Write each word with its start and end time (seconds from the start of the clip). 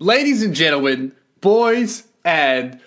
ladies 0.00 0.42
and 0.44 0.54
gentlemen, 0.54 1.12
boys 1.40 2.04
and 2.24 2.78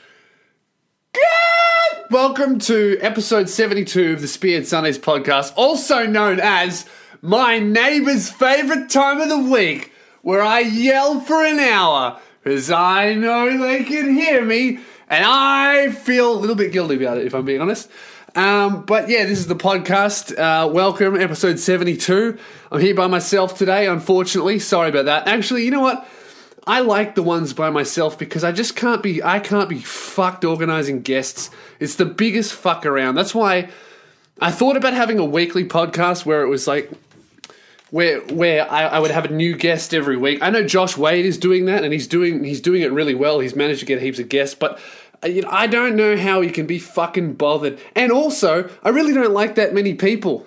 welcome 2.09 2.57
to 2.57 2.97
episode 3.01 3.49
72 3.49 4.13
of 4.13 4.21
the 4.21 4.27
Spearhead 4.27 4.65
Sundays 4.65 4.97
podcast, 4.97 5.51
also 5.57 6.05
known 6.05 6.39
as 6.39 6.85
my 7.21 7.59
neighbor's 7.59 8.29
favorite 8.29 8.89
time 8.89 9.19
of 9.19 9.27
the 9.27 9.37
week, 9.37 9.91
where 10.21 10.41
I 10.41 10.59
yell 10.59 11.19
for 11.19 11.43
an 11.43 11.59
hour 11.59 12.17
because 12.43 12.71
I 12.71 13.13
know 13.13 13.57
they 13.57 13.83
can 13.83 14.13
hear 14.13 14.45
me 14.45 14.79
and 15.09 15.25
I 15.27 15.91
feel 15.91 16.31
a 16.31 16.39
little 16.39 16.55
bit 16.55 16.71
guilty 16.71 16.95
about 16.95 17.17
it, 17.17 17.25
if 17.25 17.33
I'm 17.33 17.43
being 17.43 17.61
honest. 17.61 17.89
Um, 18.35 18.85
but 18.85 19.09
yeah, 19.09 19.25
this 19.25 19.39
is 19.39 19.47
the 19.47 19.55
podcast. 19.55 20.37
Uh, 20.37 20.69
welcome, 20.69 21.19
episode 21.19 21.59
72. 21.59 22.37
I'm 22.71 22.79
here 22.79 22.95
by 22.95 23.07
myself 23.07 23.57
today, 23.57 23.87
unfortunately. 23.87 24.59
Sorry 24.59 24.87
about 24.87 25.05
that. 25.05 25.27
Actually, 25.27 25.65
you 25.65 25.71
know 25.71 25.81
what? 25.81 26.07
I 26.67 26.81
like 26.81 27.15
the 27.15 27.23
ones 27.23 27.53
by 27.53 27.69
myself 27.69 28.19
because 28.19 28.43
I 28.43 28.51
just 28.51 28.75
can't 28.75 29.01
be 29.01 29.23
I 29.23 29.39
can't 29.39 29.69
be 29.69 29.79
fucked 29.79 30.45
organizing 30.45 31.01
guests. 31.01 31.49
It's 31.79 31.95
the 31.95 32.05
biggest 32.05 32.53
fuck 32.53 32.85
around. 32.85 33.15
That's 33.15 33.33
why 33.33 33.69
I 34.39 34.51
thought 34.51 34.77
about 34.77 34.93
having 34.93 35.19
a 35.19 35.25
weekly 35.25 35.65
podcast 35.65 36.25
where 36.25 36.43
it 36.43 36.47
was 36.47 36.67
like 36.67 36.91
where 37.89 38.21
where 38.21 38.71
I, 38.71 38.83
I, 38.83 38.99
would 38.99 39.11
have 39.11 39.25
a 39.25 39.33
new 39.33 39.55
guest 39.55 39.93
every 39.93 40.17
week. 40.17 40.41
I 40.41 40.49
know 40.49 40.63
Josh 40.63 40.97
Wade 40.97 41.25
is 41.25 41.37
doing 41.37 41.65
that 41.65 41.83
and 41.83 41.91
he's 41.91 42.07
doing 42.07 42.43
he's 42.43 42.61
doing 42.61 42.81
it 42.81 42.91
really 42.91 43.15
well. 43.15 43.39
He's 43.39 43.55
managed 43.55 43.81
to 43.81 43.85
get 43.85 44.01
heaps 44.01 44.19
of 44.19 44.29
guests, 44.29 44.55
but 44.55 44.79
uh, 45.23 45.27
you 45.27 45.41
know, 45.41 45.49
I 45.51 45.67
don't 45.67 45.95
know 45.95 46.15
how 46.15 46.41
he 46.41 46.49
can 46.49 46.67
be 46.67 46.79
fucking 46.79 47.33
bothered. 47.33 47.79
And 47.95 48.11
also, 48.11 48.69
I 48.83 48.89
really 48.89 49.13
don't 49.13 49.33
like 49.33 49.55
that 49.55 49.73
many 49.73 49.93
people. 49.95 50.45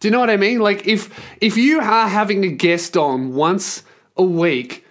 Do 0.00 0.08
you 0.08 0.12
know 0.12 0.20
what 0.20 0.30
I 0.30 0.36
mean? 0.36 0.58
Like 0.58 0.86
if 0.86 1.08
if 1.40 1.56
you 1.56 1.80
are 1.80 2.08
having 2.08 2.44
a 2.44 2.48
guest 2.48 2.96
on 2.96 3.34
once 3.34 3.84
a 4.16 4.24
week 4.24 4.85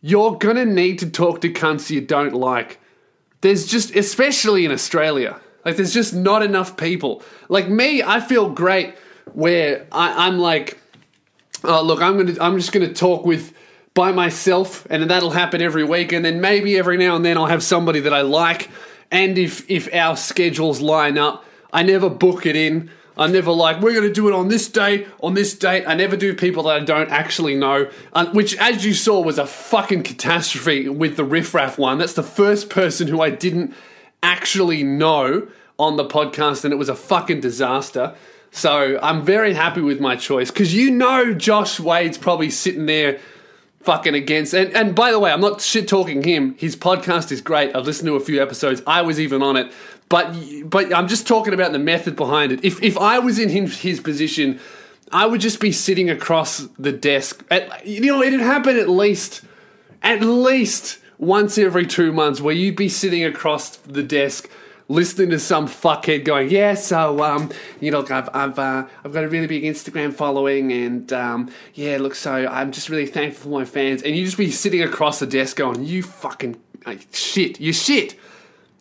you're 0.00 0.36
gonna 0.36 0.64
need 0.64 0.98
to 1.00 1.10
talk 1.10 1.40
to 1.40 1.52
cunts 1.52 1.90
you 1.90 2.00
don't 2.00 2.34
like. 2.34 2.80
There's 3.40 3.66
just, 3.66 3.94
especially 3.94 4.64
in 4.64 4.72
Australia, 4.72 5.40
like 5.64 5.76
there's 5.76 5.94
just 5.94 6.14
not 6.14 6.42
enough 6.42 6.76
people. 6.76 7.22
Like 7.48 7.68
me, 7.68 8.02
I 8.02 8.20
feel 8.20 8.50
great 8.50 8.94
where 9.32 9.86
I, 9.92 10.26
I'm 10.26 10.38
like, 10.38 10.78
oh 11.64 11.82
look, 11.82 12.00
I'm 12.00 12.16
gonna, 12.16 12.36
I'm 12.40 12.56
just 12.56 12.72
gonna 12.72 12.92
talk 12.92 13.26
with 13.26 13.52
by 13.94 14.12
myself, 14.12 14.86
and 14.90 15.10
that'll 15.10 15.30
happen 15.30 15.62
every 15.62 15.84
week, 15.84 16.12
and 16.12 16.24
then 16.24 16.40
maybe 16.40 16.78
every 16.78 16.98
now 16.98 17.16
and 17.16 17.24
then 17.24 17.38
I'll 17.38 17.46
have 17.46 17.62
somebody 17.62 18.00
that 18.00 18.12
I 18.12 18.20
like, 18.20 18.68
and 19.10 19.38
if 19.38 19.68
if 19.70 19.92
our 19.94 20.16
schedules 20.16 20.80
line 20.80 21.18
up, 21.18 21.44
I 21.72 21.82
never 21.82 22.08
book 22.10 22.46
it 22.46 22.56
in. 22.56 22.90
I'm 23.16 23.32
never 23.32 23.50
like, 23.50 23.80
we're 23.80 23.94
going 23.94 24.06
to 24.06 24.12
do 24.12 24.28
it 24.28 24.34
on 24.34 24.48
this 24.48 24.68
day, 24.68 25.06
on 25.22 25.34
this 25.34 25.54
date. 25.54 25.84
I 25.86 25.94
never 25.94 26.16
do 26.16 26.34
people 26.34 26.64
that 26.64 26.82
I 26.82 26.84
don't 26.84 27.10
actually 27.10 27.54
know, 27.54 27.90
which, 28.32 28.56
as 28.58 28.84
you 28.84 28.92
saw, 28.92 29.20
was 29.20 29.38
a 29.38 29.46
fucking 29.46 30.02
catastrophe 30.02 30.88
with 30.88 31.16
the 31.16 31.24
riffraff 31.24 31.78
one. 31.78 31.98
That's 31.98 32.12
the 32.12 32.22
first 32.22 32.68
person 32.68 33.08
who 33.08 33.22
I 33.22 33.30
didn't 33.30 33.74
actually 34.22 34.82
know 34.82 35.48
on 35.78 35.96
the 35.96 36.04
podcast, 36.04 36.64
and 36.64 36.72
it 36.72 36.76
was 36.76 36.88
a 36.88 36.94
fucking 36.94 37.40
disaster. 37.40 38.14
So 38.50 38.98
I'm 39.02 39.24
very 39.24 39.52
happy 39.54 39.82
with 39.82 40.00
my 40.00 40.16
choice 40.16 40.50
because 40.50 40.74
you 40.74 40.90
know 40.90 41.34
Josh 41.34 41.78
Wade's 41.78 42.16
probably 42.16 42.50
sitting 42.50 42.86
there 42.86 43.20
fucking 43.86 44.14
against. 44.14 44.52
And, 44.52 44.74
and 44.74 44.94
by 44.94 45.12
the 45.12 45.18
way, 45.18 45.30
I'm 45.32 45.40
not 45.40 45.62
shit 45.62 45.88
talking 45.88 46.22
him. 46.22 46.54
His 46.58 46.76
podcast 46.76 47.32
is 47.32 47.40
great. 47.40 47.74
I've 47.74 47.86
listened 47.86 48.08
to 48.08 48.16
a 48.16 48.20
few 48.20 48.42
episodes. 48.42 48.82
I 48.86 49.00
was 49.02 49.18
even 49.18 49.42
on 49.42 49.56
it. 49.56 49.72
But 50.08 50.34
but 50.68 50.94
I'm 50.94 51.08
just 51.08 51.26
talking 51.26 51.54
about 51.54 51.72
the 51.72 51.78
method 51.78 52.14
behind 52.16 52.52
it. 52.52 52.64
If 52.64 52.82
if 52.82 52.98
I 52.98 53.18
was 53.18 53.38
in 53.38 53.48
his, 53.48 53.80
his 53.80 54.00
position, 54.00 54.60
I 55.10 55.26
would 55.26 55.40
just 55.40 55.60
be 55.60 55.72
sitting 55.72 56.10
across 56.10 56.68
the 56.78 56.92
desk. 56.92 57.44
At, 57.50 57.86
you 57.86 58.00
know, 58.12 58.22
it'd 58.22 58.40
happen 58.40 58.76
at 58.76 58.88
least 58.88 59.42
at 60.02 60.20
least 60.20 60.98
once 61.18 61.58
every 61.58 61.86
two 61.86 62.12
months 62.12 62.40
where 62.40 62.54
you'd 62.54 62.76
be 62.76 62.88
sitting 62.88 63.24
across 63.24 63.76
the 63.78 64.02
desk 64.02 64.50
listening 64.88 65.30
to 65.30 65.38
some 65.38 65.66
fuckhead 65.66 66.24
going, 66.24 66.50
yeah, 66.50 66.74
so 66.74 67.22
um, 67.22 67.50
you 67.80 67.90
know, 67.90 68.04
I've 68.08 68.28
I've 68.34 68.58
uh, 68.58 68.86
I've 69.04 69.12
got 69.12 69.24
a 69.24 69.28
really 69.28 69.46
big 69.46 69.64
Instagram 69.64 70.12
following, 70.12 70.72
and 70.72 71.12
um, 71.12 71.50
yeah, 71.74 71.98
look, 71.98 72.14
so 72.14 72.32
I'm 72.32 72.72
just 72.72 72.88
really 72.88 73.06
thankful 73.06 73.50
for 73.50 73.58
my 73.58 73.64
fans, 73.64 74.02
and 74.02 74.16
you 74.16 74.24
just 74.24 74.38
be 74.38 74.50
sitting 74.50 74.82
across 74.82 75.18
the 75.18 75.26
desk 75.26 75.56
going, 75.56 75.84
you 75.84 76.02
fucking 76.02 76.56
like, 76.86 77.08
shit, 77.12 77.60
you 77.60 77.72
shit. 77.72 78.18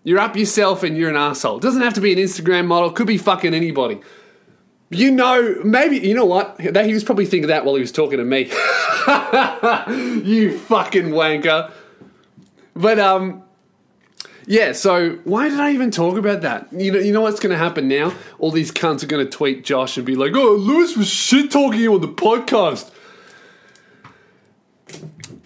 You're 0.03 0.19
up 0.19 0.35
yourself 0.37 0.83
and 0.83 0.95
you're 0.95 1.09
an 1.09 1.15
asshole. 1.15 1.57
It 1.57 1.63
doesn't 1.63 1.81
have 1.81 1.95
to 1.95 2.01
be 2.01 2.13
an 2.13 2.19
Instagram 2.19 2.67
model, 2.67 2.91
could 2.91 3.07
be 3.07 3.17
fucking 3.17 3.55
anybody. 3.55 3.99
You 4.91 5.09
know, 5.09 5.61
maybe, 5.63 5.97
you 5.97 6.13
know 6.13 6.25
what? 6.25 6.61
He 6.61 6.93
was 6.93 7.03
probably 7.03 7.25
thinking 7.25 7.47
that 7.47 7.65
while 7.65 7.73
he 7.73 7.81
was 7.81 7.91
talking 7.91 8.19
to 8.19 8.23
me. 8.23 8.43
you 10.23 10.59
fucking 10.59 11.05
wanker. 11.05 11.71
But, 12.75 12.99
um, 12.99 13.43
yeah, 14.47 14.73
so 14.73 15.17
why 15.23 15.49
did 15.49 15.59
I 15.59 15.71
even 15.73 15.89
talk 15.91 16.17
about 16.17 16.41
that? 16.41 16.71
You 16.71 16.91
know, 16.91 16.99
you 16.99 17.11
know 17.11 17.21
what's 17.21 17.39
going 17.39 17.51
to 17.51 17.57
happen 17.57 17.87
now? 17.87 18.13
All 18.37 18.51
these 18.51 18.71
cunts 18.71 19.03
are 19.03 19.07
going 19.07 19.25
to 19.25 19.31
tweet 19.31 19.63
Josh 19.63 19.97
and 19.97 20.05
be 20.05 20.15
like, 20.15 20.33
"Oh, 20.35 20.53
Lewis 20.53 20.95
was 20.95 21.09
shit 21.09 21.51
talking 21.51 21.79
you 21.79 21.93
on 21.93 22.01
the 22.01 22.07
podcast." 22.07 22.91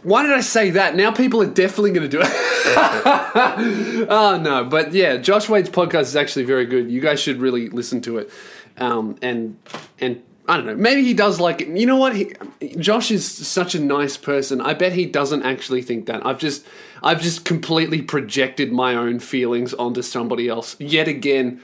Why 0.04 0.24
did 0.24 0.32
I 0.32 0.42
say 0.42 0.72
that? 0.72 0.96
Now 0.96 1.12
people 1.12 1.42
are 1.42 1.48
definitely 1.48 1.92
going 1.92 2.10
to 2.10 2.18
do 2.18 2.22
it. 2.22 2.28
oh 4.10 4.40
no, 4.42 4.66
but 4.66 4.94
yeah, 4.94 5.18
Josh 5.18 5.50
Wade's 5.50 5.70
podcast 5.70 6.02
is 6.02 6.16
actually 6.16 6.46
very 6.46 6.66
good. 6.66 6.92
You 6.92 7.02
guys 7.02 7.20
should 7.20 7.40
really 7.40 7.70
listen 7.70 8.02
to 8.02 8.18
it. 8.18 8.30
Um, 8.78 9.18
and 9.22 9.58
and 10.00 10.22
I 10.50 10.58
don't 10.58 10.66
know, 10.66 10.76
maybe 10.76 11.04
he 11.04 11.14
does 11.14 11.40
like 11.40 11.62
it. 11.62 11.68
You 11.68 11.86
know 11.86 11.98
what? 11.98 12.16
He, 12.16 12.34
Josh 12.76 13.12
is 13.12 13.24
such 13.24 13.76
a 13.76 13.80
nice 13.80 14.18
person. 14.18 14.62
I 14.62 14.74
bet 14.74 14.94
he 14.94 15.06
doesn't 15.06 15.44
actually 15.44 15.84
think 15.84 16.08
that. 16.08 16.26
I've 16.26 16.40
just 16.40 16.66
I've 17.04 17.22
just 17.22 17.46
completely 17.46 18.02
projected 18.02 18.72
my 18.72 18.96
own 18.96 19.20
feelings 19.20 19.76
onto 19.76 20.02
somebody 20.02 20.50
else 20.50 20.76
yet 20.80 21.08
again. 21.08 21.62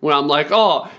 When 0.00 0.14
I'm 0.14 0.28
like, 0.28 0.48
oh, 0.50 0.90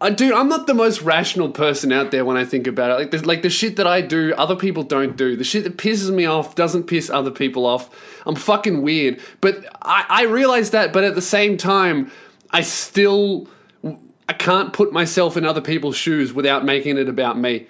I 0.00 0.10
dude, 0.10 0.32
I'm 0.32 0.48
not 0.48 0.66
the 0.66 0.74
most 0.74 1.02
rational 1.02 1.50
person 1.50 1.92
out 1.92 2.10
there 2.10 2.24
when 2.24 2.36
I 2.36 2.44
think 2.44 2.66
about 2.66 2.90
it. 2.90 2.94
Like, 2.94 3.10
the, 3.12 3.26
like 3.28 3.42
the 3.42 3.50
shit 3.50 3.76
that 3.76 3.86
I 3.86 4.00
do, 4.00 4.34
other 4.36 4.56
people 4.56 4.82
don't 4.82 5.16
do. 5.16 5.36
The 5.36 5.44
shit 5.44 5.62
that 5.62 5.76
pisses 5.76 6.12
me 6.12 6.26
off 6.26 6.56
doesn't 6.56 6.88
piss 6.88 7.10
other 7.10 7.30
people 7.30 7.64
off. 7.64 7.88
I'm 8.26 8.34
fucking 8.34 8.82
weird, 8.82 9.20
but 9.40 9.64
I, 9.82 10.04
I 10.08 10.22
realize 10.24 10.70
that. 10.70 10.92
But 10.92 11.04
at 11.04 11.14
the 11.14 11.22
same 11.22 11.56
time, 11.56 12.10
I 12.50 12.62
still 12.62 13.48
I 14.30 14.32
can't 14.32 14.72
put 14.72 14.92
myself 14.92 15.36
in 15.36 15.44
other 15.44 15.60
people's 15.60 15.96
shoes 15.96 16.32
without 16.32 16.64
making 16.64 16.98
it 16.98 17.08
about 17.08 17.36
me. 17.36 17.66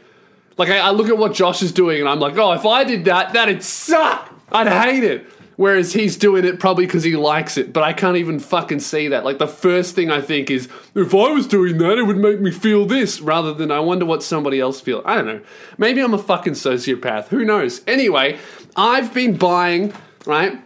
Like 0.59 0.69
I, 0.69 0.76
I 0.81 0.91
look 0.91 1.09
at 1.09 1.16
what 1.16 1.32
Josh 1.32 1.62
is 1.62 1.72
doing, 1.72 2.00
and 2.00 2.06
I'm 2.06 2.21
like, 2.21 2.37
oh, 2.37 2.53
if 2.53 2.66
I 2.66 2.84
did 2.84 3.06
that, 3.06 3.32
that'd 3.32 3.62
suck. 3.62 4.31
I'd 4.53 4.69
hate 4.69 5.03
it. 5.03 5.26
Whereas 5.56 5.94
he's 5.94 6.19
doing 6.19 6.44
it 6.44 6.60
probably 6.60 6.84
because 6.84 7.03
he 7.03 7.16
likes 7.16 7.56
it, 7.56 7.72
but 7.72 7.82
I 7.82 7.94
can't 7.94 8.19
even 8.19 8.38
fucking 8.38 8.81
see 8.81 9.09
that. 9.09 9.25
Like 9.25 9.38
the 9.38 9.48
first 9.48 9.94
thing 9.94 10.10
I 10.10 10.21
think 10.21 10.50
is, 10.50 10.69
if 10.94 11.15
I 11.15 11.32
was 11.32 11.47
doing 11.47 11.78
that, 11.78 11.97
it 11.97 12.03
would 12.03 12.19
make 12.19 12.43
me 12.43 12.50
feel 12.50 12.84
this, 12.84 13.22
rather 13.22 13.54
than 13.54 13.71
I 13.71 13.81
wonder 13.81 14.04
what 14.04 14.22
somebody 14.22 14.60
else 14.60 14.82
feels. 14.82 15.03
I 15.06 15.15
don't 15.15 15.27
know. 15.27 15.41
Maybe 15.78 16.03
I'm 16.03 16.12
a 16.12 16.19
fucking 16.19 16.53
sociopath. 16.53 17.28
Who 17.28 17.42
knows? 17.42 17.81
Anyway, 17.87 18.38
I've 18.77 19.15
been 19.15 19.38
buying, 19.38 19.94
right? 20.27 20.62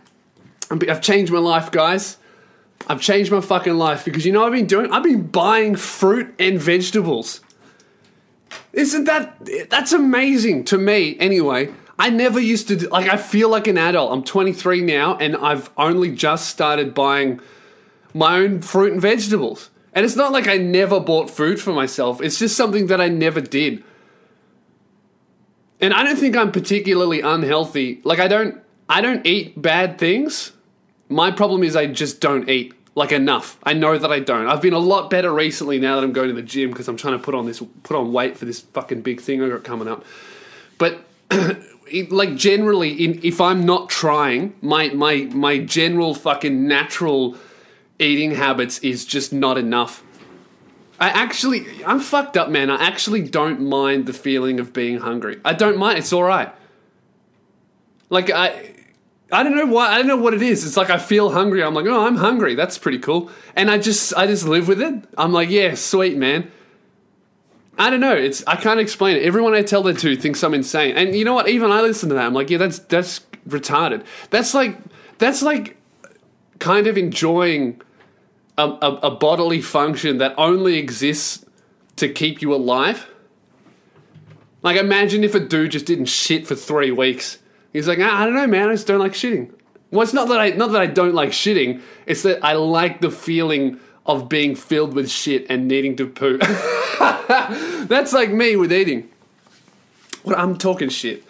I've 0.73 1.03
changed 1.03 1.33
my 1.33 1.39
life, 1.39 1.71
guys. 1.71 2.17
I've 2.87 3.01
changed 3.01 3.31
my 3.31 3.41
fucking 3.41 3.75
life 3.75 4.05
because 4.05 4.27
you 4.27 4.33
know 4.33 4.45
I've 4.45 4.53
been 4.53 4.67
doing? 4.67 4.93
I've 4.93 5.03
been 5.03 5.27
buying 5.27 5.77
fruit 5.77 6.35
and 6.39 6.61
vegetables. 6.61 7.41
Isn't 8.73 9.05
that 9.05 9.37
that's 9.71 9.93
amazing 9.93 10.65
to 10.67 10.79
me 10.79 11.17
anyway? 11.19 11.73
I 11.99 12.11
never 12.11 12.41
used 12.41 12.69
to, 12.69 12.89
like, 12.89 13.09
I 13.09 13.17
feel 13.17 13.49
like 13.49 13.69
an 13.69 13.79
adult. 13.79 14.13
I'm 14.13 14.25
23 14.25 14.81
now 14.81 15.17
and 15.17 15.37
I've 15.37 15.71
only 15.77 16.11
just 16.11 16.49
started 16.49 16.93
buying 16.93 17.41
my 18.13 18.39
own 18.39 18.63
fruit 18.63 18.93
and 18.93 19.01
vegetables. 19.01 19.71
And 19.93 20.05
it's 20.05 20.17
not 20.17 20.33
like 20.33 20.49
I 20.49 20.57
never 20.57 20.99
bought 20.99 21.31
food 21.31 21.61
for 21.61 21.73
myself, 21.73 22.21
it's 22.21 22.39
just 22.39 22.57
something 22.57 22.89
that 22.89 23.01
I 23.01 23.09
never 23.09 23.41
did. 23.41 23.85
And 25.81 25.93
I 25.95 26.03
don't 26.03 26.17
think 26.17 26.37
I'm 26.37 26.51
particularly 26.51 27.21
unhealthy. 27.21 28.01
Like, 28.05 28.19
I 28.19 28.29
don't. 28.29 28.61
I 28.89 29.01
don't 29.01 29.27
eat 29.27 29.61
bad 29.61 29.99
things. 29.99 30.53
My 31.09 31.31
problem 31.31 31.63
is 31.63 31.77
I 31.77 31.87
just 31.87 32.21
don't 32.21 32.49
eat 32.49 32.75
like 32.95 33.13
enough. 33.13 33.59
I 33.63 33.73
know 33.73 33.99
that 33.99 34.13
I 34.13 34.21
don't. 34.21 34.47
I've 34.47 34.63
been 34.63 34.73
a 34.73 34.79
lot 34.79 35.11
better 35.11 35.33
recently 35.33 35.79
now 35.79 35.97
that 35.97 36.05
I'm 36.05 36.13
going 36.13 36.29
to 36.29 36.35
the 36.35 36.43
gym 36.43 36.71
because 36.71 36.89
I'm 36.89 36.97
trying 36.97 37.19
to 37.19 37.23
put 37.23 37.35
on 37.35 37.47
this 37.47 37.63
put 37.83 37.97
on 37.97 38.13
weight 38.13 38.39
for 38.39 38.45
this 38.45 38.61
fucking 38.61 39.03
big 39.03 39.21
thing 39.21 39.43
I 39.43 39.49
got 39.49 39.65
coming 39.65 39.89
up. 39.89 40.05
But 40.79 41.05
like 42.11 42.35
generally 42.35 42.93
in, 42.93 43.21
if 43.23 43.41
i'm 43.41 43.65
not 43.65 43.89
trying 43.89 44.55
my 44.63 44.89
my 44.91 45.29
my 45.33 45.59
general 45.59 46.15
fucking 46.15 46.67
natural 46.67 47.37
eating 47.99 48.33
habits 48.33 48.79
is 48.79 49.05
just 49.05 49.33
not 49.33 49.59
enough 49.59 50.03
i 50.99 51.09
actually 51.09 51.67
i'm 51.85 52.01
fucked 52.01 52.37
up 52.37 52.49
man 52.49 52.71
i 52.71 52.83
actually 52.83 53.23
don't 53.23 53.61
mind 53.61 54.07
the 54.07 54.13
feeling 54.13 54.59
of 54.59 54.73
being 54.73 54.99
hungry 54.99 55.41
i 55.45 55.53
don't 55.53 55.77
mind 55.77 55.99
it's 55.99 56.13
all 56.13 56.23
right 56.23 56.53
like 58.11 58.31
i 58.31 58.74
I 59.35 59.43
don't 59.43 59.57
know 59.57 59.67
why. 59.67 59.93
I 59.93 59.99
don't 59.99 60.07
know 60.07 60.17
what 60.17 60.33
it 60.33 60.43
is. 60.43 60.65
It's 60.65 60.77
like 60.77 60.91
I 60.91 60.99
feel 60.99 61.33
hungry. 61.33 61.63
I'm 61.63 61.75
like, 61.75 61.87
oh, 61.87 62.07
I'm 62.07 62.17
hungry. 62.17 62.55
That's 62.55 62.79
pretty 62.79 62.99
cool. 62.99 63.31
And 63.57 63.71
I 63.71 63.79
just, 63.79 64.15
I 64.17 64.27
just 64.27 64.47
live 64.47 64.69
with 64.69 64.81
it. 64.81 65.05
I'm 65.19 65.33
like, 65.33 65.51
yeah, 65.51 65.75
sweet, 65.75 66.17
man. 66.17 66.53
I 67.77 67.91
don't 67.91 68.01
know. 68.01 68.15
It's 68.15 68.45
I 68.47 68.57
can't 68.57 68.79
explain 68.79 69.17
it. 69.17 69.25
Everyone 69.25 69.53
I 69.55 69.63
tell 69.63 69.83
that 69.85 69.99
to 69.99 70.15
thinks 70.17 70.43
I'm 70.45 70.55
insane. 70.55 70.97
And 70.97 71.15
you 71.15 71.25
know 71.25 71.35
what? 71.35 71.49
Even 71.49 71.73
I 71.73 71.81
listen 71.81 72.09
to 72.11 72.15
that. 72.15 72.25
I'm 72.25 72.35
like, 72.35 72.51
yeah, 72.51 72.59
that's 72.59 72.79
that's 72.79 73.21
retarded. 73.49 74.05
That's 74.31 74.55
like 74.55 74.79
that's 75.19 75.43
like 75.43 75.77
kind 76.61 76.87
of 76.87 76.97
enjoying 76.97 77.81
a, 78.57 78.69
a, 78.69 78.91
a 79.03 79.11
bodily 79.11 79.61
function 79.61 80.19
that 80.19 80.35
only 80.39 80.77
exists 80.79 81.45
to 81.97 82.09
keep 82.09 82.41
you 82.41 82.55
alive. 82.55 83.09
Like 84.63 84.77
imagine 84.77 85.25
if 85.25 85.35
a 85.35 85.41
dude 85.41 85.73
just 85.73 85.87
didn't 85.87 86.07
shit 86.07 86.47
for 86.47 86.55
three 86.55 86.93
weeks. 86.93 87.39
He's 87.75 87.89
like, 87.89 87.99
ah, 88.01 88.23
I 88.23 88.25
don't 88.25 88.37
know, 88.37 88.47
man. 88.47 88.71
I 88.71 88.73
just 88.73 88.87
don't 88.87 89.01
like 89.01 89.13
shitting. 89.13 89.53
Well, 89.91 90.03
it's 90.03 90.15
not 90.15 90.29
that 90.29 90.41
I 90.41 90.51
not 90.51 90.71
that 90.73 90.81
I 90.81 90.87
don't 90.87 91.13
like 91.13 91.31
shitting. 91.31 91.83
It's 92.07 92.23
that 92.23 92.43
I 92.43 92.55
like 92.55 93.01
the 93.01 93.11
feeling 93.11 93.79
of 94.07 94.29
being 94.29 94.55
filled 94.55 94.95
with 94.95 95.11
shit 95.11 95.47
and 95.51 95.67
needing 95.69 95.97
to 95.97 96.07
poo. 96.07 96.39
That's 97.87 98.13
like 98.13 98.31
me 98.31 98.57
with 98.57 98.73
eating. 98.73 99.11
What 100.23 100.39
I'm 100.39 100.57
talking 100.57 100.89
shit, 100.89 101.25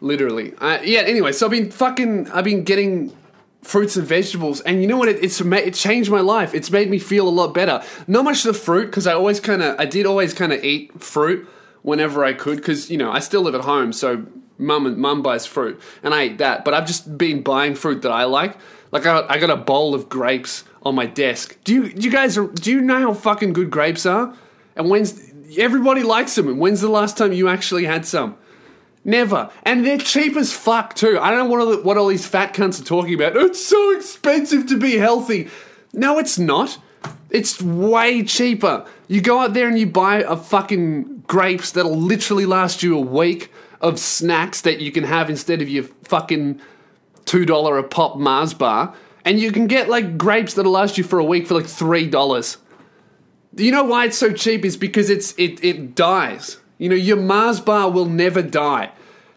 literally. 0.00 0.52
Yeah. 0.60 1.00
Anyway, 1.00 1.32
so 1.32 1.46
I've 1.46 1.52
been 1.52 1.70
fucking. 1.70 2.30
I've 2.30 2.44
been 2.44 2.64
getting 2.64 3.16
fruits 3.62 3.96
and 3.96 4.06
vegetables, 4.06 4.60
and 4.62 4.82
you 4.82 4.88
know 4.88 4.96
what? 4.96 5.08
It, 5.08 5.22
it's 5.22 5.40
it 5.40 5.74
changed 5.74 6.10
my 6.10 6.20
life. 6.20 6.54
It's 6.54 6.72
made 6.72 6.90
me 6.90 6.98
feel 6.98 7.28
a 7.28 7.30
lot 7.30 7.54
better. 7.54 7.82
Not 8.08 8.24
much 8.24 8.42
the 8.42 8.52
fruit 8.52 8.86
because 8.86 9.06
I 9.06 9.12
always 9.12 9.38
kind 9.38 9.62
of. 9.62 9.78
I 9.78 9.86
did 9.86 10.06
always 10.06 10.34
kind 10.34 10.52
of 10.52 10.62
eat 10.64 11.00
fruit 11.00 11.48
whenever 11.82 12.24
I 12.24 12.32
could 12.32 12.56
because 12.56 12.90
you 12.90 12.98
know 12.98 13.12
I 13.12 13.20
still 13.20 13.42
live 13.42 13.54
at 13.54 13.62
home, 13.62 13.92
so 13.92 14.26
mum 14.58 15.00
mum 15.00 15.22
buys 15.22 15.46
fruit 15.46 15.80
and 16.02 16.14
I 16.14 16.26
eat 16.26 16.38
that. 16.38 16.64
But 16.64 16.74
I've 16.74 16.86
just 16.86 17.16
been 17.18 17.42
buying 17.42 17.74
fruit 17.74 18.02
that 18.02 18.12
I 18.12 18.24
like. 18.24 18.56
Like 18.92 19.06
I, 19.06 19.24
I 19.28 19.38
got 19.38 19.50
a 19.50 19.56
bowl 19.56 19.94
of 19.94 20.08
grapes 20.08 20.64
on 20.82 20.94
my 20.94 21.06
desk. 21.06 21.56
Do 21.64 21.74
you, 21.74 21.92
do 21.92 22.02
you 22.02 22.10
guys 22.10 22.36
do 22.36 22.70
you 22.70 22.80
know 22.80 23.00
how 23.00 23.14
fucking 23.14 23.52
good 23.52 23.70
grapes 23.70 24.06
are? 24.06 24.34
And 24.76 24.90
when's 24.90 25.32
everybody 25.58 26.02
likes 26.02 26.34
them? 26.34 26.48
And 26.48 26.58
when's 26.58 26.80
the 26.80 26.88
last 26.88 27.16
time 27.16 27.32
you 27.32 27.48
actually 27.48 27.84
had 27.84 28.06
some? 28.06 28.36
Never. 29.04 29.50
And 29.64 29.84
they're 29.84 29.98
cheap 29.98 30.36
as 30.36 30.52
fuck 30.52 30.94
too. 30.94 31.18
I 31.20 31.30
don't 31.30 31.40
know 31.40 31.50
what 31.50 31.60
all, 31.60 31.82
what 31.82 31.96
all 31.98 32.06
these 32.06 32.26
fat 32.26 32.54
cunts 32.54 32.80
are 32.80 32.84
talking 32.84 33.14
about. 33.14 33.36
It's 33.36 33.64
so 33.64 33.96
expensive 33.96 34.66
to 34.68 34.78
be 34.78 34.96
healthy. 34.96 35.50
No, 35.92 36.18
it's 36.18 36.38
not. 36.38 36.78
It's 37.30 37.60
way 37.60 38.22
cheaper. 38.22 38.86
You 39.08 39.20
go 39.20 39.40
out 39.40 39.52
there 39.52 39.68
and 39.68 39.78
you 39.78 39.86
buy 39.86 40.18
a 40.18 40.36
fucking 40.36 41.24
grapes 41.26 41.72
that'll 41.72 41.96
literally 41.96 42.46
last 42.46 42.82
you 42.82 42.96
a 42.96 43.00
week 43.00 43.50
of 43.84 43.98
snacks 43.98 44.62
that 44.62 44.80
you 44.80 44.90
can 44.90 45.04
have 45.04 45.28
instead 45.30 45.62
of 45.62 45.68
your 45.68 45.84
fucking 46.04 46.60
$2 47.26 47.78
a 47.78 47.82
pop 47.82 48.16
Mars 48.16 48.54
bar. 48.54 48.94
And 49.24 49.38
you 49.38 49.52
can 49.52 49.66
get 49.66 49.88
like 49.88 50.18
grapes 50.18 50.54
that'll 50.54 50.72
last 50.72 50.98
you 50.98 51.04
for 51.04 51.18
a 51.18 51.24
week 51.24 51.46
for 51.46 51.54
like 51.54 51.66
$3. 51.66 52.56
You 53.56 53.70
know 53.70 53.84
why 53.84 54.06
it's 54.06 54.18
so 54.18 54.32
cheap? 54.32 54.64
Is 54.64 54.76
because 54.76 55.10
it's 55.10 55.32
it, 55.38 55.62
it 55.62 55.94
dies. 55.94 56.58
You 56.78 56.88
know, 56.88 56.96
your 56.96 57.16
Mars 57.16 57.60
bar 57.60 57.90
will 57.90 58.06
never 58.06 58.42
die. 58.42 58.90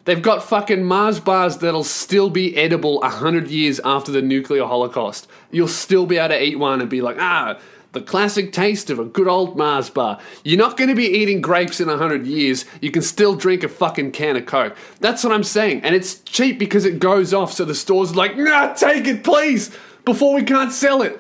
They've 0.06 0.22
got 0.22 0.44
fucking 0.44 0.84
Mars 0.84 1.20
bars 1.20 1.58
that'll 1.58 1.84
still 1.84 2.30
be 2.30 2.56
edible 2.56 3.00
100 3.02 3.50
years 3.50 3.82
after 3.84 4.12
the 4.12 4.22
nuclear 4.22 4.66
holocaust. 4.66 5.28
You'll 5.52 5.68
still 5.68 6.06
be 6.06 6.18
able 6.18 6.30
to 6.30 6.42
eat 6.42 6.58
one 6.58 6.80
and 6.80 6.90
be 6.90 7.02
like, 7.02 7.18
ah, 7.20 7.60
the 7.98 8.06
classic 8.06 8.54
taste 8.54 8.92
of 8.92 9.00
a 9.00 9.06
good 9.06 9.28
old 9.28 9.58
Mars 9.58 9.90
bar. 9.90 10.20
You're 10.44 10.60
not 10.60 10.78
going 10.78 10.90
to 10.90 10.96
be 10.96 11.08
eating 11.08 11.42
grapes 11.42 11.80
in 11.80 11.88
100 11.88 12.28
years. 12.28 12.64
You 12.80 12.92
can 12.92 13.02
still 13.02 13.36
drink 13.36 13.64
a 13.64 13.68
fucking 13.68 14.12
can 14.12 14.38
of 14.38 14.46
Coke. 14.46 14.76
That's 15.00 15.24
what 15.24 15.34
I'm 15.34 15.44
saying. 15.44 15.82
And 15.82 15.96
it's 15.96 16.20
cheap 16.20 16.60
because 16.60 16.86
it 16.86 17.00
goes 17.00 17.34
off, 17.34 17.52
so 17.52 17.66
the 17.66 17.74
store's 17.74 18.16
like, 18.16 18.38
nah, 18.38 18.74
take 18.74 19.08
it, 19.08 19.24
please, 19.24 19.76
before 20.06 20.36
we 20.36 20.44
can't 20.44 20.72
sell 20.72 21.02
it. 21.02 21.20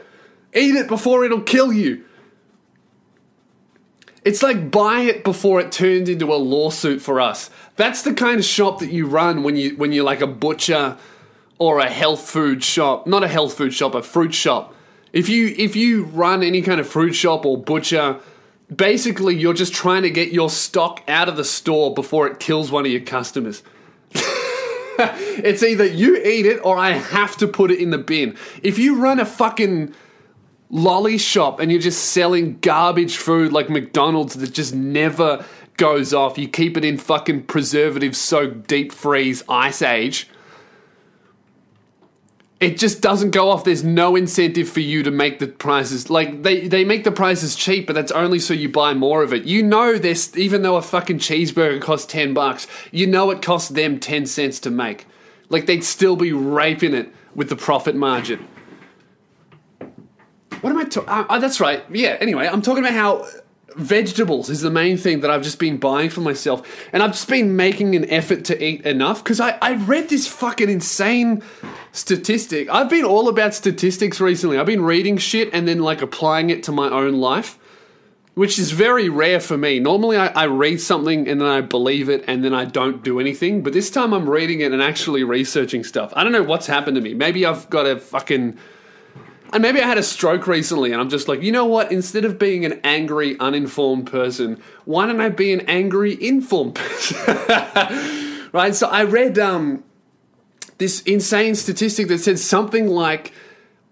Eat 0.53 0.75
it 0.75 0.87
before 0.87 1.25
it'll 1.25 1.41
kill 1.41 1.73
you. 1.73 2.05
It's 4.23 4.43
like 4.43 4.69
buy 4.69 4.99
it 4.99 5.23
before 5.23 5.59
it 5.59 5.71
turns 5.71 6.09
into 6.09 6.31
a 6.31 6.35
lawsuit 6.35 7.01
for 7.01 7.19
us. 7.19 7.49
That's 7.75 8.03
the 8.03 8.13
kind 8.13 8.37
of 8.37 8.45
shop 8.45 8.79
that 8.79 8.91
you 8.91 9.07
run 9.07 9.41
when 9.41 9.55
you 9.55 9.75
when 9.77 9.93
you're 9.93 10.03
like 10.03 10.21
a 10.21 10.27
butcher 10.27 10.97
or 11.57 11.79
a 11.79 11.89
health 11.89 12.29
food 12.29 12.63
shop. 12.63 13.07
Not 13.07 13.23
a 13.23 13.27
health 13.27 13.55
food 13.55 13.73
shop, 13.73 13.95
a 13.95 14.03
fruit 14.03 14.33
shop 14.33 14.75
if 15.13 15.29
you 15.29 15.53
if 15.57 15.75
you 15.75 16.05
run 16.05 16.43
any 16.43 16.61
kind 16.61 16.79
of 16.79 16.87
fruit 16.87 17.13
shop 17.13 17.45
or 17.45 17.57
butcher, 17.57 18.19
basically 18.73 19.35
you're 19.35 19.53
just 19.53 19.73
trying 19.73 20.03
to 20.03 20.09
get 20.09 20.31
your 20.31 20.49
stock 20.49 21.03
out 21.07 21.29
of 21.29 21.37
the 21.37 21.43
store 21.43 21.93
before 21.93 22.27
it 22.27 22.39
kills 22.39 22.71
one 22.71 22.85
of 22.85 22.91
your 22.91 23.01
customers. 23.01 23.63
it's 24.99 25.63
either 25.63 25.85
you 25.85 26.17
eat 26.17 26.45
it 26.45 26.59
or 26.63 26.77
I 26.77 26.91
have 26.91 27.37
to 27.37 27.47
put 27.47 27.71
it 27.71 27.79
in 27.79 27.91
the 27.91 27.97
bin. 27.97 28.35
If 28.63 28.79
you 28.79 28.99
run 28.99 29.19
a 29.19 29.25
fucking 29.25 29.93
lolly 30.69 31.17
shop 31.17 31.59
and 31.59 31.71
you're 31.71 31.81
just 31.81 32.09
selling 32.09 32.59
garbage 32.59 33.15
food 33.15 33.53
like 33.53 33.69
McDonald's 33.69 34.35
that 34.35 34.53
just 34.53 34.73
never 34.73 35.45
goes 35.77 36.13
off, 36.13 36.37
you 36.37 36.47
keep 36.47 36.75
it 36.75 36.83
in 36.83 36.97
fucking 36.97 37.43
preservative 37.43 38.15
soaked 38.15 38.67
deep 38.67 38.91
freeze 38.91 39.43
ice 39.47 39.81
age 39.81 40.27
it 42.59 42.77
just 42.77 43.01
doesn't 43.01 43.31
go 43.31 43.49
off. 43.49 43.63
There's 43.63 43.83
no 43.83 44.15
incentive 44.15 44.67
for 44.67 44.79
you 44.79 45.03
to 45.03 45.11
make 45.11 45.39
the 45.39 45.47
prices 45.47 46.09
like 46.09 46.41
they 46.43 46.67
they 46.67 46.83
make 46.83 47.03
the 47.03 47.11
prices 47.11 47.55
cheap, 47.55 47.85
but 47.85 47.93
that's 47.93 48.11
only 48.11 48.39
so 48.39 48.53
you 48.53 48.69
buy 48.69 48.93
more 48.93 49.21
of 49.21 49.31
it. 49.31 49.45
You 49.45 49.61
know 49.61 49.97
this 49.97 50.35
even 50.35 50.63
though 50.63 50.75
a 50.75 50.81
fucking 50.81 51.19
cheeseburger 51.19 51.79
costs 51.79 52.11
10 52.11 52.33
bucks, 52.33 52.65
you 52.91 53.05
know 53.05 53.29
it 53.29 53.41
costs 53.41 53.69
them 53.69 53.99
10 53.99 54.25
cents 54.25 54.59
to 54.61 54.71
make. 54.71 55.05
Like 55.49 55.67
they'd 55.67 55.83
still 55.83 56.15
be 56.15 56.33
raping 56.33 56.93
it 56.93 57.13
with 57.35 57.49
the 57.49 57.55
profit 57.55 57.95
margin. 57.95 58.47
What 60.61 60.71
am 60.71 60.79
I 60.79 60.85
talking? 60.85 61.09
Uh, 61.09 61.25
oh, 61.29 61.39
that's 61.39 61.59
right. 61.59 61.83
Yeah. 61.91 62.17
Anyway, 62.19 62.47
I'm 62.47 62.63
talking 62.63 62.83
about 62.83 62.93
how 62.93 63.27
vegetables 63.75 64.49
is 64.49 64.61
the 64.61 64.69
main 64.69 64.97
thing 64.97 65.19
that 65.21 65.29
I've 65.29 65.43
just 65.43 65.59
been 65.59 65.77
buying 65.77 66.09
for 66.09 66.21
myself. 66.21 66.87
And 66.93 67.03
I've 67.03 67.11
just 67.11 67.27
been 67.27 67.55
making 67.55 67.95
an 67.95 68.09
effort 68.09 68.45
to 68.45 68.63
eat 68.63 68.85
enough 68.85 69.23
because 69.23 69.39
I, 69.39 69.57
I 69.61 69.75
read 69.75 70.09
this 70.09 70.27
fucking 70.27 70.69
insane 70.69 71.43
statistic. 71.91 72.69
I've 72.69 72.89
been 72.89 73.05
all 73.05 73.27
about 73.27 73.53
statistics 73.53 74.19
recently. 74.19 74.57
I've 74.57 74.65
been 74.65 74.83
reading 74.83 75.17
shit 75.17 75.49
and 75.53 75.67
then 75.67 75.79
like 75.79 76.01
applying 76.01 76.49
it 76.49 76.63
to 76.63 76.71
my 76.71 76.89
own 76.89 77.15
life, 77.15 77.59
which 78.35 78.57
is 78.57 78.71
very 78.71 79.09
rare 79.09 79.39
for 79.39 79.57
me. 79.57 79.79
Normally 79.79 80.17
I, 80.17 80.27
I 80.27 80.45
read 80.45 80.79
something 80.79 81.27
and 81.27 81.41
then 81.41 81.47
I 81.47 81.61
believe 81.61 82.09
it 82.09 82.23
and 82.27 82.43
then 82.43 82.53
I 82.53 82.65
don't 82.65 83.03
do 83.03 83.19
anything. 83.19 83.63
But 83.63 83.73
this 83.73 83.89
time 83.89 84.13
I'm 84.13 84.29
reading 84.29 84.61
it 84.61 84.71
and 84.71 84.81
actually 84.81 85.23
researching 85.23 85.83
stuff. 85.83 86.13
I 86.15 86.23
don't 86.23 86.31
know 86.31 86.43
what's 86.43 86.67
happened 86.67 86.95
to 86.95 87.01
me. 87.01 87.13
Maybe 87.13 87.45
I've 87.45 87.69
got 87.69 87.85
a 87.85 87.99
fucking 87.99 88.57
and 89.53 89.61
maybe 89.61 89.81
I 89.81 89.87
had 89.87 89.97
a 89.97 90.03
stroke 90.03 90.47
recently, 90.47 90.91
and 90.91 91.01
I'm 91.01 91.09
just 91.09 91.27
like, 91.27 91.41
you 91.41 91.51
know 91.51 91.65
what? 91.65 91.91
Instead 91.91 92.25
of 92.25 92.37
being 92.37 92.65
an 92.65 92.79
angry, 92.83 93.37
uninformed 93.39 94.07
person, 94.07 94.61
why 94.85 95.05
don't 95.05 95.21
I 95.21 95.29
be 95.29 95.53
an 95.53 95.61
angry, 95.61 96.17
informed 96.21 96.75
person? 96.75 98.49
right? 98.51 98.75
So 98.75 98.87
I 98.87 99.03
read 99.03 99.39
um, 99.39 99.83
this 100.77 101.01
insane 101.03 101.55
statistic 101.55 102.07
that 102.09 102.19
said 102.19 102.39
something 102.39 102.87
like 102.87 103.33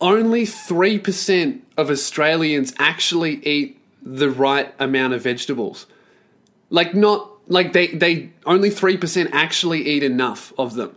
only 0.02 0.44
3% 0.44 1.62
of 1.78 1.90
Australians 1.90 2.74
actually 2.78 3.36
eat 3.46 3.80
the 4.02 4.30
right 4.30 4.74
amount 4.78 5.14
of 5.14 5.24
vegetables. 5.24 5.88
Like, 6.70 6.94
not 6.94 7.32
like 7.48 7.74
they, 7.74 7.88
they 7.88 8.32
only 8.46 8.70
3% 8.70 9.30
actually 9.32 9.88
eat 9.88 10.04
enough 10.04 10.52
of 10.58 10.76
them 10.76 10.96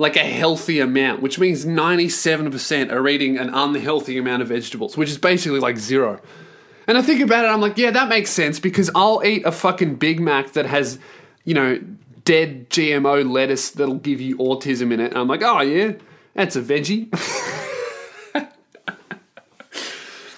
like 0.00 0.16
a 0.16 0.20
healthy 0.20 0.80
amount, 0.80 1.20
which 1.20 1.38
means 1.38 1.66
97% 1.66 2.90
are 2.90 3.06
eating 3.06 3.36
an 3.36 3.50
unhealthy 3.50 4.16
amount 4.16 4.40
of 4.40 4.48
vegetables, 4.48 4.96
which 4.96 5.10
is 5.10 5.18
basically 5.18 5.60
like 5.60 5.76
zero. 5.76 6.22
And 6.86 6.96
I 6.96 7.02
think 7.02 7.20
about 7.20 7.44
it, 7.44 7.48
I'm 7.48 7.60
like, 7.60 7.76
yeah, 7.76 7.90
that 7.90 8.08
makes 8.08 8.30
sense 8.30 8.58
because 8.58 8.90
I'll 8.94 9.22
eat 9.22 9.44
a 9.44 9.52
fucking 9.52 9.96
Big 9.96 10.18
Mac 10.18 10.52
that 10.52 10.64
has, 10.64 10.98
you 11.44 11.52
know, 11.52 11.78
dead 12.24 12.70
GMO 12.70 13.30
lettuce 13.30 13.72
that'll 13.72 13.96
give 13.96 14.22
you 14.22 14.38
autism 14.38 14.90
in 14.90 15.00
it. 15.00 15.10
And 15.10 15.18
I'm 15.18 15.28
like, 15.28 15.42
oh, 15.42 15.60
yeah, 15.60 15.92
that's 16.32 16.56
a 16.56 16.62
veggie. 16.62 17.14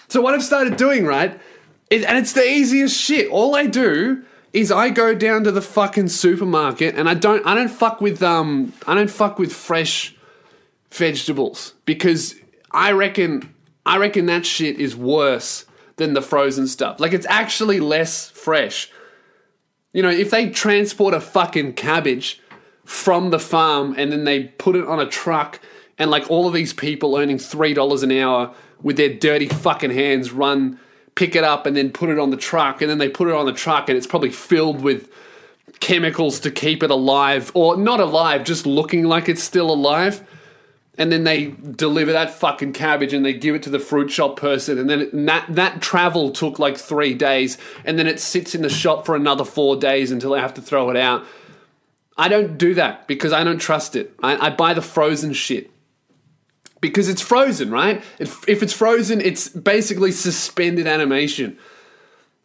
so, 0.08 0.20
what 0.20 0.34
I've 0.34 0.42
started 0.42 0.76
doing, 0.76 1.06
right, 1.06 1.40
and 1.88 2.18
it's 2.18 2.32
the 2.32 2.44
easiest 2.44 3.00
shit. 3.00 3.30
All 3.30 3.54
I 3.54 3.66
do 3.66 4.24
is 4.52 4.70
I 4.70 4.90
go 4.90 5.14
down 5.14 5.44
to 5.44 5.52
the 5.52 5.62
fucking 5.62 6.08
supermarket 6.08 6.94
and 6.94 7.08
I 7.08 7.14
don't 7.14 7.46
I 7.46 7.54
don't 7.54 7.70
fuck 7.70 8.00
with 8.00 8.22
um 8.22 8.72
I 8.86 8.94
don't 8.94 9.10
fuck 9.10 9.38
with 9.38 9.52
fresh 9.52 10.14
vegetables 10.90 11.74
because 11.84 12.34
I 12.70 12.92
reckon 12.92 13.54
I 13.86 13.98
reckon 13.98 14.26
that 14.26 14.46
shit 14.46 14.78
is 14.78 14.94
worse 14.96 15.64
than 15.96 16.14
the 16.14 16.22
frozen 16.22 16.66
stuff. 16.66 17.00
Like 17.00 17.12
it's 17.12 17.26
actually 17.28 17.80
less 17.80 18.30
fresh. 18.30 18.90
You 19.92 20.02
know, 20.02 20.10
if 20.10 20.30
they 20.30 20.50
transport 20.50 21.14
a 21.14 21.20
fucking 21.20 21.74
cabbage 21.74 22.40
from 22.84 23.30
the 23.30 23.38
farm 23.38 23.94
and 23.96 24.10
then 24.10 24.24
they 24.24 24.44
put 24.44 24.74
it 24.76 24.86
on 24.86 25.00
a 25.00 25.06
truck 25.06 25.60
and 25.98 26.10
like 26.10 26.30
all 26.30 26.46
of 26.46 26.54
these 26.54 26.72
people 26.72 27.16
earning 27.16 27.36
$3 27.36 28.02
an 28.02 28.12
hour 28.12 28.54
with 28.82 28.96
their 28.96 29.12
dirty 29.12 29.48
fucking 29.48 29.90
hands 29.90 30.32
run 30.32 30.78
pick 31.14 31.36
it 31.36 31.44
up 31.44 31.66
and 31.66 31.76
then 31.76 31.90
put 31.90 32.10
it 32.10 32.18
on 32.18 32.30
the 32.30 32.36
truck, 32.36 32.80
and 32.80 32.90
then 32.90 32.98
they 32.98 33.08
put 33.08 33.28
it 33.28 33.34
on 33.34 33.46
the 33.46 33.52
truck, 33.52 33.88
and 33.88 33.96
it's 33.96 34.06
probably 34.06 34.30
filled 34.30 34.82
with 34.82 35.10
chemicals 35.80 36.40
to 36.40 36.50
keep 36.50 36.82
it 36.82 36.90
alive, 36.90 37.50
or 37.54 37.76
not 37.76 38.00
alive, 38.00 38.44
just 38.44 38.66
looking 38.66 39.04
like 39.04 39.28
it's 39.28 39.42
still 39.42 39.70
alive. 39.70 40.26
And 40.98 41.10
then 41.10 41.24
they 41.24 41.46
deliver 41.46 42.12
that 42.12 42.30
fucking 42.30 42.74
cabbage 42.74 43.14
and 43.14 43.24
they 43.24 43.32
give 43.32 43.54
it 43.54 43.62
to 43.62 43.70
the 43.70 43.78
fruit 43.78 44.10
shop 44.10 44.36
person. 44.36 44.78
And 44.78 44.90
then 44.90 45.00
it, 45.00 45.12
and 45.14 45.26
that, 45.26 45.46
that 45.48 45.80
travel 45.80 46.30
took 46.30 46.58
like 46.58 46.76
three 46.76 47.14
days. 47.14 47.56
And 47.86 47.98
then 47.98 48.06
it 48.06 48.20
sits 48.20 48.54
in 48.54 48.60
the 48.60 48.68
shop 48.68 49.06
for 49.06 49.16
another 49.16 49.44
four 49.44 49.76
days 49.76 50.10
until 50.10 50.34
I 50.34 50.40
have 50.40 50.52
to 50.54 50.60
throw 50.60 50.90
it 50.90 50.96
out. 50.98 51.24
I 52.18 52.28
don't 52.28 52.58
do 52.58 52.74
that 52.74 53.08
because 53.08 53.32
I 53.32 53.42
don't 53.42 53.58
trust 53.58 53.96
it. 53.96 54.14
I, 54.22 54.48
I 54.48 54.50
buy 54.50 54.74
the 54.74 54.82
frozen 54.82 55.32
shit 55.32 55.71
because 56.82 57.08
it's 57.08 57.22
frozen, 57.22 57.70
right? 57.70 58.04
If, 58.18 58.46
if 58.46 58.62
it's 58.62 58.74
frozen, 58.74 59.22
it's 59.22 59.48
basically 59.48 60.12
suspended 60.12 60.86
animation. 60.86 61.56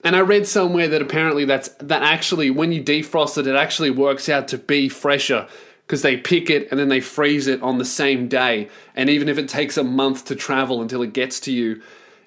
And 0.04 0.16
I 0.16 0.20
read 0.20 0.48
somewhere 0.48 0.88
that 0.88 1.02
apparently 1.02 1.44
that's 1.44 1.70
that 1.80 2.04
actually 2.04 2.50
when 2.52 2.72
you 2.72 2.82
defrost 2.82 3.38
it, 3.38 3.48
it 3.48 3.56
actually 3.56 3.90
works 3.90 4.30
out 4.30 4.48
to 4.50 4.58
be 4.58 4.88
fresher 4.88 5.48
because 5.86 6.04
they 6.04 6.16
pick 6.16 6.50
it 6.50 6.70
and 6.70 6.80
then 6.80 6.88
they 6.88 7.02
freeze 7.02 7.48
it 7.48 7.62
on 7.62 7.80
the 7.80 7.84
same 7.84 8.28
day. 8.28 8.70
And 8.96 9.10
even 9.10 9.28
if 9.28 9.38
it 9.38 9.50
takes 9.50 9.76
a 9.76 9.84
month 9.84 10.26
to 10.26 10.36
travel 10.36 10.82
until 10.82 11.02
it 11.02 11.14
gets 11.14 11.40
to 11.42 11.52
you, 11.52 11.82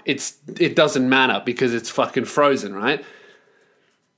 it's 0.04 0.36
it 0.58 0.74
doesn't 0.74 1.08
matter 1.08 1.40
because 1.46 1.72
it's 1.72 1.88
fucking 1.88 2.24
frozen, 2.24 2.74
right? 2.74 3.04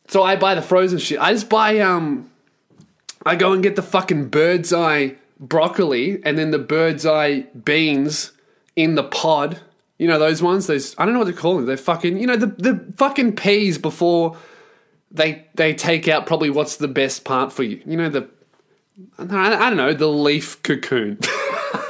So 0.08 0.22
I 0.22 0.36
buy 0.36 0.54
the 0.54 0.62
frozen 0.62 0.98
shit. 0.98 1.20
I 1.20 1.32
just 1.32 1.50
buy 1.50 1.78
um 1.80 2.30
I 3.26 3.36
go 3.36 3.52
and 3.52 3.62
get 3.62 3.76
the 3.76 3.82
fucking 3.82 4.30
bird's 4.30 4.72
eye 4.72 5.16
broccoli 5.42 6.22
and 6.24 6.38
then 6.38 6.52
the 6.52 6.58
bird's 6.58 7.04
eye 7.04 7.40
beans 7.64 8.32
in 8.76 8.94
the 8.94 9.02
pod. 9.02 9.60
You 9.98 10.08
know 10.08 10.18
those 10.18 10.42
ones? 10.42 10.66
Those 10.66 10.94
I 10.96 11.04
don't 11.04 11.12
know 11.12 11.20
what 11.20 11.26
to 11.26 11.34
call 11.34 11.56
them. 11.56 11.66
They're 11.66 11.76
fucking 11.76 12.18
you 12.18 12.26
know 12.26 12.36
the 12.36 12.46
the 12.46 12.92
fucking 12.96 13.36
peas 13.36 13.76
before 13.76 14.38
they 15.10 15.46
they 15.54 15.74
take 15.74 16.08
out 16.08 16.26
probably 16.26 16.48
what's 16.48 16.76
the 16.76 16.88
best 16.88 17.24
part 17.24 17.52
for 17.52 17.62
you. 17.62 17.82
You 17.84 17.96
know 17.96 18.08
the 18.08 18.28
I 19.18 19.24
don't 19.68 19.76
know 19.76 19.92
the 19.92 20.08
leaf 20.08 20.62
cocoon. 20.62 21.18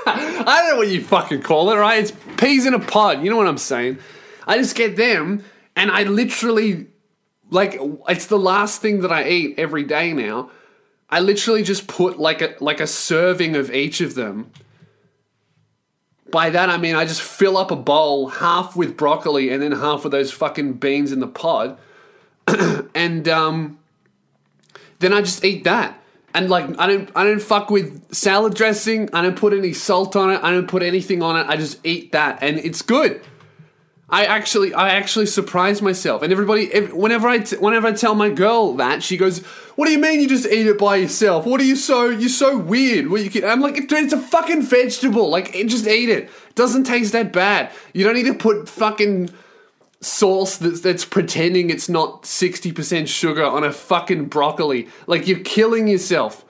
I 0.04 0.60
don't 0.60 0.70
know 0.70 0.76
what 0.78 0.88
you 0.88 1.02
fucking 1.02 1.42
call 1.42 1.70
it, 1.70 1.76
right? 1.76 2.02
It's 2.02 2.12
peas 2.36 2.66
in 2.66 2.74
a 2.74 2.80
pod. 2.80 3.22
You 3.22 3.30
know 3.30 3.36
what 3.36 3.46
I'm 3.46 3.58
saying? 3.58 3.98
I 4.46 4.58
just 4.58 4.74
get 4.74 4.96
them 4.96 5.44
and 5.76 5.90
I 5.90 6.02
literally 6.04 6.86
like 7.50 7.78
it's 8.08 8.26
the 8.26 8.38
last 8.38 8.82
thing 8.82 9.00
that 9.00 9.12
I 9.12 9.28
eat 9.28 9.58
every 9.58 9.84
day 9.84 10.12
now. 10.12 10.50
I 11.12 11.20
literally 11.20 11.62
just 11.62 11.86
put 11.86 12.18
like 12.18 12.40
a 12.40 12.56
like 12.58 12.80
a 12.80 12.86
serving 12.86 13.54
of 13.54 13.70
each 13.70 14.00
of 14.00 14.14
them. 14.14 14.50
By 16.30 16.48
that 16.48 16.70
I 16.70 16.78
mean 16.78 16.94
I 16.94 17.04
just 17.04 17.20
fill 17.20 17.58
up 17.58 17.70
a 17.70 17.76
bowl 17.76 18.28
half 18.28 18.74
with 18.74 18.96
broccoli 18.96 19.50
and 19.50 19.62
then 19.62 19.72
half 19.72 20.04
with 20.04 20.12
those 20.12 20.32
fucking 20.32 20.74
beans 20.74 21.12
in 21.12 21.20
the 21.20 21.26
pod, 21.26 21.76
and 22.94 23.28
um, 23.28 23.78
then 25.00 25.12
I 25.12 25.20
just 25.20 25.44
eat 25.44 25.64
that. 25.64 26.02
And 26.32 26.48
like 26.48 26.64
I 26.78 26.86
don't 26.86 27.10
I 27.14 27.24
don't 27.24 27.42
fuck 27.42 27.70
with 27.70 28.14
salad 28.14 28.54
dressing. 28.54 29.10
I 29.12 29.20
don't 29.20 29.36
put 29.36 29.52
any 29.52 29.74
salt 29.74 30.16
on 30.16 30.30
it. 30.30 30.40
I 30.42 30.50
don't 30.50 30.66
put 30.66 30.82
anything 30.82 31.22
on 31.22 31.36
it. 31.36 31.46
I 31.46 31.56
just 31.58 31.78
eat 31.84 32.12
that, 32.12 32.38
and 32.40 32.58
it's 32.58 32.80
good. 32.80 33.20
I 34.12 34.26
actually, 34.26 34.74
I 34.74 34.90
actually 34.90 35.24
surprise 35.24 35.80
myself, 35.80 36.20
and 36.20 36.30
everybody. 36.30 36.68
Whenever 36.90 37.28
I, 37.28 37.38
t- 37.38 37.56
whenever 37.56 37.88
I 37.88 37.92
tell 37.92 38.14
my 38.14 38.28
girl 38.28 38.74
that, 38.74 39.02
she 39.02 39.16
goes, 39.16 39.38
"What 39.74 39.86
do 39.86 39.92
you 39.92 39.98
mean 39.98 40.20
you 40.20 40.28
just 40.28 40.44
eat 40.44 40.66
it 40.66 40.76
by 40.76 40.96
yourself? 40.96 41.46
What 41.46 41.62
are 41.62 41.64
you 41.64 41.76
so, 41.76 42.10
you're 42.10 42.28
so 42.28 42.58
weird? 42.58 43.08
Well, 43.08 43.22
you 43.22 43.30
can." 43.30 43.42
I'm 43.42 43.62
like, 43.62 43.78
it's 43.78 44.12
a 44.12 44.20
fucking 44.20 44.62
vegetable. 44.62 45.30
Like, 45.30 45.54
just 45.66 45.86
eat 45.86 46.10
it. 46.10 46.24
it 46.24 46.54
doesn't 46.54 46.84
taste 46.84 47.12
that 47.12 47.32
bad. 47.32 47.72
You 47.94 48.04
don't 48.04 48.12
need 48.12 48.26
to 48.26 48.34
put 48.34 48.68
fucking 48.68 49.30
sauce 50.02 50.58
that's, 50.58 50.80
that's 50.80 51.06
pretending 51.06 51.70
it's 51.70 51.88
not 51.88 52.24
60% 52.24 53.08
sugar 53.08 53.44
on 53.44 53.64
a 53.64 53.72
fucking 53.72 54.26
broccoli. 54.26 54.88
Like, 55.06 55.26
you're 55.26 55.40
killing 55.40 55.88
yourself. 55.88 56.44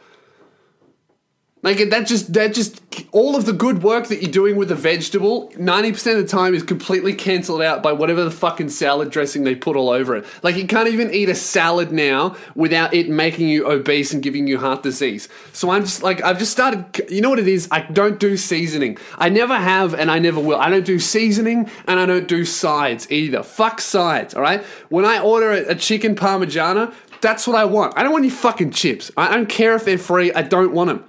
Like 1.62 1.90
that 1.90 2.09
just 2.09 2.33
that 2.33 2.54
just 2.54 2.83
all 3.12 3.37
of 3.37 3.47
the 3.47 3.52
good 3.52 3.85
work 3.85 4.09
that 4.09 4.21
you're 4.21 4.33
doing 4.33 4.57
with 4.57 4.69
the 4.69 4.75
vegetable, 4.75 5.49
90% 5.50 6.19
of 6.19 6.19
the 6.19 6.26
time 6.26 6.54
is 6.54 6.62
completely 6.64 7.14
cancelled 7.14 7.62
out 7.62 7.85
by 7.85 7.92
whatever 7.92 8.25
the 8.25 8.33
fucking 8.33 8.69
salad 8.69 9.11
dressing 9.11 9.45
they 9.45 9.54
put 9.54 9.76
all 9.76 9.90
over 9.90 10.16
it. 10.16 10.25
Like 10.42 10.57
you 10.57 10.66
can't 10.66 10.88
even 10.88 11.14
eat 11.14 11.28
a 11.28 11.37
salad 11.37 11.92
now 11.92 12.35
without 12.57 12.92
it 12.92 13.09
making 13.09 13.49
you 13.49 13.71
obese 13.71 14.12
and 14.12 14.25
giving 14.25 14.49
you 14.49 14.59
heart 14.59 14.83
disease. 14.83 15.28
So 15.52 15.71
I'm 15.71 15.83
just 15.83 16.02
like 16.02 16.21
I've 16.23 16.40
just 16.40 16.50
started 16.50 16.85
you 17.09 17.21
know 17.21 17.31
what 17.31 17.38
it 17.38 17.47
is? 17.47 17.69
I 17.71 17.83
don't 17.83 18.19
do 18.19 18.37
seasoning. 18.37 18.99
I 19.16 19.28
never 19.28 19.54
have 19.54 19.95
and 19.95 20.11
I 20.11 20.19
never 20.19 20.40
will. 20.40 20.59
I 20.59 20.69
don't 20.69 20.85
do 20.85 20.99
seasoning 20.99 21.71
and 21.87 22.00
I 22.00 22.07
don't 22.07 22.26
do 22.26 22.45
sides 22.45 23.09
either. 23.12 23.45
Fuck 23.45 23.81
sides, 23.81 24.35
all 24.35 24.42
right? 24.42 24.64
When 24.88 25.04
I 25.04 25.21
order 25.21 25.52
a, 25.52 25.69
a 25.69 25.75
chicken 25.76 26.16
parmigiana, 26.16 26.92
that's 27.21 27.47
what 27.47 27.54
I 27.54 27.66
want. 27.66 27.97
I 27.97 28.02
don't 28.02 28.11
want 28.11 28.25
any 28.25 28.35
fucking 28.35 28.73
chips. 28.73 29.12
I 29.16 29.33
don't 29.33 29.49
care 29.49 29.76
if 29.76 29.85
they're 29.85 29.97
free. 29.97 30.33
I 30.33 30.42
don't 30.42 30.73
want 30.73 30.88
them. 30.88 31.04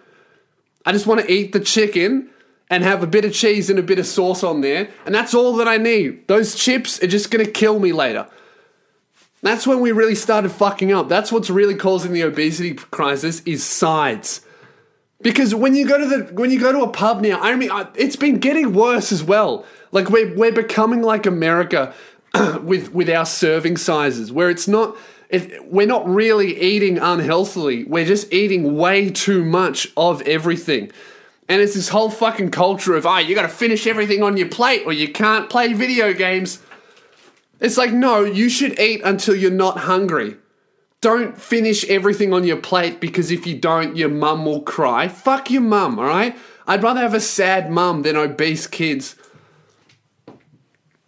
I 0.86 0.92
just 0.92 1.08
want 1.08 1.22
to 1.22 1.32
eat 1.32 1.54
the 1.54 1.60
chicken 1.60 2.30
and 2.70 2.84
have 2.84 3.04
a 3.04 3.08
bit 3.08 3.26
of 3.26 3.34
cheese 3.34 3.70
and 3.70 3.78
a 3.78 3.84
bit 3.84 4.00
of 4.00 4.08
sauce 4.08 4.44
on 4.44 4.62
there, 4.62 4.90
and 5.06 5.14
that's 5.14 5.34
all 5.34 5.56
that 5.58 5.68
I 5.68 5.78
need. 5.78 6.28
Those 6.28 6.56
chips 6.56 7.02
are 7.04 7.08
just 7.08 7.32
going 7.32 7.46
to 7.46 7.52
kill 7.52 7.80
me 7.80 7.94
later. 7.94 8.28
That's 9.42 9.68
when 9.68 9.82
we 9.82 9.92
really 9.92 10.16
started 10.16 10.50
fucking 10.50 10.92
up. 10.92 11.10
That's 11.10 11.32
what's 11.32 11.50
really 11.50 11.76
causing 11.76 12.14
the 12.14 12.22
obesity 12.22 12.74
crisis 12.76 13.42
is 13.42 13.64
sides. 13.64 14.42
Because 15.22 15.54
when 15.54 15.76
you 15.76 15.86
go 15.88 15.98
to 15.98 16.06
the 16.06 16.34
when 16.34 16.50
you 16.50 16.60
go 16.60 16.72
to 16.72 16.82
a 16.82 16.90
pub 16.90 17.22
now, 17.22 17.40
I 17.42 17.56
mean, 17.56 17.70
it's 17.96 18.16
been 18.16 18.40
getting 18.40 18.74
worse 18.74 19.12
as 19.12 19.24
well. 19.24 19.66
Like 19.92 20.10
we're 20.10 20.36
we're 20.36 20.52
becoming 20.52 21.02
like 21.02 21.26
America 21.26 21.94
with 22.62 22.94
with 22.94 23.10
our 23.10 23.26
serving 23.26 23.78
sizes, 23.78 24.32
where 24.32 24.50
it's 24.50 24.68
not 24.68 24.98
it, 25.34 25.66
we're 25.72 25.88
not 25.88 26.08
really 26.08 26.62
eating 26.62 27.00
unhealthily. 27.00 27.86
We're 27.86 28.06
just 28.06 28.32
eating 28.32 28.78
way 28.78 29.10
too 29.10 29.44
much 29.44 29.88
of 29.98 30.22
everything. 30.22 30.92
And 31.50 31.60
it's 31.60 31.74
this 31.74 31.90
whole 31.90 32.12
fucking 32.12 32.52
culture 32.52 32.96
of, 32.96 33.08
ah, 33.08 33.16
oh, 33.16 33.18
you 33.18 33.34
gotta 33.34 33.50
finish 33.50 33.88
everything 33.88 34.22
on 34.22 34.38
your 34.38 34.48
plate 34.48 34.84
or 34.86 34.94
you 34.94 35.12
can't 35.12 35.50
play 35.50 35.74
video 35.74 36.14
games. 36.14 36.62
It's 37.60 37.78
like, 37.78 37.92
no, 37.92 38.24
you 38.24 38.48
should 38.48 38.80
eat 38.80 39.02
until 39.04 39.36
you're 39.36 39.50
not 39.50 39.80
hungry. 39.80 40.38
Don't 41.02 41.36
finish 41.36 41.84
everything 41.86 42.32
on 42.32 42.44
your 42.44 42.58
plate 42.58 43.00
because 43.00 43.32
if 43.32 43.48
you 43.48 43.58
don't, 43.58 43.98
your 43.98 44.10
mum 44.10 44.46
will 44.46 44.62
cry. 44.62 45.08
Fuck 45.08 45.50
your 45.50 45.64
mum, 45.64 45.98
alright? 45.98 46.38
I'd 46.68 46.84
rather 46.84 47.02
have 47.02 47.16
a 47.16 47.20
sad 47.20 47.72
mum 47.72 48.04
than 48.04 48.16
obese 48.16 48.68
kids. 48.68 49.16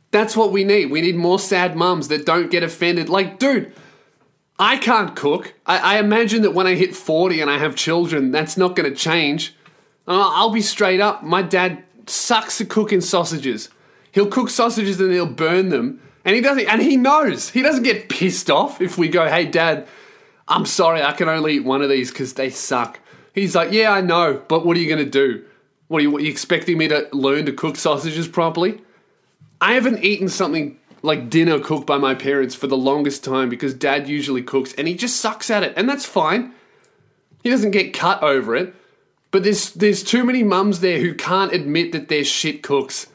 That's 0.10 0.36
what 0.36 0.52
we 0.52 0.64
need. 0.64 0.90
We 0.90 1.02
need 1.02 1.16
more 1.16 1.40
sad 1.40 1.76
mums 1.76 2.08
that 2.08 2.26
don't 2.26 2.50
get 2.50 2.64
offended. 2.64 3.08
Like, 3.08 3.38
dude, 3.38 3.72
I 4.58 4.78
can't 4.78 5.16
cook. 5.16 5.54
I, 5.66 5.96
I, 5.96 6.00
imagine 6.00 6.42
that 6.44 6.54
when 6.54 6.66
I 6.66 6.76
hit 6.76 6.96
40 6.96 7.42
and 7.42 7.52
I 7.52 7.58
have 7.58 7.76
children, 7.76 8.32
that's 8.32 8.56
not 8.56 8.76
going 8.76 8.90
to 8.90 8.96
change. 8.96 9.54
Uh, 10.08 10.32
I'll 10.34 10.52
be 10.52 10.62
straight 10.62 11.02
up. 11.02 11.24
My 11.24 11.42
dad 11.42 11.84
sucks 12.08 12.62
at 12.62 12.70
cooking 12.70 13.02
sausages. 13.02 13.70
He'll 14.12 14.28
cook 14.28 14.50
sausages 14.50 15.00
and 15.02 15.12
he'll 15.12 15.26
burn 15.26 15.70
them. 15.70 16.02
And 16.24 16.36
he 16.36 16.42
doesn't, 16.42 16.68
and 16.68 16.82
he 16.82 16.96
knows. 16.96 17.50
He 17.50 17.62
doesn't 17.62 17.84
get 17.84 18.10
pissed 18.10 18.50
off 18.50 18.82
if 18.82 18.98
we 18.98 19.10
go, 19.10 19.28
hey, 19.28 19.46
dad, 19.46 19.88
I'm 20.48 20.66
sorry, 20.66 21.02
I 21.02 21.12
can 21.12 21.28
only 21.28 21.56
eat 21.56 21.66
one 21.66 21.82
of 21.82 21.90
these 21.90 22.10
because 22.10 22.34
they 22.34 22.50
suck. 22.50 23.00
He's 23.34 23.56
like, 23.56 23.72
yeah, 23.72 23.92
I 23.92 24.02
know, 24.02 24.42
but 24.48 24.66
what 24.66 24.78
are 24.78 24.80
you 24.80 24.88
going 24.88 25.04
to 25.04 25.12
do? 25.12 25.44
What 25.88 26.00
are, 26.00 26.02
you, 26.02 26.12
what 26.12 26.22
are 26.22 26.26
you 26.26 26.32
expecting 26.32 26.78
me 26.78 26.88
to 26.88 27.08
learn 27.12 27.46
to 27.46 27.52
cook 27.52 27.76
sausages 27.76 28.28
properly? 28.28 28.82
I 29.60 29.74
haven't 29.74 30.04
eaten 30.04 30.30
something 30.30 30.80
like 31.06 31.30
dinner 31.30 31.60
cooked 31.60 31.88
by 31.88 31.98
my 31.98 32.16
parents 32.16 32.56
for 32.56 32.68
the 32.68 32.78
longest 32.78 33.24
time 33.24 33.50
because 33.50 33.74
dad 33.74 34.10
usually 34.10 34.42
cooks 34.42 34.74
and 34.74 34.88
he 34.88 34.96
just 34.96 35.18
sucks 35.18 35.50
at 35.50 35.64
it. 35.64 35.74
And 35.78 35.88
that's 35.88 36.06
fine. 36.06 36.54
He 37.44 37.50
doesn't 37.50 37.72
get 37.72 37.94
cut 37.94 38.22
over 38.24 38.56
it. 38.56 38.74
But 39.32 39.44
there's 39.44 39.72
there's 39.72 40.04
too 40.04 40.24
many 40.24 40.44
mums 40.44 40.80
there 40.80 41.00
who 41.00 41.14
can't 41.14 41.54
admit 41.54 41.92
that 41.92 42.08
they're 42.08 42.24
shit 42.24 42.64
cooks. 42.64 43.08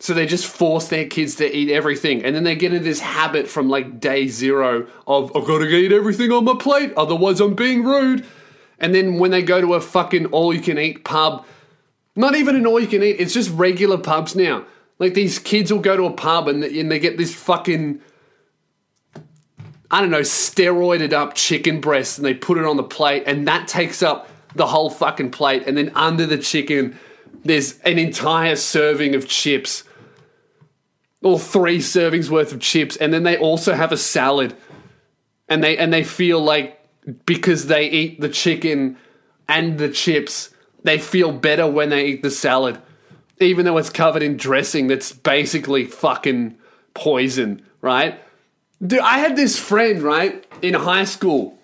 So 0.00 0.14
they 0.14 0.26
just 0.26 0.46
force 0.46 0.88
their 0.88 1.06
kids 1.06 1.36
to 1.36 1.56
eat 1.56 1.70
everything. 1.70 2.24
And 2.24 2.34
then 2.34 2.42
they 2.42 2.56
get 2.56 2.72
into 2.72 2.82
this 2.82 3.00
habit 3.00 3.48
from 3.48 3.68
like 3.68 4.00
day 4.00 4.28
zero 4.28 4.88
of, 5.06 5.30
I've 5.36 5.46
got 5.46 5.58
to 5.58 5.68
eat 5.68 5.92
everything 5.92 6.32
on 6.32 6.46
my 6.46 6.56
plate, 6.58 6.92
otherwise 6.96 7.38
I'm 7.38 7.54
being 7.54 7.84
rude. 7.84 8.24
And 8.78 8.94
then 8.94 9.18
when 9.18 9.30
they 9.30 9.42
go 9.42 9.60
to 9.60 9.74
a 9.74 9.80
fucking 9.80 10.26
all 10.26 10.54
you 10.54 10.60
can 10.60 10.78
eat 10.78 11.04
pub, 11.04 11.44
not 12.16 12.34
even 12.34 12.56
an 12.56 12.66
all 12.66 12.80
you 12.80 12.86
can 12.86 13.02
eat, 13.02 13.16
it's 13.20 13.34
just 13.34 13.50
regular 13.50 13.98
pubs 13.98 14.34
now. 14.34 14.64
Like 15.00 15.14
these 15.14 15.38
kids 15.38 15.72
will 15.72 15.80
go 15.80 15.96
to 15.96 16.04
a 16.04 16.12
pub 16.12 16.46
and, 16.46 16.62
and 16.62 16.92
they 16.92 17.00
get 17.00 17.16
this 17.16 17.34
fucking 17.34 18.02
I 19.92 20.00
don't 20.00 20.10
know, 20.10 20.20
steroided 20.20 21.12
up 21.12 21.34
chicken 21.34 21.80
breast 21.80 22.16
and 22.16 22.24
they 22.24 22.34
put 22.34 22.58
it 22.58 22.64
on 22.64 22.76
the 22.76 22.84
plate 22.84 23.24
and 23.26 23.48
that 23.48 23.66
takes 23.66 24.04
up 24.04 24.28
the 24.54 24.66
whole 24.66 24.88
fucking 24.88 25.32
plate. 25.32 25.64
And 25.66 25.76
then 25.76 25.90
under 25.96 26.26
the 26.26 26.38
chicken, 26.38 26.96
there's 27.44 27.78
an 27.80 27.98
entire 27.98 28.54
serving 28.54 29.16
of 29.16 29.26
chips. 29.26 29.82
Or 31.22 31.38
three 31.38 31.78
servings 31.78 32.30
worth 32.30 32.52
of 32.52 32.60
chips. 32.60 32.96
And 32.96 33.12
then 33.12 33.24
they 33.24 33.36
also 33.36 33.74
have 33.74 33.90
a 33.90 33.96
salad. 33.96 34.56
And 35.48 35.62
they 35.64 35.76
and 35.76 35.92
they 35.92 36.04
feel 36.04 36.40
like 36.40 36.80
because 37.26 37.66
they 37.66 37.90
eat 37.90 38.20
the 38.20 38.28
chicken 38.28 38.96
and 39.48 39.76
the 39.78 39.88
chips, 39.88 40.50
they 40.84 40.98
feel 40.98 41.32
better 41.32 41.66
when 41.66 41.88
they 41.88 42.06
eat 42.06 42.22
the 42.22 42.30
salad 42.30 42.80
even 43.40 43.64
though 43.64 43.78
it's 43.78 43.90
covered 43.90 44.22
in 44.22 44.36
dressing 44.36 44.86
that's 44.86 45.12
basically 45.12 45.84
fucking 45.84 46.56
poison, 46.94 47.62
right? 47.80 48.22
Dude, 48.86 49.00
I 49.00 49.18
had 49.18 49.36
this 49.36 49.58
friend, 49.58 50.02
right, 50.02 50.44
in 50.62 50.74
high 50.74 51.04
school, 51.04 51.58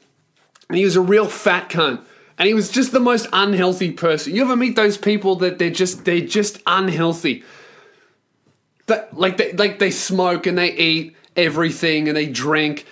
and 0.69 0.79
he 0.79 0.85
was 0.85 0.97
a 0.97 1.01
real 1.01 1.27
fat 1.27 1.69
cunt. 1.69 2.03
And 2.39 2.47
he 2.47 2.55
was 2.55 2.71
just 2.71 2.93
the 2.93 3.01
most 3.01 3.27
unhealthy 3.33 3.93
person. 3.93 4.35
You 4.35 4.43
ever 4.43 4.57
meet 4.57 4.77
those 4.77 4.99
people 4.99 5.37
that 5.37 5.59
they're 5.59 5.71
just 5.71 6.05
they're 6.05 6.21
just 6.21 6.61
unhealthy? 6.67 7.45
That 8.87 9.17
like 9.17 9.39
they 9.39 9.53
like 9.53 9.79
they 9.79 9.91
smoke 9.91 10.47
and 10.47 10.59
they 10.59 10.73
eat 10.73 11.17
everything 11.35 12.09
and 12.09 12.17
they 12.17 12.27
drink 12.27 12.85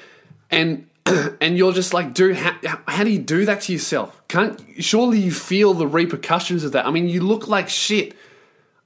and 0.51 0.89
and 1.41 1.59
you're 1.59 1.73
just 1.73 1.93
like, 1.93 2.15
dude, 2.15 2.37
how, 2.37 2.81
how 2.89 3.05
do 3.05 3.11
you 3.11 3.19
do 3.19 3.45
that 3.45 3.63
to 3.63 3.73
yourself? 3.73 4.23
Can't 4.29 4.59
surely 4.79 5.19
you 5.19 5.31
feel 5.31 5.75
the 5.75 5.87
repercussions 5.87 6.65
of 6.65 6.73
that? 6.73 6.87
I 6.87 6.91
mean, 6.91 7.09
you 7.09 7.21
look 7.21 7.47
like 7.47 7.69
shit. 7.69 8.17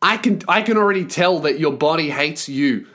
I 0.00 0.16
can 0.16 0.40
I 0.48 0.62
can 0.62 0.76
already 0.76 1.04
tell 1.04 1.40
that 1.40 1.58
your 1.58 1.72
body 1.72 2.10
hates 2.10 2.48
you. 2.48 2.86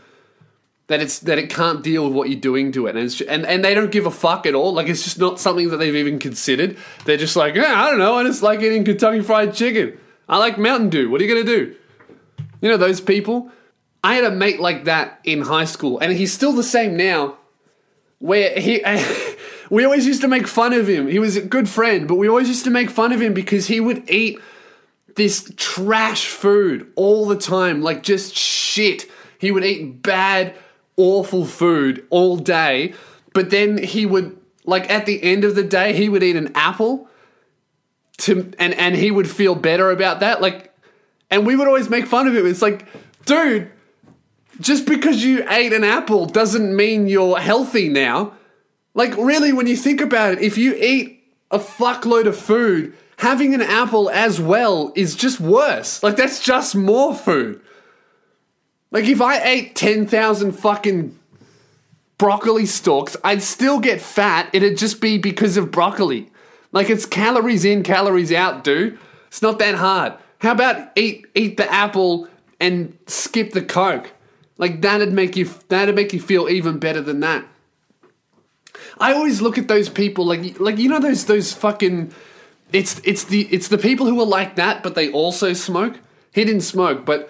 That 0.88 1.02
it's 1.02 1.20
that 1.20 1.38
it 1.38 1.50
can't 1.50 1.82
deal 1.82 2.06
with 2.06 2.14
what 2.14 2.30
you're 2.30 2.40
doing 2.40 2.72
to 2.74 2.88
it, 2.88 2.96
and 2.96 3.22
and 3.28 3.46
and 3.46 3.64
they 3.64 3.74
don't 3.74 3.92
give 3.92 4.06
a 4.06 4.12
fuck 4.12 4.46
at 4.46 4.54
all. 4.54 4.74
Like 4.74 4.88
it's 4.88 5.04
just 5.04 5.18
not 5.18 5.40
something 5.40 5.70
that 5.70 5.78
they've 5.78 5.96
even 5.96 6.20
considered. 6.20 6.78
They're 7.06 7.18
just 7.18 7.36
like, 7.36 7.58
I 7.58 7.90
don't 7.90 8.00
know. 8.00 8.16
I 8.16 8.24
just 8.24 8.44
like 8.44 8.62
eating 8.62 8.84
Kentucky 8.84 9.22
Fried 9.22 9.54
Chicken. 9.54 9.98
I 10.28 10.38
like 10.38 10.58
Mountain 10.58 10.90
Dew. 10.90 11.10
What 11.10 11.22
are 11.22 11.24
you 11.24 11.34
gonna 11.34 11.46
do? 11.46 11.76
You 12.62 12.70
know 12.70 12.78
those 12.78 13.02
people. 13.02 13.52
I 14.04 14.16
had 14.16 14.26
a 14.26 14.32
mate 14.32 14.60
like 14.60 14.86
that 14.86 15.20
in 15.24 15.42
high 15.42 15.66
school, 15.66 16.00
and 16.00 16.12
he's 16.12 16.34
still 16.34 16.52
the 16.52 16.64
same 16.64 16.98
now. 16.98 17.38
Where 18.20 18.58
he, 18.58 18.84
we 19.70 19.86
always 19.86 20.06
used 20.06 20.22
to 20.22 20.28
make 20.28 20.48
fun 20.48 20.74
of 20.74 20.88
him. 20.88 21.08
He 21.08 21.20
was 21.20 21.38
a 21.38 21.42
good 21.42 21.70
friend, 21.70 22.08
but 22.08 22.16
we 22.16 22.28
always 22.28 22.50
used 22.50 22.66
to 22.66 22.70
make 22.70 22.90
fun 22.90 23.14
of 23.14 23.22
him 23.22 23.34
because 23.34 23.68
he 23.68 23.80
would 23.80 24.10
eat 24.10 24.40
this 25.16 25.52
trash 25.58 26.28
food 26.28 26.92
all 26.96 27.26
the 27.26 27.38
time, 27.38 27.82
like 27.82 28.04
just 28.04 28.36
shit. 28.36 29.10
He 29.38 29.52
would 29.52 29.66
eat 29.66 30.02
bad, 30.02 30.56
awful 30.98 31.46
food 31.46 32.06
all 32.10 32.38
day, 32.38 32.94
but 33.34 33.50
then 33.50 33.78
he 33.78 34.06
would, 34.06 34.38
like 34.66 34.90
at 34.90 35.06
the 35.06 35.22
end 35.22 35.44
of 35.44 35.56
the 35.56 35.64
day, 35.64 35.94
he 35.94 36.10
would 36.10 36.24
eat 36.24 36.36
an 36.36 36.52
apple 36.56 37.10
to, 38.20 38.52
and, 38.60 38.74
and 38.74 38.96
he 38.96 39.12
would 39.12 39.30
feel 39.30 39.56
better 39.56 39.92
about 39.92 40.22
that. 40.22 40.42
Like, 40.42 40.74
and 41.30 41.46
we 41.46 41.56
would 41.56 41.68
always 41.68 41.90
make 41.90 42.06
fun 42.06 42.28
of 42.28 42.36
him. 42.36 42.46
It's 42.46 42.62
like, 42.62 42.86
dude, 43.26 43.72
just 44.60 44.86
because 44.86 45.24
you 45.24 45.46
ate 45.50 45.74
an 45.74 45.84
apple 45.84 46.26
doesn't 46.26 46.76
mean 46.76 47.08
you're 47.08 47.40
healthy 47.40 47.90
now. 47.90 48.34
Like, 48.94 49.18
really, 49.18 49.52
when 49.52 49.66
you 49.68 49.76
think 49.76 50.00
about 50.00 50.34
it, 50.34 50.40
if 50.42 50.58
you 50.58 50.76
eat 50.76 51.24
a 51.50 51.58
fuckload 51.58 52.28
of 52.28 52.38
food, 52.38 52.96
having 53.24 53.54
an 53.54 53.62
apple 53.62 54.10
as 54.10 54.40
well 54.40 54.92
is 54.96 55.16
just 55.16 55.40
worse. 55.40 56.04
Like, 56.04 56.16
that's 56.16 56.40
just 56.40 56.76
more 56.76 57.16
food. 57.16 57.62
Like, 58.92 59.06
if 59.06 59.22
I 59.22 59.42
ate 59.44 59.76
10,000 59.76 60.52
fucking 60.52 61.18
broccoli 62.18 62.66
stalks, 62.66 63.18
I'd 63.24 63.42
still 63.42 63.80
get 63.80 64.00
fat. 64.00 64.50
It'd 64.54 64.78
just 64.78 65.02
be 65.02 65.18
because 65.18 65.58
of 65.58 65.72
broccoli. 65.72 66.30
Like, 66.72 66.90
it's 66.90 67.06
calories 67.06 67.66
in, 67.66 67.84
calories 67.84 68.32
out, 68.32 68.64
dude. 68.64 69.00
It's 69.28 69.42
not 69.42 69.58
that 69.60 69.76
hard. 69.76 70.14
How 70.44 70.52
about 70.52 70.92
eat 70.96 71.26
eat 71.36 71.56
the 71.56 71.72
apple 71.74 72.28
and 72.60 72.98
skip 73.08 73.54
the 73.54 73.62
coke? 73.62 74.12
Like 74.58 74.82
that'd 74.82 75.14
make 75.14 75.38
you 75.38 75.50
that'd 75.70 75.96
make 75.96 76.12
you 76.12 76.20
feel 76.20 76.50
even 76.50 76.80
better 76.80 77.00
than 77.00 77.22
that. 77.22 77.46
I 79.00 79.14
always 79.14 79.42
look 79.42 79.58
at 79.58 79.70
those 79.70 79.88
people 79.88 80.26
like 80.26 80.60
like 80.60 80.78
you 80.78 80.90
know 80.90 81.00
those 81.00 81.26
those 81.26 81.54
fucking 81.54 82.14
it's 82.74 83.00
it's 83.04 83.26
the 83.26 83.48
it's 83.54 83.70
the 83.70 83.78
people 83.78 84.08
who 84.08 84.20
are 84.20 84.26
like 84.26 84.56
that 84.56 84.84
but 84.84 84.96
they 84.96 85.12
also 85.12 85.54
smoke. 85.54 86.00
He 86.34 86.44
didn't 86.44 86.62
smoke, 86.62 87.06
but 87.06 87.30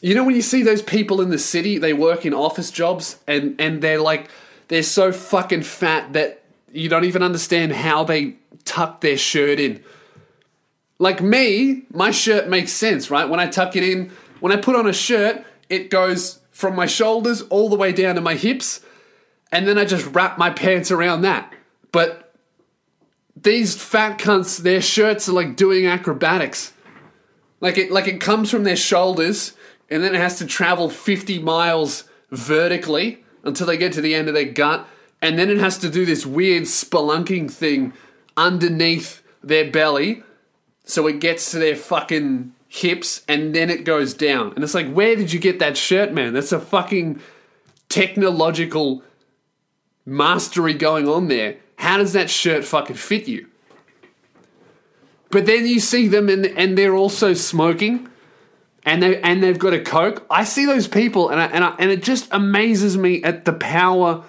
you 0.00 0.14
know 0.14 0.24
when 0.24 0.36
you 0.36 0.42
see 0.42 0.62
those 0.62 0.80
people 0.80 1.20
in 1.20 1.30
the 1.30 1.38
city, 1.38 1.76
they 1.78 1.92
work 1.92 2.24
in 2.24 2.32
office 2.32 2.70
jobs 2.70 3.18
and 3.26 3.60
and 3.60 3.82
they're 3.82 4.00
like 4.00 4.30
they're 4.68 4.82
so 4.82 5.12
fucking 5.12 5.62
fat 5.62 6.12
that 6.12 6.42
you 6.72 6.88
don't 6.88 7.04
even 7.04 7.22
understand 7.22 7.72
how 7.72 8.04
they 8.04 8.36
tuck 8.64 9.00
their 9.00 9.16
shirt 9.16 9.58
in. 9.58 9.82
Like 10.98 11.20
me, 11.20 11.82
my 11.92 12.10
shirt 12.10 12.48
makes 12.48 12.72
sense, 12.72 13.10
right? 13.10 13.28
When 13.28 13.40
I 13.40 13.46
tuck 13.46 13.76
it 13.76 13.82
in, 13.82 14.10
when 14.40 14.52
I 14.52 14.56
put 14.56 14.76
on 14.76 14.86
a 14.86 14.92
shirt, 14.92 15.44
it 15.68 15.90
goes 15.90 16.40
from 16.50 16.74
my 16.74 16.86
shoulders 16.86 17.42
all 17.42 17.68
the 17.68 17.76
way 17.76 17.92
down 17.92 18.14
to 18.14 18.20
my 18.20 18.34
hips, 18.34 18.80
and 19.52 19.66
then 19.66 19.78
I 19.78 19.84
just 19.84 20.06
wrap 20.14 20.38
my 20.38 20.50
pants 20.50 20.90
around 20.90 21.22
that. 21.22 21.52
But 21.92 22.25
these 23.36 23.76
fat 23.76 24.18
cunts, 24.18 24.58
their 24.58 24.80
shirts 24.80 25.28
are 25.28 25.32
like 25.32 25.56
doing 25.56 25.86
acrobatics. 25.86 26.72
Like 27.60 27.78
it 27.78 27.90
like 27.90 28.08
it 28.08 28.20
comes 28.20 28.50
from 28.50 28.64
their 28.64 28.76
shoulders 28.76 29.54
and 29.90 30.02
then 30.02 30.14
it 30.14 30.20
has 30.20 30.38
to 30.38 30.46
travel 30.46 30.90
50 30.90 31.38
miles 31.40 32.04
vertically 32.30 33.24
until 33.44 33.66
they 33.66 33.76
get 33.76 33.92
to 33.92 34.00
the 34.00 34.14
end 34.14 34.28
of 34.28 34.34
their 34.34 34.44
gut, 34.44 34.86
and 35.22 35.38
then 35.38 35.48
it 35.48 35.58
has 35.58 35.78
to 35.78 35.88
do 35.88 36.04
this 36.04 36.26
weird 36.26 36.64
spelunking 36.64 37.50
thing 37.50 37.92
underneath 38.36 39.22
their 39.42 39.70
belly 39.70 40.24
so 40.86 41.06
it 41.06 41.20
gets 41.20 41.50
to 41.50 41.58
their 41.58 41.76
fucking 41.76 42.52
hips, 42.68 43.22
and 43.28 43.54
then 43.54 43.70
it 43.70 43.84
goes 43.84 44.14
down. 44.14 44.52
And 44.54 44.62
it's 44.62 44.74
like, 44.74 44.90
where 44.92 45.16
did 45.16 45.32
you 45.32 45.40
get 45.40 45.58
that 45.58 45.76
shirt, 45.76 46.12
man? 46.12 46.32
That's 46.32 46.52
a 46.52 46.60
fucking 46.60 47.20
technological 47.88 49.02
mastery 50.04 50.74
going 50.74 51.08
on 51.08 51.28
there. 51.28 51.56
How 51.76 51.98
does 51.98 52.12
that 52.14 52.30
shirt 52.30 52.64
fucking 52.64 52.96
fit 52.96 53.28
you? 53.28 53.46
But 55.30 55.46
then 55.46 55.66
you 55.66 55.80
see 55.80 56.08
them 56.08 56.28
and, 56.28 56.46
and 56.46 56.76
they're 56.76 56.94
also 56.94 57.34
smoking 57.34 58.08
and 58.84 59.02
they 59.02 59.20
and 59.20 59.42
they've 59.42 59.58
got 59.58 59.74
a 59.74 59.80
coke. 59.80 60.24
I 60.30 60.44
see 60.44 60.64
those 60.64 60.88
people 60.88 61.28
and 61.28 61.40
I, 61.40 61.46
and 61.46 61.64
I, 61.64 61.74
and 61.78 61.90
it 61.90 62.02
just 62.02 62.28
amazes 62.30 62.96
me 62.96 63.22
at 63.22 63.44
the 63.44 63.52
power 63.52 64.24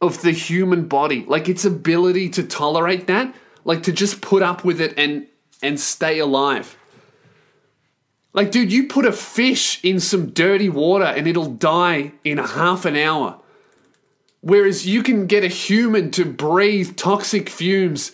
of 0.00 0.22
the 0.22 0.32
human 0.32 0.88
body, 0.88 1.24
like 1.26 1.48
its 1.48 1.64
ability 1.64 2.30
to 2.30 2.42
tolerate 2.42 3.06
that, 3.06 3.34
like 3.64 3.82
to 3.84 3.92
just 3.92 4.20
put 4.20 4.42
up 4.42 4.64
with 4.64 4.80
it 4.80 4.94
and 4.98 5.26
and 5.62 5.78
stay 5.78 6.18
alive. 6.18 6.76
Like, 8.32 8.50
dude, 8.50 8.72
you 8.72 8.88
put 8.88 9.06
a 9.06 9.12
fish 9.12 9.82
in 9.84 10.00
some 10.00 10.30
dirty 10.30 10.68
water 10.68 11.04
and 11.04 11.28
it'll 11.28 11.52
die 11.52 12.12
in 12.24 12.38
half 12.38 12.84
an 12.84 12.96
hour. 12.96 13.38
Whereas 14.44 14.86
you 14.86 15.02
can 15.02 15.26
get 15.26 15.42
a 15.42 15.48
human 15.48 16.10
to 16.10 16.26
breathe 16.26 16.96
toxic 16.96 17.48
fumes 17.48 18.12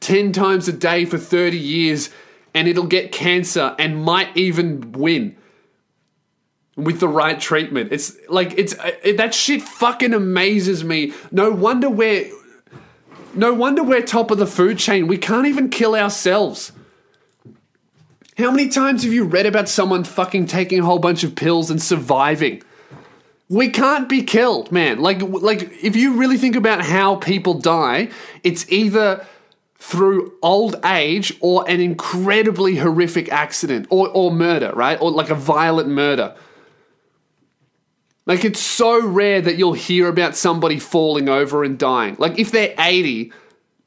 10 0.00 0.32
times 0.32 0.66
a 0.66 0.72
day 0.72 1.04
for 1.04 1.18
30 1.18 1.56
years 1.56 2.10
and 2.52 2.66
it'll 2.66 2.88
get 2.88 3.12
cancer 3.12 3.76
and 3.78 4.02
might 4.02 4.36
even 4.36 4.90
win 4.90 5.36
with 6.74 6.98
the 6.98 7.06
right 7.06 7.38
treatment. 7.38 7.92
It's 7.92 8.16
like, 8.28 8.58
it's 8.58 8.74
it, 9.04 9.18
that 9.18 9.32
shit 9.34 9.62
fucking 9.62 10.14
amazes 10.14 10.82
me. 10.82 11.12
No 11.30 11.52
wonder 11.52 11.88
we're. 11.88 12.28
No 13.34 13.54
wonder 13.54 13.84
we're 13.84 14.02
top 14.02 14.32
of 14.32 14.38
the 14.38 14.48
food 14.48 14.78
chain. 14.78 15.06
We 15.06 15.16
can't 15.16 15.46
even 15.46 15.70
kill 15.70 15.94
ourselves. 15.94 16.72
How 18.36 18.50
many 18.50 18.68
times 18.68 19.04
have 19.04 19.12
you 19.12 19.22
read 19.22 19.46
about 19.46 19.68
someone 19.68 20.02
fucking 20.02 20.46
taking 20.46 20.80
a 20.80 20.84
whole 20.84 20.98
bunch 20.98 21.22
of 21.22 21.36
pills 21.36 21.70
and 21.70 21.80
surviving? 21.80 22.64
We 23.48 23.70
can't 23.70 24.08
be 24.08 24.22
killed, 24.22 24.70
man. 24.70 24.98
Like 24.98 25.22
like 25.22 25.62
if 25.82 25.96
you 25.96 26.14
really 26.14 26.36
think 26.36 26.54
about 26.54 26.82
how 26.82 27.16
people 27.16 27.54
die, 27.54 28.10
it's 28.44 28.70
either 28.70 29.26
through 29.78 30.34
old 30.42 30.76
age 30.84 31.32
or 31.40 31.68
an 31.68 31.80
incredibly 31.80 32.76
horrific 32.76 33.30
accident 33.32 33.86
or, 33.90 34.08
or 34.08 34.30
murder, 34.30 34.72
right? 34.74 35.00
Or 35.00 35.10
like 35.10 35.30
a 35.30 35.34
violent 35.34 35.88
murder. 35.88 36.34
Like 38.26 38.44
it's 38.44 38.60
so 38.60 39.04
rare 39.06 39.40
that 39.40 39.56
you'll 39.56 39.72
hear 39.72 40.08
about 40.08 40.36
somebody 40.36 40.78
falling 40.78 41.30
over 41.30 41.64
and 41.64 41.78
dying. 41.78 42.16
Like 42.18 42.38
if 42.38 42.50
they're 42.50 42.74
80, 42.78 43.32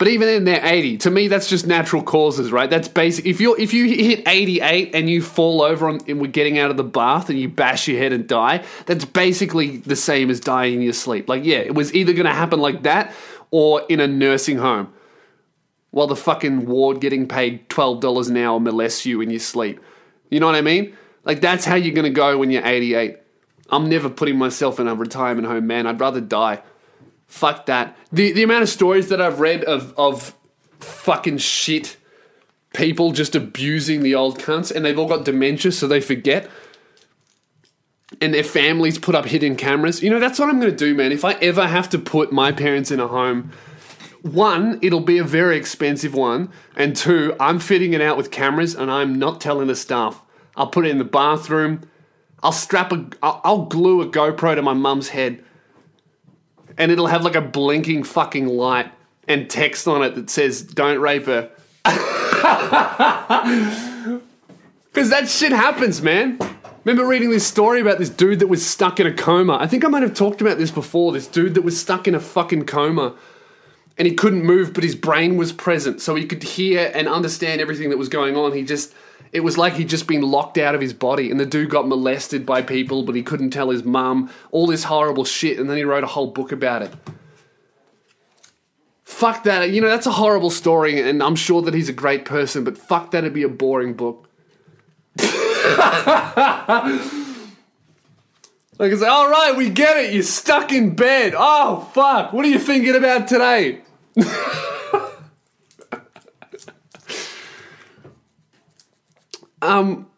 but 0.01 0.07
even 0.07 0.29
in 0.29 0.45
their 0.45 0.65
80, 0.65 0.97
to 0.97 1.11
me, 1.11 1.27
that's 1.27 1.47
just 1.47 1.67
natural 1.67 2.01
causes, 2.01 2.51
right? 2.51 2.67
That's 2.67 2.87
basic. 2.87 3.27
If 3.27 3.39
you 3.39 3.55
if 3.55 3.71
you 3.71 3.85
hit 3.85 4.27
88 4.27 4.95
and 4.95 5.07
you 5.07 5.21
fall 5.21 5.61
over 5.61 5.87
on, 5.87 5.99
and 6.07 6.19
we're 6.19 6.25
getting 6.25 6.57
out 6.57 6.71
of 6.71 6.77
the 6.77 6.83
bath 6.83 7.29
and 7.29 7.37
you 7.37 7.47
bash 7.47 7.87
your 7.87 7.99
head 7.99 8.11
and 8.11 8.27
die, 8.27 8.65
that's 8.87 9.05
basically 9.05 9.77
the 9.77 9.95
same 9.95 10.31
as 10.31 10.39
dying 10.39 10.73
in 10.73 10.81
your 10.81 10.93
sleep. 10.93 11.29
Like, 11.29 11.45
yeah, 11.45 11.59
it 11.59 11.75
was 11.75 11.93
either 11.93 12.13
going 12.13 12.25
to 12.25 12.33
happen 12.33 12.59
like 12.59 12.81
that 12.81 13.13
or 13.51 13.83
in 13.89 13.99
a 13.99 14.07
nursing 14.07 14.57
home 14.57 14.91
while 15.91 16.07
the 16.07 16.15
fucking 16.15 16.65
ward 16.65 16.99
getting 16.99 17.27
paid 17.27 17.69
$12 17.69 18.27
an 18.27 18.37
hour 18.37 18.59
molests 18.59 19.05
you 19.05 19.21
in 19.21 19.29
your 19.29 19.39
sleep. 19.39 19.79
You 20.31 20.39
know 20.39 20.47
what 20.47 20.55
I 20.55 20.61
mean? 20.61 20.97
Like, 21.25 21.41
that's 21.41 21.63
how 21.63 21.75
you're 21.75 21.93
going 21.93 22.05
to 22.05 22.09
go 22.09 22.39
when 22.39 22.49
you're 22.49 22.65
88. 22.65 23.17
I'm 23.69 23.87
never 23.87 24.09
putting 24.09 24.39
myself 24.39 24.79
in 24.79 24.87
a 24.87 24.95
retirement 24.95 25.45
home, 25.45 25.67
man. 25.67 25.85
I'd 25.85 25.99
rather 25.99 26.21
die. 26.21 26.63
Fuck 27.31 27.67
that. 27.67 27.97
The 28.11 28.33
the 28.33 28.43
amount 28.43 28.63
of 28.63 28.67
stories 28.67 29.07
that 29.07 29.21
I've 29.21 29.39
read 29.39 29.63
of 29.63 29.97
of 29.97 30.35
fucking 30.81 31.37
shit 31.37 31.95
people 32.73 33.13
just 33.13 33.35
abusing 33.35 34.03
the 34.03 34.13
old 34.13 34.37
cunts 34.37 34.69
and 34.69 34.83
they've 34.83 34.99
all 34.99 35.07
got 35.07 35.23
dementia 35.23 35.71
so 35.71 35.87
they 35.87 36.01
forget. 36.01 36.49
And 38.19 38.33
their 38.33 38.43
families 38.43 38.99
put 38.99 39.15
up 39.15 39.25
hidden 39.25 39.55
cameras. 39.55 40.03
You 40.03 40.09
know, 40.09 40.19
that's 40.19 40.39
what 40.39 40.49
I'm 40.49 40.59
going 40.59 40.71
to 40.71 40.77
do, 40.77 40.93
man. 40.93 41.13
If 41.13 41.23
I 41.23 41.33
ever 41.35 41.65
have 41.65 41.87
to 41.91 41.97
put 41.97 42.33
my 42.33 42.51
parents 42.51 42.91
in 42.91 42.99
a 42.99 43.07
home, 43.07 43.51
one, 44.23 44.77
it'll 44.81 44.99
be 44.99 45.17
a 45.17 45.23
very 45.23 45.55
expensive 45.55 46.13
one. 46.13 46.51
And 46.75 46.97
two, 46.97 47.33
I'm 47.39 47.59
fitting 47.59 47.93
it 47.93 48.01
out 48.01 48.17
with 48.17 48.29
cameras 48.29 48.75
and 48.75 48.91
I'm 48.91 49.17
not 49.17 49.39
telling 49.39 49.67
the 49.67 49.75
staff. 49.77 50.21
I'll 50.57 50.67
put 50.67 50.85
it 50.85 50.89
in 50.89 50.97
the 50.97 51.05
bathroom. 51.05 51.89
I'll 52.43 52.51
strap 52.51 52.91
a, 52.91 53.07
I'll, 53.23 53.39
I'll 53.45 53.65
glue 53.67 54.01
a 54.01 54.05
GoPro 54.05 54.53
to 54.55 54.61
my 54.61 54.73
mum's 54.73 55.09
head 55.09 55.45
and 56.81 56.91
it'll 56.91 57.07
have 57.07 57.23
like 57.23 57.35
a 57.35 57.41
blinking 57.41 58.03
fucking 58.03 58.47
light 58.47 58.91
and 59.27 59.49
text 59.49 59.87
on 59.87 60.03
it 60.03 60.15
that 60.15 60.29
says 60.29 60.63
"Don't 60.63 60.99
rape 60.99 61.27
her." 61.27 61.49
Because 64.93 65.09
that 65.09 65.29
shit 65.29 65.53
happens, 65.53 66.01
man. 66.01 66.37
Remember 66.83 67.07
reading 67.07 67.29
this 67.29 67.47
story 67.47 67.79
about 67.79 67.97
this 67.97 68.09
dude 68.09 68.39
that 68.39 68.47
was 68.47 68.65
stuck 68.65 68.99
in 68.99 69.07
a 69.07 69.13
coma? 69.13 69.57
I 69.57 69.65
think 69.65 69.85
I 69.85 69.87
might 69.87 70.03
have 70.03 70.13
talked 70.13 70.41
about 70.41 70.57
this 70.57 70.69
before. 70.69 71.13
This 71.13 71.27
dude 71.27 71.53
that 71.53 71.61
was 71.61 71.79
stuck 71.79 72.09
in 72.09 72.15
a 72.15 72.19
fucking 72.19 72.65
coma. 72.65 73.15
And 73.97 74.07
he 74.07 74.13
couldn't 74.13 74.43
move, 74.43 74.73
but 74.73 74.83
his 74.83 74.95
brain 74.95 75.37
was 75.37 75.51
present, 75.51 76.01
so 76.01 76.15
he 76.15 76.25
could 76.25 76.43
hear 76.43 76.91
and 76.93 77.07
understand 77.07 77.61
everything 77.61 77.89
that 77.89 77.97
was 77.97 78.09
going 78.09 78.35
on. 78.35 78.53
He 78.53 78.63
just, 78.63 78.93
it 79.31 79.41
was 79.41 79.57
like 79.57 79.73
he'd 79.73 79.89
just 79.89 80.07
been 80.07 80.21
locked 80.21 80.57
out 80.57 80.75
of 80.75 80.81
his 80.81 80.93
body, 80.93 81.29
and 81.29 81.39
the 81.39 81.45
dude 81.45 81.69
got 81.69 81.87
molested 81.87 82.45
by 82.45 82.61
people, 82.61 83.03
but 83.03 83.15
he 83.15 83.23
couldn't 83.23 83.51
tell 83.51 83.69
his 83.69 83.83
mum, 83.83 84.29
all 84.51 84.67
this 84.67 84.85
horrible 84.85 85.25
shit, 85.25 85.59
and 85.59 85.69
then 85.69 85.77
he 85.77 85.83
wrote 85.83 86.03
a 86.03 86.07
whole 86.07 86.27
book 86.27 86.51
about 86.51 86.81
it. 86.81 86.91
Fuck 89.03 89.43
that. 89.43 89.69
You 89.69 89.81
know, 89.81 89.89
that's 89.89 90.07
a 90.07 90.11
horrible 90.11 90.49
story, 90.49 91.01
and 91.01 91.21
I'm 91.21 91.35
sure 91.35 91.61
that 91.61 91.73
he's 91.73 91.89
a 91.89 91.93
great 91.93 92.25
person, 92.25 92.63
but 92.63 92.77
fuck 92.77 93.11
that'd 93.11 93.33
be 93.33 93.43
a 93.43 93.49
boring 93.49 93.93
book. 93.93 94.29
Like 98.81 98.91
it's 98.93 99.01
like, 99.03 99.11
all 99.11 99.29
right, 99.29 99.55
we 99.55 99.69
get 99.69 99.95
it. 99.97 100.11
You're 100.11 100.23
stuck 100.23 100.71
in 100.71 100.95
bed. 100.95 101.35
Oh 101.37 101.87
fuck! 101.93 102.33
What 102.33 102.43
are 102.45 102.47
you 102.47 102.57
thinking 102.57 102.95
about 102.95 103.27
today? 103.27 103.83
um, 109.61 110.09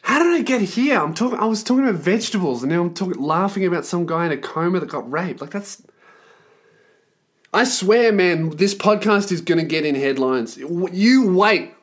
how 0.00 0.22
did 0.22 0.32
I 0.32 0.40
get 0.40 0.62
here? 0.62 0.98
I'm 0.98 1.12
talking. 1.12 1.38
I 1.38 1.44
was 1.44 1.62
talking 1.62 1.86
about 1.86 2.00
vegetables, 2.00 2.62
and 2.62 2.72
now 2.72 2.80
I'm 2.80 2.94
talking, 2.94 3.22
laughing 3.22 3.66
about 3.66 3.84
some 3.84 4.06
guy 4.06 4.24
in 4.24 4.32
a 4.32 4.38
coma 4.38 4.80
that 4.80 4.88
got 4.88 5.12
raped. 5.12 5.42
Like 5.42 5.50
that's. 5.50 5.82
I 7.52 7.64
swear, 7.64 8.10
man, 8.10 8.56
this 8.56 8.74
podcast 8.74 9.30
is 9.30 9.42
gonna 9.42 9.64
get 9.64 9.84
in 9.84 9.96
headlines. 9.96 10.56
You 10.56 11.30
wait. 11.30 11.74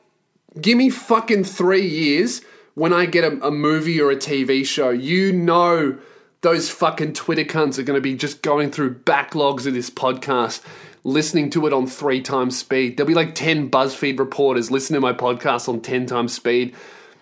Give 0.59 0.75
me 0.75 0.89
fucking 0.89 1.43
three 1.43 1.87
years 1.87 2.41
when 2.75 2.93
I 2.93 3.05
get 3.05 3.23
a, 3.23 3.47
a 3.47 3.51
movie 3.51 3.99
or 4.01 4.11
a 4.11 4.15
TV 4.15 4.65
show. 4.65 4.89
You 4.89 5.31
know 5.31 5.97
those 6.41 6.69
fucking 6.69 7.13
Twitter 7.13 7.45
cunts 7.45 7.79
are 7.79 7.83
going 7.83 7.97
to 7.97 8.01
be 8.01 8.15
just 8.15 8.41
going 8.41 8.69
through 8.69 8.95
backlogs 8.99 9.65
of 9.65 9.73
this 9.73 9.89
podcast, 9.89 10.61
listening 11.03 11.49
to 11.51 11.65
it 11.67 11.73
on 11.73 11.87
three 11.87 12.21
times 12.21 12.57
speed. 12.57 12.97
There'll 12.97 13.07
be 13.07 13.13
like 13.13 13.33
10 13.33 13.71
BuzzFeed 13.71 14.19
reporters 14.19 14.69
listening 14.69 14.97
to 14.97 15.01
my 15.01 15.13
podcast 15.13 15.69
on 15.69 15.81
10 15.81 16.05
times 16.05 16.33
speed, 16.33 16.75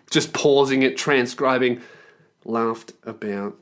just 0.10 0.34
pausing 0.34 0.82
it, 0.82 0.98
transcribing. 0.98 1.82
Laughed 2.46 2.94
about 3.04 3.58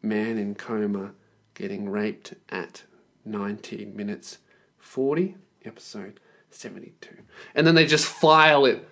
man 0.00 0.38
in 0.38 0.54
coma 0.54 1.12
getting 1.54 1.88
raped 1.88 2.34
at 2.48 2.82
19 3.26 3.94
minutes 3.94 4.38
40, 4.78 5.36
episode 5.66 6.18
72. 6.50 7.10
And 7.54 7.66
then 7.66 7.74
they 7.74 7.86
just 7.86 8.06
file 8.06 8.64
it. 8.64 8.88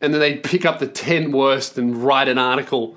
And 0.00 0.12
then 0.12 0.20
they 0.20 0.36
pick 0.36 0.64
up 0.64 0.78
the 0.78 0.86
10 0.86 1.32
worst 1.32 1.76
and 1.76 1.96
write 1.96 2.28
an 2.28 2.38
article 2.38 2.96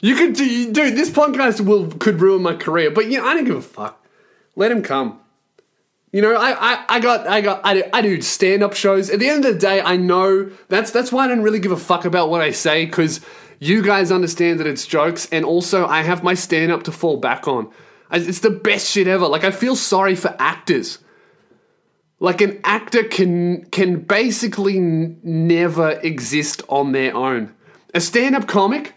you 0.00 0.16
could 0.16 0.34
do, 0.34 0.72
dude. 0.72 0.96
This 0.96 1.10
podcast 1.10 1.60
will 1.60 1.90
could 1.90 2.20
ruin 2.20 2.42
my 2.42 2.54
career, 2.54 2.90
but 2.90 3.10
you 3.10 3.18
know, 3.18 3.26
I 3.26 3.34
don't 3.34 3.44
give 3.44 3.56
a 3.56 3.62
fuck. 3.62 4.04
Let 4.56 4.72
him 4.72 4.82
come. 4.82 5.20
You 6.12 6.22
know, 6.22 6.34
I, 6.34 6.72
I, 6.72 6.84
I 6.88 7.00
got, 7.00 7.26
I 7.28 7.40
got, 7.40 7.60
I 7.64 7.74
do, 7.74 7.82
I 7.92 8.02
do 8.02 8.20
stand 8.20 8.64
up 8.64 8.74
shows. 8.74 9.10
At 9.10 9.20
the 9.20 9.28
end 9.28 9.44
of 9.44 9.52
the 9.54 9.58
day, 9.60 9.80
I 9.80 9.96
know 9.96 10.50
that's 10.68 10.90
that's 10.90 11.12
why 11.12 11.24
I 11.24 11.28
don't 11.28 11.42
really 11.42 11.60
give 11.60 11.70
a 11.70 11.76
fuck 11.76 12.04
about 12.04 12.30
what 12.30 12.40
I 12.40 12.50
say 12.50 12.86
because 12.86 13.20
you 13.60 13.82
guys 13.82 14.10
understand 14.10 14.58
that 14.58 14.66
it's 14.66 14.86
jokes, 14.86 15.28
and 15.30 15.44
also 15.44 15.86
I 15.86 16.02
have 16.02 16.24
my 16.24 16.34
stand 16.34 16.72
up 16.72 16.82
to 16.84 16.92
fall 16.92 17.18
back 17.18 17.46
on. 17.46 17.70
It's 18.10 18.40
the 18.40 18.50
best 18.50 18.90
shit 18.90 19.06
ever. 19.06 19.28
Like 19.28 19.44
I 19.44 19.50
feel 19.50 19.76
sorry 19.76 20.16
for 20.16 20.34
actors. 20.38 20.98
Like 22.20 22.42
an 22.42 22.60
actor 22.64 23.02
can 23.02 23.64
can 23.66 24.00
basically 24.00 24.76
n- 24.76 25.18
never 25.22 25.92
exist 26.02 26.62
on 26.68 26.92
their 26.92 27.16
own. 27.16 27.54
A 27.94 28.00
stand 28.00 28.36
up 28.36 28.46
comic 28.46 28.94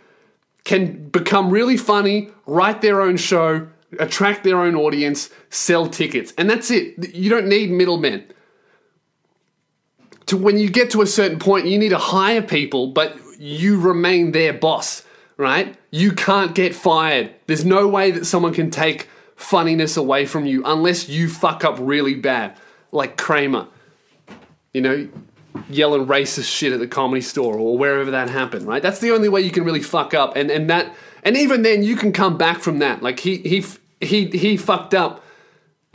can 0.66 1.10
become 1.10 1.50
really 1.50 1.78
funny, 1.78 2.30
write 2.46 2.82
their 2.82 3.02
own 3.02 3.18
show, 3.18 3.68
attract 4.00 4.44
their 4.44 4.60
own 4.60 4.76
audience, 4.76 5.30
sell 5.50 5.88
tickets. 5.88 6.34
And 6.38 6.50
that's 6.50 6.70
it. 6.70 7.16
You 7.16 7.30
don't 7.30 7.48
need 7.48 7.72
middlemen. 7.72 8.26
To 10.28 10.38
when 10.38 10.58
you 10.58 10.70
get 10.70 10.92
to 10.92 11.02
a 11.02 11.08
certain 11.08 11.40
point, 11.40 11.66
you 11.68 11.78
need 11.78 11.90
to 11.90 11.98
hire 11.98 12.42
people, 12.42 12.88
but 12.88 13.18
you 13.40 13.80
remain 13.80 14.32
their 14.32 14.54
boss, 14.54 15.04
right? 15.38 15.76
You 15.92 16.14
can't 16.14 16.56
get 16.56 16.74
fired. 16.74 17.34
There's 17.48 17.66
no 17.66 17.88
way 17.88 18.12
that 18.12 18.26
someone 18.26 18.54
can 18.54 18.70
take 18.70 19.10
funniness 19.36 19.98
away 19.98 20.26
from 20.26 20.46
you 20.46 20.64
unless 20.66 21.10
you 21.10 21.28
fuck 21.28 21.66
up 21.66 21.78
really 21.80 22.16
bad, 22.16 22.58
like 22.94 23.18
Kramer. 23.18 23.68
You 24.74 24.82
know, 24.82 25.08
yelling 25.70 26.08
racist 26.08 26.46
shit 26.46 26.74
at 26.74 26.80
the 26.80 26.88
comedy 26.88 27.22
store 27.22 27.58
or 27.58 27.78
wherever 27.78 28.12
that 28.12 28.30
happened, 28.30 28.68
right? 28.68 28.82
That's 28.82 29.00
the 29.00 29.12
only 29.12 29.30
way 29.30 29.42
you 29.42 29.52
can 29.52 29.64
really 29.64 29.82
fuck 29.82 30.14
up, 30.14 30.36
and 30.36 30.50
and 30.50 30.70
that 30.70 30.94
and 31.24 31.38
even 31.38 31.62
then 31.62 31.84
you 31.84 31.96
can 31.96 32.12
come 32.12 32.38
back 32.38 32.60
from 32.60 32.80
that. 32.80 33.02
Like 33.02 33.20
he 33.20 33.38
he 33.38 33.66
he 34.02 34.26
he 34.28 34.58
fucked 34.58 34.94
up 34.94 35.24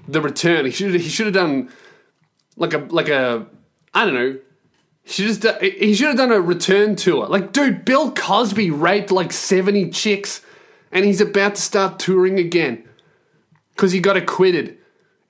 the 0.06 0.20
return. 0.20 0.64
He 0.64 0.70
should 0.70 0.94
he 0.94 1.08
should 1.08 1.26
have 1.26 1.34
done 1.34 1.70
like 2.56 2.74
a 2.74 2.78
like 2.78 3.08
a 3.08 3.46
I 3.94 4.04
don't 4.04 4.14
know. 4.14 4.38
He 5.02 5.12
should 5.12 5.42
just 5.42 5.62
he 5.62 5.94
should 5.94 6.08
have 6.08 6.16
done 6.16 6.32
a 6.32 6.40
return 6.40 6.96
tour. 6.96 7.26
Like, 7.26 7.52
dude, 7.52 7.84
Bill 7.84 8.12
Cosby 8.12 8.70
raped 8.70 9.10
like 9.10 9.32
seventy 9.32 9.90
chicks, 9.90 10.42
and 10.92 11.04
he's 11.04 11.20
about 11.20 11.56
to 11.56 11.62
start 11.62 11.98
touring 11.98 12.38
again 12.38 12.86
because 13.74 13.92
he 13.92 14.00
got 14.00 14.16
acquitted. 14.16 14.77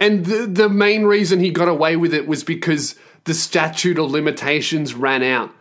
And 0.01 0.25
the 0.27 0.47
the 0.47 0.69
main 0.69 1.05
reason 1.05 1.41
he 1.41 1.51
got 1.51 1.69
away 1.69 1.97
with 1.97 2.15
it 2.15 2.29
was 2.29 2.45
because 2.45 2.95
the 3.25 3.35
statute 3.35 3.99
of 3.99 4.11
limitations 4.11 4.95
ran 4.95 5.23
out. 5.23 5.53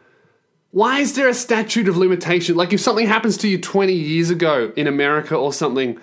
Why 0.71 0.99
is 0.99 1.15
there 1.15 1.27
a 1.27 1.33
statute 1.33 1.87
of 1.87 1.97
limitation? 1.97 2.55
Like 2.55 2.73
if 2.73 2.79
something 2.79 3.07
happens 3.07 3.37
to 3.37 3.47
you 3.47 3.59
20 3.59 3.93
years 3.93 4.29
ago 4.29 4.71
in 4.75 4.85
America 4.85 5.35
or 5.35 5.51
something, 5.51 5.99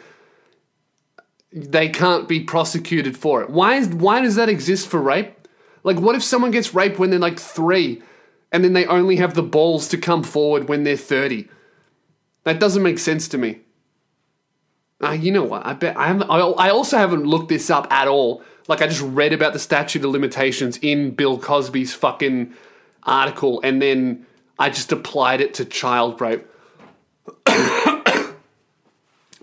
they 1.52 1.88
can't 1.88 2.26
be 2.26 2.40
prosecuted 2.40 3.16
for 3.16 3.42
it. 3.42 3.50
Why 3.50 3.76
is 3.76 3.88
why 3.88 4.20
does 4.20 4.34
that 4.34 4.48
exist 4.48 4.88
for 4.88 5.00
rape? 5.00 5.32
Like 5.84 6.00
what 6.00 6.16
if 6.16 6.24
someone 6.24 6.50
gets 6.50 6.74
raped 6.74 6.98
when 6.98 7.10
they're 7.10 7.18
like 7.18 7.38
3 7.38 8.02
and 8.50 8.64
then 8.64 8.72
they 8.72 8.86
only 8.86 9.16
have 9.16 9.34
the 9.34 9.42
balls 9.42 9.86
to 9.88 9.98
come 9.98 10.24
forward 10.24 10.68
when 10.68 10.82
they're 10.82 10.96
30? 10.96 11.48
That 12.42 12.58
doesn't 12.58 12.82
make 12.82 12.98
sense 12.98 13.28
to 13.28 13.38
me. 13.38 13.60
Uh, 15.04 15.12
you 15.12 15.30
know 15.30 15.44
what? 15.44 15.66
I 15.66 15.74
bet 15.74 15.96
I 15.96 16.06
haven't. 16.06 16.30
I 16.30 16.70
also 16.70 16.96
haven't 16.98 17.24
looked 17.24 17.48
this 17.48 17.70
up 17.70 17.92
at 17.92 18.08
all 18.08 18.42
like 18.68 18.80
I 18.82 18.86
just 18.86 19.02
read 19.02 19.32
about 19.32 19.52
the 19.52 19.58
statute 19.58 20.04
of 20.04 20.10
limitations 20.10 20.78
in 20.78 21.10
Bill 21.10 21.38
Cosby's 21.38 21.94
fucking 21.94 22.54
article, 23.02 23.60
and 23.62 23.82
then 23.82 24.26
I 24.58 24.70
just 24.70 24.90
applied 24.92 25.40
it 25.40 25.54
to 25.54 25.64
child 25.64 26.20
rape. 26.20 26.46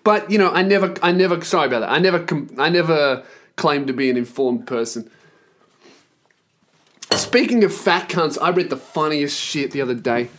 but 0.03 0.29
you 0.31 0.37
know, 0.37 0.51
I 0.51 0.61
never, 0.63 0.93
I 1.03 1.11
never. 1.11 1.41
Sorry 1.43 1.67
about 1.67 1.81
that. 1.81 1.91
I 1.91 1.99
never, 1.99 2.25
I 2.57 2.69
never 2.69 3.23
claimed 3.55 3.87
to 3.87 3.93
be 3.93 4.09
an 4.09 4.17
informed 4.17 4.65
person. 4.65 5.09
Speaking 7.11 7.63
of 7.63 7.73
fat 7.73 8.09
cunts, 8.09 8.37
I 8.41 8.49
read 8.49 8.69
the 8.69 8.77
funniest 8.77 9.39
shit 9.39 9.71
the 9.71 9.81
other 9.81 9.95
day. 9.95 10.29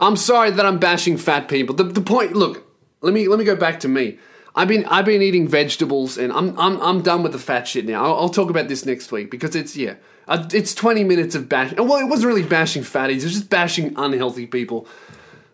I'm 0.00 0.16
sorry 0.16 0.50
that 0.50 0.66
I'm 0.66 0.78
bashing 0.78 1.16
fat 1.16 1.48
people. 1.48 1.74
The, 1.74 1.84
the 1.84 2.00
point, 2.00 2.34
look, 2.34 2.66
let 3.00 3.14
me 3.14 3.28
let 3.28 3.38
me 3.38 3.44
go 3.44 3.56
back 3.56 3.80
to 3.80 3.88
me. 3.88 4.18
I've 4.54 4.68
been 4.68 4.84
I've 4.84 5.04
been 5.04 5.22
eating 5.22 5.48
vegetables 5.48 6.16
and 6.16 6.32
I'm 6.32 6.58
I'm 6.58 6.80
I'm 6.80 7.02
done 7.02 7.22
with 7.22 7.32
the 7.32 7.38
fat 7.38 7.66
shit 7.66 7.86
now. 7.86 8.04
I'll, 8.04 8.14
I'll 8.14 8.28
talk 8.28 8.50
about 8.50 8.68
this 8.68 8.86
next 8.86 9.10
week 9.10 9.30
because 9.30 9.56
it's 9.56 9.76
yeah, 9.76 9.94
uh, 10.28 10.48
it's 10.52 10.74
20 10.74 11.02
minutes 11.04 11.34
of 11.34 11.48
bashing. 11.48 11.76
Well, 11.76 11.98
it 11.98 12.08
wasn't 12.08 12.28
really 12.28 12.44
bashing 12.44 12.82
fatties. 12.82 13.18
It 13.18 13.24
was 13.24 13.34
just 13.34 13.50
bashing 13.50 13.94
unhealthy 13.96 14.46
people. 14.46 14.86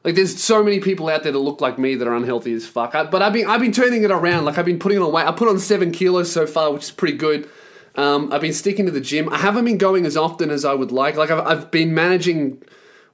Like 0.04 0.14
there's 0.14 0.42
so 0.42 0.62
many 0.62 0.80
people 0.80 1.08
out 1.08 1.22
there 1.22 1.32
that 1.32 1.38
look 1.38 1.60
like 1.60 1.78
me 1.78 1.94
that 1.94 2.06
are 2.06 2.14
unhealthy 2.14 2.52
as 2.52 2.66
fuck. 2.66 2.94
I, 2.94 3.04
but 3.04 3.22
I've 3.22 3.32
been 3.32 3.46
I've 3.46 3.60
been 3.60 3.72
turning 3.72 4.02
it 4.02 4.10
around. 4.10 4.44
Like 4.44 4.58
I've 4.58 4.66
been 4.66 4.78
putting 4.78 4.98
on 4.98 5.12
weight. 5.12 5.26
I 5.26 5.32
put 5.32 5.48
on 5.48 5.58
seven 5.58 5.92
kilos 5.92 6.30
so 6.30 6.46
far, 6.46 6.72
which 6.72 6.84
is 6.84 6.90
pretty 6.90 7.16
good. 7.16 7.48
Um, 7.96 8.32
I've 8.32 8.40
been 8.40 8.52
sticking 8.52 8.86
to 8.86 8.92
the 8.92 9.00
gym. 9.00 9.28
I 9.30 9.38
haven't 9.38 9.64
been 9.64 9.78
going 9.78 10.06
as 10.06 10.16
often 10.16 10.50
as 10.50 10.64
I 10.64 10.74
would 10.74 10.92
like. 10.92 11.16
Like 11.16 11.30
I've, 11.30 11.46
I've 11.46 11.70
been 11.70 11.94
managing 11.94 12.62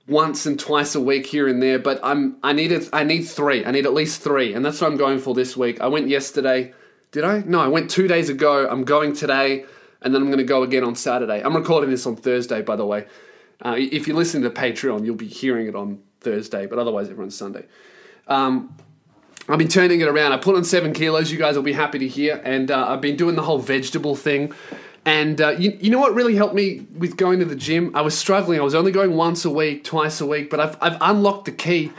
once 0.08 0.46
and 0.46 0.58
twice 0.58 0.94
a 0.94 1.00
week 1.00 1.26
here 1.26 1.48
and 1.48 1.62
there, 1.62 1.78
but 1.78 1.98
I'm 2.02 2.36
I 2.42 2.52
need 2.52 2.72
it, 2.72 2.88
I 2.92 3.04
need 3.04 3.22
three. 3.22 3.64
I 3.64 3.70
need 3.70 3.86
at 3.86 3.94
least 3.94 4.22
three, 4.22 4.54
and 4.54 4.64
that's 4.64 4.80
what 4.80 4.90
I'm 4.90 4.96
going 4.96 5.18
for 5.18 5.34
this 5.34 5.56
week. 5.56 5.80
I 5.80 5.88
went 5.88 6.08
yesterday. 6.08 6.72
Did 7.12 7.24
I? 7.24 7.40
No, 7.40 7.60
I 7.60 7.68
went 7.68 7.90
two 7.90 8.08
days 8.08 8.28
ago. 8.28 8.68
I'm 8.68 8.84
going 8.84 9.14
today, 9.14 9.64
and 10.02 10.14
then 10.14 10.22
I'm 10.22 10.28
going 10.28 10.38
to 10.38 10.44
go 10.44 10.62
again 10.62 10.84
on 10.84 10.94
Saturday. 10.94 11.42
I'm 11.42 11.56
recording 11.56 11.90
this 11.90 12.06
on 12.06 12.16
Thursday, 12.16 12.62
by 12.62 12.76
the 12.76 12.86
way. 12.86 13.06
Uh, 13.64 13.74
if 13.78 14.06
you 14.06 14.14
listen 14.14 14.42
to 14.42 14.50
Patreon, 14.50 15.04
you'll 15.04 15.16
be 15.16 15.28
hearing 15.28 15.66
it 15.66 15.74
on 15.74 16.02
Thursday, 16.20 16.66
but 16.66 16.78
otherwise 16.78 17.08
everyone's 17.08 17.36
Sunday. 17.36 17.64
Um, 18.28 18.76
I've 19.48 19.58
been 19.58 19.68
turning 19.68 20.00
it 20.00 20.08
around. 20.08 20.32
I 20.32 20.38
put 20.38 20.56
on 20.56 20.64
seven 20.64 20.92
kilos. 20.92 21.30
You 21.30 21.38
guys 21.38 21.54
will 21.54 21.62
be 21.62 21.72
happy 21.72 22.00
to 22.00 22.08
hear, 22.08 22.40
and 22.44 22.70
uh, 22.70 22.86
I've 22.88 23.00
been 23.00 23.16
doing 23.16 23.36
the 23.36 23.42
whole 23.42 23.58
vegetable 23.58 24.16
thing. 24.16 24.52
And 25.06 25.40
uh, 25.40 25.50
you, 25.50 25.78
you 25.80 25.88
know 25.88 26.00
what 26.00 26.14
really 26.14 26.34
helped 26.34 26.56
me 26.56 26.84
with 26.98 27.16
going 27.16 27.38
to 27.38 27.44
the 27.44 27.54
gym? 27.54 27.94
I 27.94 28.02
was 28.02 28.18
struggling. 28.18 28.58
I 28.58 28.64
was 28.64 28.74
only 28.74 28.90
going 28.90 29.14
once 29.14 29.44
a 29.44 29.50
week, 29.50 29.84
twice 29.84 30.20
a 30.20 30.26
week, 30.26 30.50
but 30.50 30.58
I've, 30.58 30.76
I've 30.80 30.98
unlocked 31.00 31.44
the 31.44 31.52
key 31.52 31.92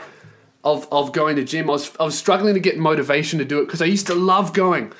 of, 0.62 0.86
of 0.92 1.12
going 1.12 1.36
to 1.36 1.44
gym. 1.44 1.70
I 1.70 1.72
was, 1.72 1.90
I 1.98 2.04
was 2.04 2.18
struggling 2.18 2.52
to 2.52 2.60
get 2.60 2.76
motivation 2.76 3.38
to 3.38 3.46
do 3.46 3.60
it 3.60 3.64
because 3.64 3.80
I 3.80 3.86
used 3.86 4.06
to 4.08 4.14
love 4.14 4.52
going. 4.52 4.92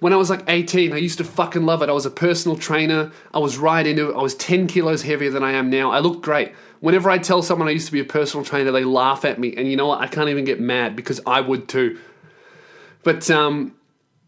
When 0.00 0.12
I 0.12 0.16
was 0.16 0.28
like 0.28 0.44
18, 0.46 0.92
I 0.92 0.98
used 0.98 1.16
to 1.18 1.24
fucking 1.24 1.64
love 1.64 1.80
it. 1.82 1.88
I 1.88 1.92
was 1.92 2.04
a 2.04 2.10
personal 2.10 2.56
trainer. 2.56 3.10
I 3.32 3.38
was 3.38 3.56
right 3.56 3.84
into 3.84 4.10
it. 4.10 4.14
I 4.14 4.22
was 4.22 4.34
10 4.34 4.66
kilos 4.66 5.02
heavier 5.02 5.30
than 5.30 5.42
I 5.42 5.52
am 5.52 5.70
now. 5.70 5.90
I 5.90 6.00
looked 6.00 6.20
great. 6.20 6.52
Whenever 6.80 7.08
I 7.08 7.16
tell 7.16 7.40
someone 7.40 7.66
I 7.66 7.72
used 7.72 7.86
to 7.86 7.92
be 7.92 8.00
a 8.00 8.04
personal 8.04 8.44
trainer, 8.44 8.72
they 8.72 8.84
laugh 8.84 9.24
at 9.24 9.40
me. 9.40 9.56
And 9.56 9.68
you 9.70 9.76
know 9.76 9.86
what? 9.86 10.02
I 10.02 10.06
can't 10.06 10.28
even 10.28 10.44
get 10.44 10.60
mad 10.60 10.94
because 10.94 11.18
I 11.26 11.40
would 11.40 11.66
too. 11.66 11.98
But 13.04 13.30
um, 13.30 13.74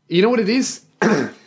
you 0.09 0.23
know 0.23 0.31
what 0.31 0.41
it 0.41 0.49
is? 0.49 0.87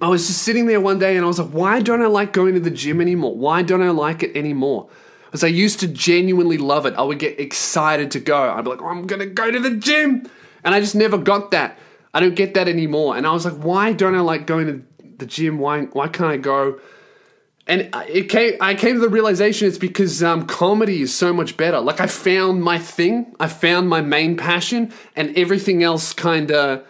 I 0.00 0.08
was 0.08 0.26
just 0.26 0.42
sitting 0.42 0.66
there 0.66 0.80
one 0.80 0.98
day 0.98 1.16
and 1.16 1.24
I 1.24 1.28
was 1.28 1.38
like, 1.38 1.50
why 1.50 1.80
don't 1.80 2.02
I 2.02 2.06
like 2.06 2.32
going 2.32 2.54
to 2.54 2.60
the 2.60 2.70
gym 2.70 3.00
anymore? 3.00 3.34
Why 3.34 3.62
don't 3.62 3.82
I 3.82 3.90
like 3.90 4.22
it 4.22 4.36
anymore? 4.36 4.88
Because 5.26 5.44
I 5.44 5.48
used 5.48 5.80
to 5.80 5.88
genuinely 5.88 6.58
love 6.58 6.86
it. 6.86 6.94
I 6.94 7.02
would 7.02 7.18
get 7.18 7.40
excited 7.40 8.10
to 8.12 8.20
go. 8.20 8.50
I'd 8.50 8.64
be 8.64 8.70
like, 8.70 8.82
oh, 8.82 8.86
I'm 8.86 9.06
going 9.06 9.20
to 9.20 9.26
go 9.26 9.50
to 9.50 9.58
the 9.58 9.76
gym. 9.76 10.28
And 10.64 10.74
I 10.74 10.80
just 10.80 10.94
never 10.94 11.18
got 11.18 11.50
that. 11.52 11.78
I 12.12 12.20
don't 12.20 12.34
get 12.34 12.54
that 12.54 12.68
anymore. 12.68 13.16
And 13.16 13.26
I 13.26 13.32
was 13.32 13.44
like, 13.44 13.54
why 13.54 13.92
don't 13.92 14.14
I 14.14 14.20
like 14.20 14.46
going 14.46 14.66
to 14.66 15.06
the 15.18 15.26
gym? 15.26 15.58
Why, 15.58 15.82
why 15.82 16.08
can't 16.08 16.30
I 16.30 16.36
go? 16.36 16.80
And 17.66 17.90
it 18.08 18.28
came, 18.28 18.54
I 18.60 18.74
came 18.74 18.94
to 18.94 19.00
the 19.00 19.08
realization 19.08 19.66
it's 19.66 19.76
because 19.76 20.22
um, 20.22 20.46
comedy 20.46 21.02
is 21.02 21.12
so 21.12 21.32
much 21.32 21.56
better. 21.56 21.80
Like 21.80 22.00
I 22.00 22.06
found 22.06 22.62
my 22.62 22.78
thing, 22.78 23.34
I 23.40 23.48
found 23.48 23.88
my 23.88 24.00
main 24.00 24.36
passion, 24.36 24.92
and 25.16 25.36
everything 25.36 25.82
else 25.82 26.12
kind 26.12 26.52
of 26.52 26.86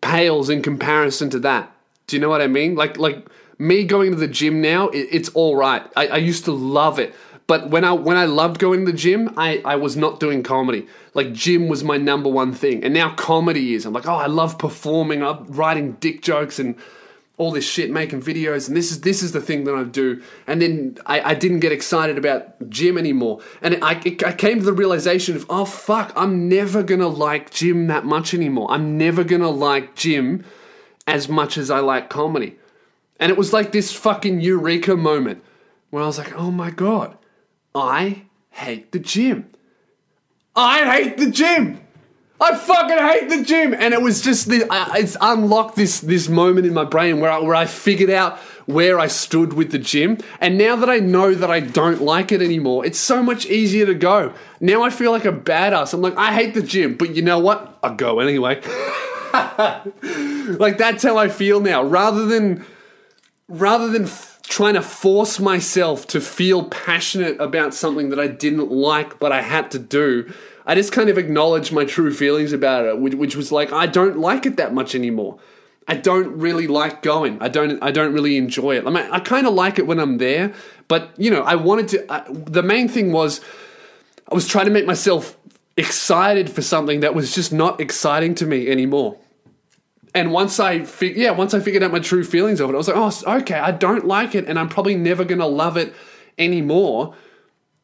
pales 0.00 0.50
in 0.50 0.60
comparison 0.60 1.30
to 1.30 1.38
that. 1.40 1.71
Do 2.12 2.16
you 2.16 2.20
know 2.20 2.28
what 2.28 2.42
I 2.42 2.46
mean? 2.46 2.74
Like 2.74 2.98
like 2.98 3.26
me 3.58 3.84
going 3.84 4.10
to 4.10 4.18
the 4.18 4.28
gym 4.28 4.60
now, 4.60 4.90
it, 4.90 5.08
it's 5.10 5.30
all 5.30 5.56
right. 5.56 5.82
I, 5.96 6.08
I 6.08 6.16
used 6.18 6.44
to 6.44 6.52
love 6.52 6.98
it, 6.98 7.14
but 7.46 7.70
when 7.70 7.84
I 7.86 7.92
when 7.92 8.18
I 8.18 8.26
loved 8.26 8.58
going 8.58 8.84
to 8.84 8.92
the 8.92 8.98
gym, 8.98 9.32
I 9.38 9.62
I 9.64 9.76
was 9.76 9.96
not 9.96 10.20
doing 10.20 10.42
comedy. 10.42 10.86
Like 11.14 11.32
gym 11.32 11.68
was 11.68 11.82
my 11.82 11.96
number 11.96 12.28
one 12.28 12.52
thing, 12.52 12.84
and 12.84 12.92
now 12.92 13.14
comedy 13.14 13.72
is. 13.72 13.86
I'm 13.86 13.94
like, 13.94 14.06
oh, 14.06 14.12
I 14.12 14.26
love 14.26 14.58
performing. 14.58 15.22
I'm 15.22 15.46
writing 15.46 15.92
dick 16.00 16.20
jokes 16.20 16.58
and 16.58 16.76
all 17.38 17.50
this 17.50 17.66
shit, 17.66 17.90
making 17.90 18.20
videos, 18.20 18.68
and 18.68 18.76
this 18.76 18.92
is 18.92 19.00
this 19.00 19.22
is 19.22 19.32
the 19.32 19.40
thing 19.40 19.64
that 19.64 19.74
I 19.74 19.84
do. 19.84 20.22
And 20.46 20.60
then 20.60 20.98
I, 21.06 21.30
I 21.30 21.34
didn't 21.34 21.60
get 21.60 21.72
excited 21.72 22.18
about 22.18 22.68
gym 22.68 22.98
anymore, 22.98 23.40
and 23.62 23.78
I, 23.82 23.92
I 24.26 24.32
came 24.34 24.58
to 24.58 24.64
the 24.66 24.74
realization 24.74 25.34
of, 25.34 25.46
oh 25.48 25.64
fuck, 25.64 26.12
I'm 26.14 26.46
never 26.50 26.82
gonna 26.82 27.08
like 27.08 27.50
gym 27.50 27.86
that 27.86 28.04
much 28.04 28.34
anymore. 28.34 28.70
I'm 28.70 28.98
never 28.98 29.24
gonna 29.24 29.48
like 29.48 29.94
gym 29.94 30.44
as 31.06 31.28
much 31.28 31.58
as 31.58 31.70
I 31.70 31.80
like 31.80 32.08
comedy. 32.08 32.56
And 33.18 33.30
it 33.30 33.38
was 33.38 33.52
like 33.52 33.72
this 33.72 33.92
fucking 33.92 34.40
eureka 34.40 34.96
moment 34.96 35.42
where 35.90 36.02
I 36.02 36.06
was 36.06 36.18
like, 36.18 36.34
oh 36.34 36.50
my 36.50 36.70
God, 36.70 37.16
I 37.74 38.22
hate 38.50 38.92
the 38.92 38.98
gym. 38.98 39.50
I 40.54 40.84
hate 40.84 41.16
the 41.16 41.30
gym. 41.30 41.80
I 42.40 42.56
fucking 42.56 42.98
hate 42.98 43.28
the 43.28 43.44
gym. 43.44 43.72
And 43.72 43.94
it 43.94 44.02
was 44.02 44.20
just 44.20 44.48
the, 44.48 44.66
uh, 44.68 44.94
it's 44.94 45.16
unlocked 45.20 45.76
this, 45.76 46.00
this 46.00 46.28
moment 46.28 46.66
in 46.66 46.74
my 46.74 46.84
brain 46.84 47.20
where 47.20 47.30
I, 47.30 47.38
where 47.38 47.54
I 47.54 47.66
figured 47.66 48.10
out 48.10 48.38
where 48.66 48.98
I 48.98 49.06
stood 49.06 49.52
with 49.52 49.70
the 49.70 49.78
gym. 49.78 50.18
And 50.40 50.58
now 50.58 50.74
that 50.76 50.90
I 50.90 50.98
know 50.98 51.34
that 51.34 51.50
I 51.50 51.60
don't 51.60 52.02
like 52.02 52.32
it 52.32 52.42
anymore, 52.42 52.84
it's 52.84 52.98
so 52.98 53.22
much 53.22 53.46
easier 53.46 53.86
to 53.86 53.94
go. 53.94 54.34
Now 54.60 54.82
I 54.82 54.90
feel 54.90 55.12
like 55.12 55.24
a 55.24 55.32
badass. 55.32 55.94
I'm 55.94 56.00
like, 56.00 56.16
I 56.16 56.34
hate 56.34 56.54
the 56.54 56.62
gym, 56.62 56.96
but 56.96 57.14
you 57.14 57.22
know 57.22 57.38
what? 57.38 57.78
I'll 57.82 57.94
go 57.94 58.18
anyway. 58.18 58.60
like 60.58 60.78
that's 60.78 61.02
how 61.02 61.16
I 61.16 61.28
feel 61.28 61.60
now. 61.60 61.82
Rather 61.82 62.26
than 62.26 62.64
rather 63.48 63.88
than 63.88 64.04
f- 64.04 64.40
trying 64.42 64.74
to 64.74 64.82
force 64.82 65.40
myself 65.40 66.06
to 66.08 66.20
feel 66.20 66.64
passionate 66.64 67.40
about 67.40 67.74
something 67.74 68.10
that 68.10 68.20
I 68.20 68.26
didn't 68.26 68.70
like 68.70 69.18
but 69.18 69.32
I 69.32 69.42
had 69.42 69.70
to 69.72 69.78
do, 69.78 70.32
I 70.66 70.74
just 70.74 70.92
kind 70.92 71.08
of 71.08 71.18
acknowledged 71.18 71.72
my 71.72 71.84
true 71.84 72.12
feelings 72.12 72.52
about 72.52 72.84
it, 72.84 72.98
which, 72.98 73.14
which 73.14 73.36
was 73.36 73.50
like 73.50 73.72
I 73.72 73.86
don't 73.86 74.18
like 74.18 74.46
it 74.46 74.56
that 74.56 74.74
much 74.74 74.94
anymore. 74.94 75.38
I 75.88 75.96
don't 75.96 76.38
really 76.38 76.68
like 76.68 77.02
going. 77.02 77.38
I 77.40 77.48
don't. 77.48 77.82
I 77.82 77.90
don't 77.90 78.12
really 78.12 78.36
enjoy 78.36 78.76
it. 78.76 78.86
I 78.86 78.90
mean, 78.90 79.06
I 79.10 79.18
kind 79.18 79.46
of 79.46 79.54
like 79.54 79.78
it 79.78 79.86
when 79.86 79.98
I'm 79.98 80.18
there, 80.18 80.54
but 80.88 81.10
you 81.18 81.30
know, 81.30 81.42
I 81.42 81.56
wanted 81.56 81.88
to. 81.88 82.12
I, 82.12 82.24
the 82.30 82.62
main 82.62 82.88
thing 82.88 83.12
was, 83.12 83.40
I 84.30 84.34
was 84.34 84.46
trying 84.46 84.66
to 84.66 84.70
make 84.70 84.86
myself 84.86 85.36
excited 85.76 86.50
for 86.50 86.62
something 86.62 87.00
that 87.00 87.14
was 87.14 87.34
just 87.34 87.52
not 87.52 87.80
exciting 87.80 88.34
to 88.36 88.46
me 88.46 88.68
anymore. 88.68 89.18
And 90.14 90.30
once 90.30 90.60
I, 90.60 90.86
yeah, 91.00 91.30
once 91.30 91.54
I 91.54 91.60
figured 91.60 91.82
out 91.82 91.90
my 91.90 91.98
true 91.98 92.24
feelings 92.24 92.60
of 92.60 92.68
it, 92.68 92.74
I 92.74 92.76
was 92.76 92.88
like, 92.88 92.96
oh, 92.96 93.36
okay, 93.40 93.54
I 93.54 93.70
don't 93.70 94.06
like 94.06 94.34
it, 94.34 94.46
and 94.46 94.58
I'm 94.58 94.68
probably 94.68 94.94
never 94.94 95.24
gonna 95.24 95.46
love 95.46 95.76
it 95.76 95.94
anymore. 96.38 97.14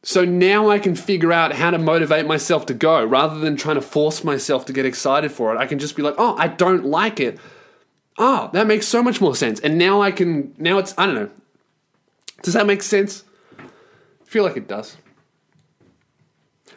So 0.03 0.23
now 0.23 0.69
I 0.69 0.79
can 0.79 0.95
figure 0.95 1.33
out 1.33 1.53
how 1.53 1.71
to 1.71 1.77
motivate 1.77 2.25
myself 2.25 2.65
to 2.67 2.73
go 2.73 3.03
rather 3.03 3.39
than 3.39 3.57
trying 3.57 3.75
to 3.75 3.81
force 3.81 4.23
myself 4.23 4.65
to 4.67 4.73
get 4.73 4.85
excited 4.85 5.31
for 5.31 5.53
it. 5.53 5.57
I 5.57 5.65
can 5.65 5.79
just 5.79 5.95
be 5.95 6.03
like, 6.03 6.15
oh, 6.17 6.37
I 6.37 6.47
don't 6.47 6.85
like 6.85 7.19
it. 7.19 7.37
Oh, 8.17 8.49
that 8.53 8.67
makes 8.67 8.87
so 8.87 9.03
much 9.03 9.19
more 9.19 9.35
sense. 9.35 9.59
And 9.59 9.77
now 9.77 10.01
I 10.01 10.11
can, 10.11 10.53
now 10.57 10.77
it's, 10.77 10.93
I 10.97 11.05
don't 11.05 11.15
know. 11.15 11.29
Does 12.43 12.53
that 12.53 12.65
make 12.65 12.81
sense? 12.81 13.23
I 13.59 14.25
feel 14.25 14.43
like 14.43 14.55
it 14.55 14.67
does. 14.67 14.95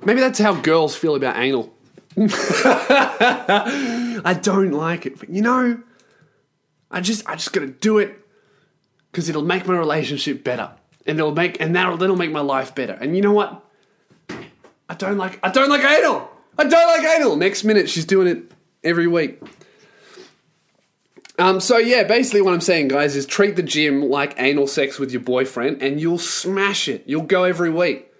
Maybe 0.04 0.20
that's 0.20 0.38
how 0.38 0.54
girls 0.54 0.96
feel 0.96 1.14
about 1.14 1.36
anal. 1.36 1.72
I 2.18 4.38
don't 4.42 4.72
like 4.72 5.06
it, 5.06 5.18
but 5.18 5.30
you 5.30 5.42
know, 5.42 5.80
I 6.90 7.00
just 7.00 7.28
I 7.28 7.36
just 7.36 7.52
gotta 7.52 7.68
do 7.68 7.98
it 7.98 8.18
because 9.10 9.28
it'll 9.28 9.44
make 9.44 9.66
my 9.66 9.76
relationship 9.76 10.44
better, 10.44 10.72
and 11.06 11.18
it'll 11.18 11.34
make 11.34 11.60
and 11.60 11.74
that'll 11.74 11.96
that'll 11.96 12.16
make 12.16 12.30
my 12.30 12.40
life 12.40 12.74
better. 12.74 12.92
And 12.92 13.16
you 13.16 13.22
know 13.22 13.32
what? 13.32 13.64
I 14.88 14.94
don't 14.94 15.16
like 15.16 15.38
I 15.42 15.50
don't 15.50 15.70
like 15.70 15.84
anal. 15.84 16.28
I 16.58 16.64
don't 16.64 16.86
like 16.86 17.18
anal. 17.18 17.36
Next 17.36 17.64
minute, 17.64 17.88
she's 17.88 18.04
doing 18.04 18.28
it 18.28 18.52
every 18.84 19.06
week. 19.06 19.40
Um, 21.38 21.60
so 21.60 21.78
yeah, 21.78 22.04
basically 22.04 22.42
what 22.42 22.52
I'm 22.52 22.60
saying, 22.60 22.88
guys, 22.88 23.16
is 23.16 23.24
treat 23.24 23.56
the 23.56 23.62
gym 23.62 24.02
like 24.02 24.34
anal 24.38 24.66
sex 24.66 24.98
with 24.98 25.12
your 25.12 25.22
boyfriend, 25.22 25.82
and 25.82 25.98
you'll 25.98 26.18
smash 26.18 26.88
it. 26.88 27.04
You'll 27.06 27.22
go 27.22 27.44
every 27.44 27.70
week. 27.70 28.11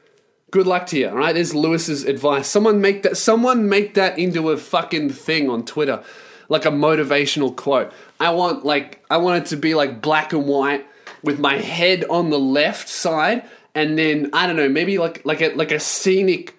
Good 0.52 0.66
luck 0.66 0.84
to 0.88 0.98
you. 0.98 1.08
All 1.08 1.16
right, 1.16 1.34
there's 1.34 1.54
Lewis's 1.54 2.04
advice. 2.04 2.46
Someone 2.46 2.82
make 2.82 3.04
that. 3.04 3.16
Someone 3.16 3.70
make 3.70 3.94
that 3.94 4.18
into 4.18 4.50
a 4.50 4.58
fucking 4.58 5.08
thing 5.08 5.48
on 5.48 5.64
Twitter, 5.64 6.04
like 6.50 6.66
a 6.66 6.70
motivational 6.70 7.56
quote. 7.56 7.90
I 8.20 8.32
want 8.32 8.62
like 8.62 9.02
I 9.10 9.16
want 9.16 9.42
it 9.42 9.48
to 9.48 9.56
be 9.56 9.74
like 9.74 10.02
black 10.02 10.34
and 10.34 10.46
white 10.46 10.86
with 11.24 11.40
my 11.40 11.56
head 11.56 12.04
on 12.10 12.28
the 12.28 12.38
left 12.38 12.90
side, 12.90 13.44
and 13.74 13.98
then 13.98 14.28
I 14.34 14.46
don't 14.46 14.56
know, 14.56 14.68
maybe 14.68 14.98
like 14.98 15.24
like 15.24 15.40
a 15.40 15.54
like 15.54 15.72
a 15.72 15.80
scenic 15.80 16.54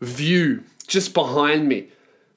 view 0.00 0.64
just 0.86 1.12
behind 1.12 1.68
me, 1.68 1.88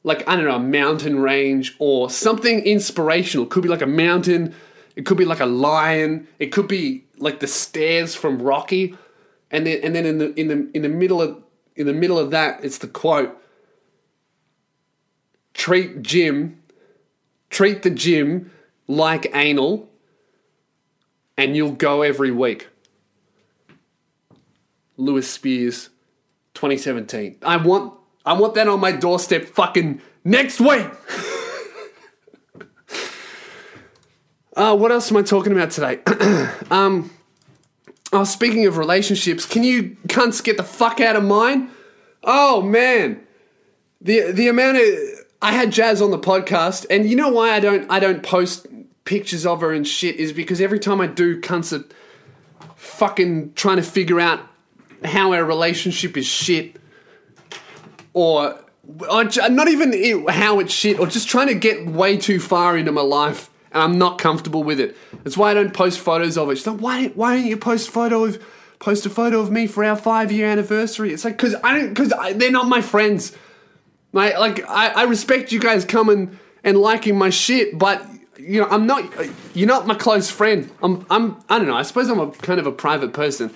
like 0.03 0.27
I 0.27 0.35
don't 0.35 0.43
know, 0.43 0.57
a 0.57 0.59
mountain 0.59 1.19
range 1.19 1.73
or 1.79 2.09
something 2.09 2.59
inspirational. 2.65 3.45
Could 3.45 3.63
be 3.63 3.69
like 3.69 3.81
a 3.81 3.87
mountain. 3.87 4.53
It 4.97 5.05
could 5.05 5.17
be 5.17 5.23
like 5.23 5.39
a 5.39 5.45
lion. 5.45 6.27
It 6.37 6.47
could 6.47 6.67
be 6.67 7.05
like 7.17 7.39
the 7.39 7.47
stairs 7.47 8.13
from 8.13 8.41
Rocky 8.41 8.97
and 9.51 9.65
then 9.65 9.79
and 9.83 9.95
then 9.95 10.05
in 10.05 10.17
the 10.17 10.33
in 10.39 10.47
the 10.47 10.69
in 10.73 10.81
the 10.81 10.89
middle 10.89 11.21
of 11.21 11.43
in 11.75 11.85
the 11.87 11.93
middle 11.93 12.17
of 12.19 12.31
that 12.31 12.63
it's 12.63 12.79
the 12.79 12.87
quote 12.87 13.35
treat 15.53 16.01
gym 16.01 16.61
treat 17.49 17.81
the 17.83 17.89
gym 17.89 18.51
like 18.87 19.29
anal 19.33 19.89
and 21.37 21.55
you'll 21.55 21.71
go 21.71 22.01
every 22.01 22.31
week. 22.31 22.67
Lewis 24.99 25.29
spears 25.29 25.89
2017 26.55 27.37
i 27.43 27.55
want 27.55 27.93
i 28.25 28.33
want 28.33 28.55
that 28.55 28.67
on 28.67 28.79
my 28.79 28.91
doorstep 28.91 29.45
fucking 29.45 30.01
next 30.23 30.59
week! 30.59 30.87
Uh, 34.55 34.75
what 34.75 34.91
else 34.91 35.11
am 35.11 35.17
i 35.17 35.21
talking 35.21 35.53
about 35.53 35.69
today? 35.69 35.99
Um 36.71 37.11
Oh, 38.13 38.23
speaking 38.23 38.65
of 38.65 38.77
relationships, 38.77 39.45
can 39.45 39.63
you 39.63 39.97
cunts 40.07 40.43
get 40.43 40.57
the 40.57 40.63
fuck 40.63 41.01
out 41.01 41.15
of 41.15 41.23
mine? 41.23 41.69
Oh 42.23 42.61
man, 42.61 43.21
the 44.01 44.31
the 44.31 44.47
amount 44.47 44.77
of 44.77 44.83
I 45.41 45.51
had 45.51 45.71
Jazz 45.71 46.01
on 46.01 46.11
the 46.11 46.19
podcast, 46.19 46.85
and 46.89 47.09
you 47.09 47.15
know 47.15 47.29
why 47.29 47.51
I 47.51 47.59
don't 47.59 47.89
I 47.91 47.99
don't 47.99 48.23
post 48.23 48.67
pictures 49.03 49.45
of 49.45 49.61
her 49.61 49.73
and 49.73 49.87
shit 49.87 50.15
is 50.17 50.33
because 50.33 50.61
every 50.61 50.79
time 50.79 51.01
I 51.01 51.07
do, 51.07 51.39
cunts 51.41 51.77
are 51.77 51.85
fucking 52.75 53.53
trying 53.53 53.77
to 53.77 53.83
figure 53.83 54.19
out 54.19 54.41
how 55.03 55.33
our 55.33 55.43
relationship 55.43 56.17
is 56.17 56.25
shit, 56.25 56.77
or, 58.13 58.59
or 59.09 59.23
not 59.49 59.67
even 59.67 60.27
how 60.27 60.59
it's 60.59 60.73
shit, 60.73 60.99
or 60.99 61.07
just 61.07 61.27
trying 61.27 61.47
to 61.47 61.55
get 61.55 61.87
way 61.87 62.17
too 62.17 62.39
far 62.39 62.77
into 62.77 62.91
my 62.91 63.01
life 63.01 63.49
and 63.71 63.83
I'm 63.83 63.97
not 63.97 64.17
comfortable 64.17 64.63
with 64.63 64.79
it. 64.79 64.95
That's 65.23 65.37
why 65.37 65.51
I 65.51 65.53
don't 65.53 65.73
post 65.73 65.99
photos 65.99 66.37
of 66.37 66.49
it. 66.49 66.57
She's 66.57 66.67
like, 66.67 66.79
why, 66.79 67.07
why 67.09 67.35
don't 67.35 67.45
you 67.45 67.57
post 67.57 67.89
photo 67.89 68.25
of 68.25 68.43
post 68.79 69.05
a 69.05 69.09
photo 69.09 69.39
of 69.39 69.51
me 69.51 69.67
for 69.67 69.83
our 69.83 69.95
five 69.95 70.31
year 70.31 70.47
anniversary? 70.47 71.13
It's 71.13 71.25
like 71.25 71.37
because 71.37 71.55
I 71.63 71.77
don't 71.77 71.89
because 71.89 72.13
they're 72.35 72.51
not 72.51 72.67
my 72.67 72.81
friends. 72.81 73.35
Like 74.13 74.37
like 74.37 74.67
I, 74.67 74.89
I 74.89 75.03
respect 75.03 75.51
you 75.51 75.59
guys 75.59 75.85
coming 75.85 76.39
and 76.63 76.77
liking 76.77 77.17
my 77.17 77.29
shit, 77.29 77.77
but 77.77 78.05
you 78.37 78.61
know 78.61 78.67
I'm 78.69 78.85
not 78.87 79.03
you're 79.53 79.67
not 79.67 79.87
my 79.87 79.95
close 79.95 80.29
friend. 80.29 80.71
I'm 80.81 81.05
I'm 81.09 81.37
I 81.49 81.57
don't 81.57 81.67
know. 81.67 81.75
I 81.75 81.83
suppose 81.83 82.09
I'm 82.09 82.19
a 82.19 82.31
kind 82.31 82.59
of 82.59 82.67
a 82.67 82.71
private 82.71 83.13
person. 83.13 83.53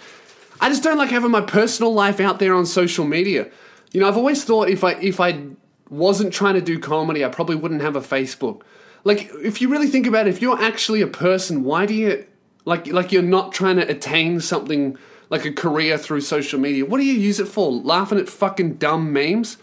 I 0.60 0.70
just 0.70 0.84
don't 0.84 0.98
like 0.98 1.10
having 1.10 1.32
my 1.32 1.42
personal 1.42 1.94
life 1.94 2.20
out 2.20 2.38
there 2.40 2.54
on 2.54 2.66
social 2.66 3.06
media. 3.06 3.50
You 3.92 4.02
know, 4.02 4.08
I've 4.08 4.18
always 4.18 4.44
thought 4.44 4.70
if 4.70 4.84
I 4.84 4.92
if 4.94 5.20
I 5.20 5.42
wasn't 5.90 6.34
trying 6.34 6.54
to 6.56 6.62
do 6.62 6.80
comedy, 6.80 7.26
I 7.26 7.30
probably 7.30 7.56
wouldn't 7.56 7.82
have 7.82 7.96
a 7.96 8.02
Facebook 8.02 8.62
like 9.04 9.32
if 9.44 9.62
you 9.62 9.70
really 9.70 9.88
think 9.88 10.08
about 10.08 10.28
it, 10.28 10.32
if 10.32 10.42
you're 10.42 10.62
actually 10.62 11.02
a 11.02 11.08
person, 11.08 11.64
why 11.64 11.86
do 11.86 11.94
you 11.94 12.26
like 12.66 12.88
like 12.88 13.12
you're 13.12 13.22
not 13.22 13.54
trying 13.54 13.78
to 13.78 13.90
attain 13.90 14.40
something 14.40 14.98
like 15.30 15.46
a 15.46 15.52
career 15.52 15.98
through 15.98 16.22
social 16.22 16.60
media? 16.60 16.86
What 16.86 16.98
do 16.98 17.06
you 17.06 17.14
use 17.14 17.40
it 17.40 17.48
for? 17.48 17.72
Laughing 17.72 18.20
at 18.20 18.30
fucking 18.30 18.76
dumb 18.76 19.12
memes? 19.12 19.58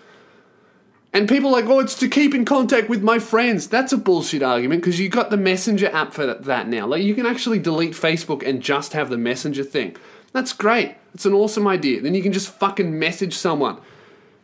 And 1.12 1.29
people 1.29 1.51
like, 1.51 1.64
oh, 1.66 1.81
it's 1.81 1.98
to 2.01 2.09
keep 2.09 2.35
in 2.35 2.44
contact 2.44 2.88
with 2.88 3.03
my 3.03 3.18
friends. 3.18 3.66
That's 3.66 3.94
a 3.94 3.96
bullshit 3.96 4.42
argument 4.42 4.83
because 4.83 5.01
you 5.01 5.09
got 5.09 5.31
the 5.31 5.38
Messenger 5.38 5.88
app 5.88 6.12
for 6.12 6.27
that 6.27 6.68
now. 6.68 6.87
Like, 6.87 7.03
you 7.03 7.14
can 7.14 7.24
actually 7.24 7.59
delete 7.59 7.92
Facebook 7.92 8.46
and 8.46 8.61
just 8.62 8.92
have 8.92 9.09
the 9.09 9.16
Messenger 9.16 9.64
thing. 9.64 9.96
That's 10.33 10.53
great. 10.53 10.96
It's 11.14 11.24
an 11.24 11.33
awesome 11.33 11.66
idea. 11.66 12.03
Then 12.03 12.14
you 12.14 12.22
can 12.22 12.33
just 12.33 12.51
fucking 12.51 12.98
message 12.98 13.35
someone 13.35 13.81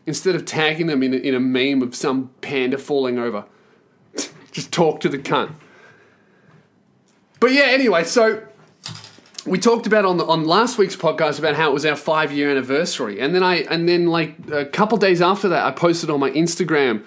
instead 0.07 0.35
of 0.35 0.46
tagging 0.46 0.87
them 0.87 1.02
in 1.02 1.12
a, 1.12 1.18
in 1.18 1.35
a 1.35 1.40
meme 1.40 1.83
of 1.83 1.94
some 1.94 2.30
panda 2.40 2.78
falling 2.78 3.18
over. 3.18 3.44
Just 4.54 4.72
talk 4.72 5.00
to 5.00 5.10
the 5.10 5.18
cunt. 5.18 5.52
But 7.40 7.52
yeah, 7.52 7.64
anyway, 7.64 8.04
so 8.04 8.42
we 9.44 9.58
talked 9.58 9.86
about 9.86 10.06
on 10.06 10.16
the, 10.16 10.24
on 10.24 10.46
last 10.46 10.78
week's 10.78 10.96
podcast 10.96 11.38
about 11.38 11.56
how 11.56 11.68
it 11.68 11.74
was 11.74 11.84
our 11.84 11.96
five 11.96 12.32
year 12.32 12.50
anniversary, 12.50 13.20
and 13.20 13.34
then 13.34 13.42
I 13.42 13.56
and 13.64 13.86
then 13.86 14.06
like 14.06 14.36
a 14.50 14.64
couple 14.64 14.96
days 14.96 15.20
after 15.20 15.50
that, 15.50 15.66
I 15.66 15.72
posted 15.72 16.08
on 16.08 16.20
my 16.20 16.30
Instagram 16.30 17.04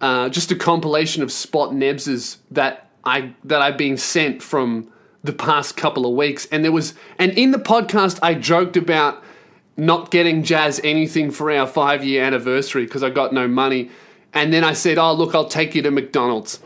uh, 0.00 0.28
just 0.28 0.50
a 0.50 0.56
compilation 0.56 1.22
of 1.22 1.30
spot 1.30 1.70
nebses 1.70 2.38
that 2.50 2.90
I 3.04 3.34
that 3.44 3.62
I've 3.62 3.78
been 3.78 3.96
sent 3.96 4.42
from 4.42 4.90
the 5.22 5.32
past 5.32 5.76
couple 5.76 6.06
of 6.06 6.16
weeks, 6.16 6.48
and 6.50 6.64
there 6.64 6.72
was 6.72 6.94
and 7.18 7.30
in 7.32 7.50
the 7.50 7.58
podcast 7.58 8.18
I 8.22 8.34
joked 8.34 8.76
about 8.76 9.22
not 9.76 10.10
getting 10.10 10.42
Jazz 10.42 10.80
anything 10.82 11.30
for 11.30 11.50
our 11.52 11.66
five 11.66 12.02
year 12.02 12.24
anniversary 12.24 12.86
because 12.86 13.02
I 13.02 13.10
got 13.10 13.32
no 13.32 13.46
money, 13.46 13.90
and 14.32 14.52
then 14.52 14.64
I 14.64 14.72
said, 14.72 14.98
"Oh 14.98 15.12
look, 15.12 15.34
I'll 15.34 15.48
take 15.48 15.74
you 15.74 15.82
to 15.82 15.90
McDonald's." 15.90 16.60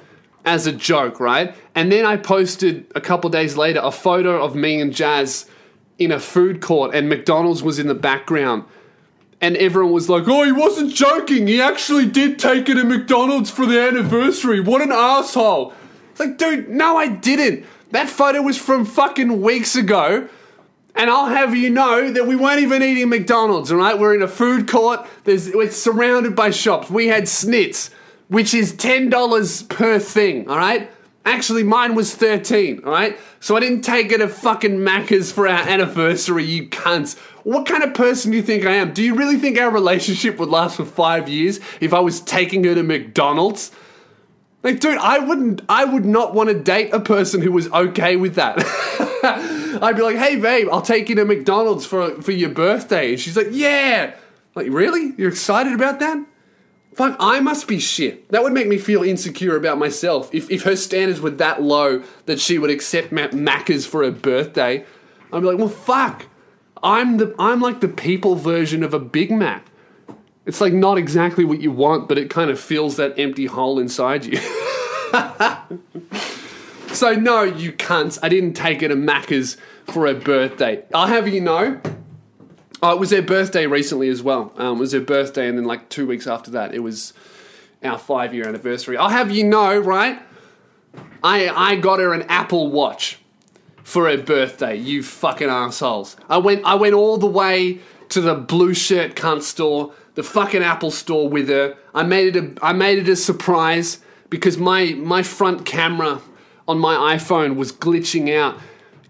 As 0.45 0.67
a 0.67 0.73
joke, 0.73 1.21
right? 1.21 1.55
And 1.75 1.91
then 1.93 2.05
I 2.05 2.17
posted 2.17 2.91
a 2.95 3.01
couple 3.01 3.31
days 3.31 3.57
later 3.57 3.81
a 3.83 3.93
photo 3.93 4.43
of 4.43 4.55
me 4.55 4.81
and 4.81 4.93
Jazz 4.93 5.47
in 5.99 6.11
a 6.11 6.19
food 6.19 6.61
court, 6.63 6.95
and 6.95 7.09
McDonald's 7.09 7.63
was 7.63 7.79
in 7.79 7.87
the 7.87 7.95
background. 7.95 8.65
And 9.43 9.57
everyone 9.57 9.93
was 9.93 10.09
like, 10.09 10.25
oh, 10.27 10.45
he 10.45 10.53
wasn't 10.53 10.93
joking. 10.93 11.47
He 11.47 11.61
actually 11.61 12.07
did 12.07 12.39
take 12.39 12.69
it 12.69 12.75
to 12.75 12.85
McDonald's 12.85 13.51
for 13.51 13.67
the 13.67 13.81
anniversary. 13.81 14.61
What 14.61 14.83
an 14.83 14.93
asshole. 14.93 15.73
It's 16.11 16.21
like, 16.21 16.37
dude, 16.37 16.69
no, 16.69 16.97
I 16.97 17.09
didn't. 17.09 17.65
That 17.91 18.09
photo 18.09 18.43
was 18.43 18.59
from 18.59 18.85
fucking 18.85 19.41
weeks 19.41 19.77
ago. 19.77 20.29
And 20.95 21.09
I'll 21.09 21.27
have 21.27 21.55
you 21.55 21.71
know 21.71 22.11
that 22.11 22.27
we 22.27 22.37
weren't 22.37 22.61
even 22.61 22.83
eating 22.83 23.09
McDonald's, 23.09 23.71
all 23.71 23.79
right? 23.79 23.99
We're 23.99 24.15
in 24.15 24.23
a 24.23 24.29
food 24.29 24.69
court. 24.69 25.07
There's, 25.25 25.47
it's 25.47 25.77
surrounded 25.77 26.35
by 26.35 26.51
shops. 26.51 26.91
We 26.91 27.07
had 27.07 27.25
snits 27.25 27.91
which 28.31 28.55
is 28.55 28.73
$10 28.73 29.69
per 29.69 29.99
thing, 29.99 30.49
all 30.49 30.57
right? 30.57 30.89
Actually, 31.25 31.65
mine 31.65 31.97
was 31.97 32.15
13, 32.15 32.85
all 32.85 32.93
right? 32.93 33.19
So 33.41 33.57
I 33.57 33.61
didn't 33.61 33.83
take 33.83 34.13
it 34.13 34.19
to 34.19 34.29
fucking 34.29 34.79
Macca's 34.79 35.33
for 35.33 35.49
our 35.49 35.69
anniversary, 35.69 36.45
you 36.45 36.69
cunts. 36.69 37.19
What 37.43 37.67
kind 37.67 37.83
of 37.83 37.93
person 37.93 38.31
do 38.31 38.37
you 38.37 38.43
think 38.43 38.65
I 38.65 38.75
am? 38.75 38.93
Do 38.93 39.03
you 39.03 39.17
really 39.17 39.37
think 39.37 39.59
our 39.59 39.71
relationship 39.71 40.39
would 40.39 40.49
last 40.49 40.77
for 40.77 40.85
five 40.85 41.29
years 41.29 41.59
if 41.81 41.93
I 41.93 41.99
was 41.99 42.21
taking 42.21 42.63
her 42.65 42.75
to 42.75 42.85
McDonald's? 42.85 43.73
Like, 44.63 44.79
dude, 44.79 44.99
I 44.99 45.19
wouldn't, 45.19 45.63
I 45.69 45.85
would 45.85 46.05
not 46.05 46.33
want 46.33 46.51
to 46.51 46.55
date 46.55 46.91
a 46.93 47.01
person 47.01 47.43
who 47.43 47.51
was 47.51 47.69
okay 47.73 48.15
with 48.15 48.37
that. 48.37 48.59
I'd 49.83 49.97
be 49.97 50.03
like, 50.03 50.17
hey, 50.17 50.37
babe, 50.37 50.69
I'll 50.71 50.83
take 50.83 51.09
you 51.09 51.17
to 51.17 51.25
McDonald's 51.25 51.85
for, 51.85 52.23
for 52.23 52.33
your 52.33 52.51
birthday. 52.51 53.11
And 53.11 53.21
she's 53.21 53.37
like, 53.37 53.49
yeah. 53.51 54.15
Like, 54.55 54.69
really? 54.71 55.15
You're 55.17 55.31
excited 55.31 55.73
about 55.73 55.99
that? 55.99 56.25
Fuck, 57.01 57.17
I 57.19 57.41
must 57.41 57.67
be 57.67 57.79
shit. 57.79 58.29
That 58.29 58.43
would 58.43 58.53
make 58.53 58.69
me 58.69 58.77
feel 58.77 59.03
insecure 59.03 59.57
about 59.57 59.79
myself. 59.79 60.29
If, 60.35 60.51
if 60.51 60.65
her 60.65 60.77
standards 60.77 61.19
were 61.19 61.31
that 61.31 61.63
low 61.63 62.03
that 62.27 62.39
she 62.39 62.59
would 62.59 62.69
accept 62.69 63.11
Macca's 63.11 63.87
for 63.87 64.05
her 64.05 64.11
birthday, 64.11 64.85
I'd 65.33 65.41
be 65.41 65.47
like, 65.47 65.57
well, 65.57 65.69
fuck. 65.69 66.27
I'm 66.83 67.17
the 67.17 67.35
I'm 67.39 67.61
like 67.61 67.81
the 67.81 67.89
people 67.89 68.35
version 68.37 68.83
of 68.83 68.93
a 68.93 68.99
Big 68.99 69.31
Mac. 69.31 69.67
It's 70.45 70.61
like 70.61 70.75
not 70.75 70.99
exactly 70.99 71.45
what 71.45 71.63
you 71.63 71.71
want, 71.73 72.07
but 72.09 72.19
it 72.19 72.29
kind 72.29 72.51
of 72.51 72.61
fills 72.61 72.97
that 72.97 73.19
empty 73.19 73.47
hole 73.47 73.79
inside 73.79 74.27
you. 74.27 74.37
so 76.89 77.15
no, 77.15 77.43
you 77.43 77.73
cunts. 77.73 78.19
I 78.23 78.29
didn't 78.29 78.55
take 78.55 78.81
her 78.83 78.89
to 78.89 78.97
Macca's 78.97 79.57
for 79.87 80.07
her 80.07 80.15
birthday. 80.15 80.83
I'll 80.95 81.07
have 81.07 81.29
you 81.29 81.41
know, 81.41 81.81
Oh, 82.83 82.93
it 82.93 82.99
was 82.99 83.11
their 83.11 83.23
birthday 83.23 83.67
recently 83.67 84.09
as 84.09 84.23
well. 84.23 84.53
Um, 84.57 84.77
it 84.77 84.81
was 84.81 84.93
their 84.93 85.01
birthday, 85.01 85.49
and 85.49 85.59
then 85.59 85.65
like 85.65 85.89
two 85.89 86.07
weeks 86.07 86.27
after 86.27 86.51
that, 86.53 86.75
it 86.75 86.81
was 86.81 87.13
our 87.83 87.99
five 87.99 88.35
year 88.35 88.49
anniversary. 88.49 88.97
I'll 88.97 89.11
have 89.11 89.31
you 89.31 89.45
know, 89.45 89.79
right? 89.79 90.21
I 91.23 91.49
I 91.49 91.77
got 91.77 91.99
her 91.99 92.15
an 92.15 92.23
Apple 92.23 92.71
Watch 92.71 93.19
for 93.83 94.09
her 94.09 94.17
birthday. 94.17 94.77
You 94.77 95.03
fucking 95.03 95.49
assholes! 95.49 96.17
I 96.29 96.39
went 96.39 96.65
I 96.65 96.75
went 96.75 96.95
all 96.95 97.19
the 97.19 97.27
way 97.27 97.81
to 98.09 98.21
the 98.21 98.35
blue 98.35 98.75
shirt 98.75 99.15
cunt 99.15 99.43
store, 99.43 99.93
the 100.15 100.23
fucking 100.23 100.63
Apple 100.63 100.91
store 100.91 101.29
with 101.29 101.49
her. 101.49 101.77
I 101.95 102.03
made 102.03 102.35
it 102.35 102.43
a 102.43 102.65
I 102.65 102.73
made 102.73 102.99
it 102.99 103.09
a 103.09 103.17
surprise 103.17 103.99
because 104.31 104.57
my 104.57 104.95
my 104.97 105.23
front 105.23 105.67
camera 105.67 106.23
on 106.67 106.79
my 106.79 107.17
iPhone 107.17 107.57
was 107.57 107.73
glitching 107.73 108.35
out 108.35 108.59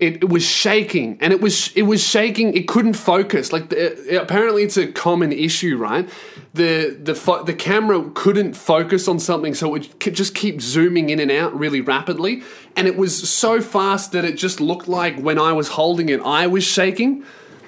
it, 0.01 0.17
it, 0.23 0.29
was 0.29 0.45
shaking 0.45 1.19
and 1.21 1.33
it 1.33 1.41
was 1.41 1.73
it 1.77 1.83
was 1.83 2.03
shaking 2.03 2.55
it 2.55 2.67
couldn't 2.67 2.95
focus. 2.95 3.53
Like 3.53 3.69
the, 3.69 4.19
uh, 4.19 4.23
apparently 4.23 4.63
it's 4.63 4.77
a 4.77 4.87
common 4.91 5.33
issue 5.33 5.77
right? 5.77 6.09
The 6.55 6.99
the 7.01 7.15
fo- 7.15 7.45
the 7.45 7.55
camera 7.55 8.11
couldn't 8.15 8.55
focus 8.55 9.07
on 9.09 9.19
something 9.19 9.55
so 9.55 9.75
it 9.75 9.91
would 10.01 10.15
just 10.15 10.35
keep 10.35 10.61
zooming 10.61 11.11
in 11.11 11.21
and 11.21 11.31
out 11.31 11.57
really 11.59 11.81
rapidly. 11.81 12.43
And 12.77 12.87
it 12.87 12.97
was 12.97 13.29
so 13.29 13.61
fast 13.61 14.13
that 14.13 14.25
it 14.25 14.37
just 14.37 14.61
looked 14.61 14.89
like 14.89 15.19
when 15.21 15.39
I 15.39 15.53
was 15.53 15.69
holding 15.69 16.09
it 16.09 16.21
I 16.23 16.47
was 16.47 16.65
shaking. 16.65 17.25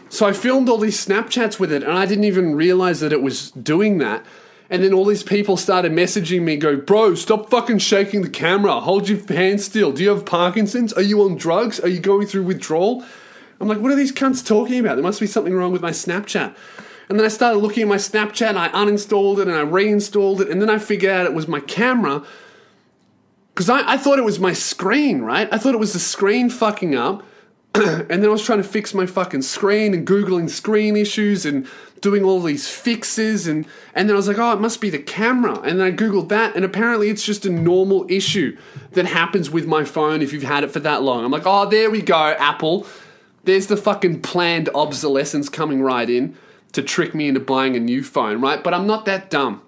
So 0.09 0.27
I 0.27 0.33
filmed 0.33 0.69
all 0.69 0.79
these 0.79 1.05
snapchats 1.05 1.59
with 1.59 1.73
it 1.73 1.83
and 1.83 1.93
I 1.93 2.07
didn't 2.07 2.25
even 2.25 2.55
realize 2.55 3.01
that 3.01 3.13
it 3.13 3.23
was 3.23 3.51
doing 3.53 3.99
that 3.99 4.25
and 4.71 4.83
then 4.83 4.93
all 4.93 5.05
these 5.05 5.23
people 5.23 5.57
started 5.57 5.93
messaging 5.93 6.43
me, 6.43 6.57
go, 6.57 6.77
bro, 6.77 7.15
stop 7.15 7.51
fucking 7.51 7.79
shaking 7.79 8.23
the 8.23 8.31
camera. 8.31 8.81
Hold 8.81 9.09
your 9.09 9.19
hands 9.27 9.65
still. 9.65 9.93
Do 9.93 10.03
you 10.03 10.11
have 10.11 10.25
Parkinson's? 10.25 10.93
Are 10.95 11.03
you 11.03 11.23
on 11.23 11.37
drugs? 11.37 11.79
Are 11.81 11.89
you 11.89 12.01
going 12.01 12.27
through 12.27 12.45
withdrawal? 12.45 13.05
I'm 13.61 13.69
like, 13.69 13.79
what 13.79 13.93
are 13.93 13.97
these 13.97 14.13
cunts 14.13 14.45
talking 14.45 14.81
about? 14.81 14.95
There 14.97 15.03
must 15.05 15.21
be 15.21 15.27
something 15.27 15.55
wrong 15.55 15.73
with 15.73 15.83
my 15.83 15.91
Snapchat. 15.91 16.57
And 17.09 17.19
then 17.19 17.27
I 17.27 17.29
started 17.29 17.59
looking 17.59 17.83
at 17.83 17.89
my 17.89 17.97
Snapchat 17.97 18.57
I 18.57 18.71
uninstalled 18.71 19.39
it 19.39 19.49
and 19.49 19.57
I 19.57 19.61
reinstalled 19.61 20.41
it. 20.41 20.49
And 20.49 20.63
then 20.63 20.71
I 20.71 20.79
figured 20.79 21.13
out 21.13 21.27
it 21.27 21.35
was 21.35 21.47
my 21.47 21.61
camera. 21.61 22.25
Because 23.55 23.69
I, 23.69 23.93
I 23.93 23.97
thought 23.99 24.19
it 24.19 24.25
was 24.25 24.41
my 24.41 24.55
screen, 24.55 25.21
right? 25.21 25.49
I 25.53 25.59
thought 25.59 25.75
it 25.75 25.79
was 25.79 25.93
the 25.93 25.99
screen 25.99 26.49
fucking 26.49 26.95
up. 26.95 27.23
and 27.75 28.09
then 28.09 28.25
I 28.25 28.29
was 28.29 28.45
trying 28.45 28.63
to 28.63 28.69
fix 28.69 28.95
my 28.95 29.07
fucking 29.07 29.43
screen 29.43 29.95
and 29.95 30.07
Googling 30.07 30.49
screen 30.49 30.97
issues 30.97 31.45
and 31.45 31.69
doing 32.03 32.23
all 32.25 32.43
these 32.43 32.69
fixes 32.69 33.47
and 33.47 33.65
and 33.95 34.09
then 34.09 34.15
I 34.15 34.19
was 34.19 34.29
like, 34.29 34.39
oh, 34.39 34.53
it 34.53 34.61
must 34.61 34.81
be 34.81 34.91
the 34.91 34.99
camera. 34.99 35.59
And 35.61 35.81
then 35.81 35.87
I 35.87 35.91
googled 35.93 36.29
that, 36.29 36.55
and 36.55 36.65
apparently 36.65 37.09
it's 37.09 37.25
just 37.25 37.47
a 37.47 37.51
normal 37.51 38.05
issue 38.11 38.59
that 38.93 39.07
happens 39.07 39.51
with 39.51 39.67
my 39.67 39.85
phone 39.85 40.21
if 40.21 40.33
you've 40.33 40.43
had 40.43 40.65
it 40.65 40.71
for 40.71 40.81
that 40.81 41.03
long. 41.03 41.25
I'm 41.25 41.31
like, 41.31 41.47
oh, 41.47 41.69
there 41.69 41.91
we 41.91 42.03
go, 42.03 42.35
Apple. 42.39 42.87
There's 43.45 43.69
the 43.69 43.77
fucking 43.77 44.21
planned 44.23 44.69
obsolescence 44.75 45.49
coming 45.49 45.83
right 45.83 46.09
in 46.09 46.37
to 46.73 46.83
trick 46.83 47.15
me 47.15 47.29
into 47.29 47.41
buying 47.41 47.77
a 47.77 47.81
new 47.81 48.03
phone, 48.03 48.41
right? 48.41 48.63
But 48.63 48.75
I'm 48.75 48.87
not 48.87 49.05
that 49.07 49.31
dumb. 49.31 49.63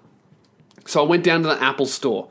So 0.85 1.03
I 1.03 1.07
went 1.07 1.23
down 1.23 1.43
to 1.43 1.49
the 1.49 1.61
Apple 1.61 1.85
store. 1.85 2.29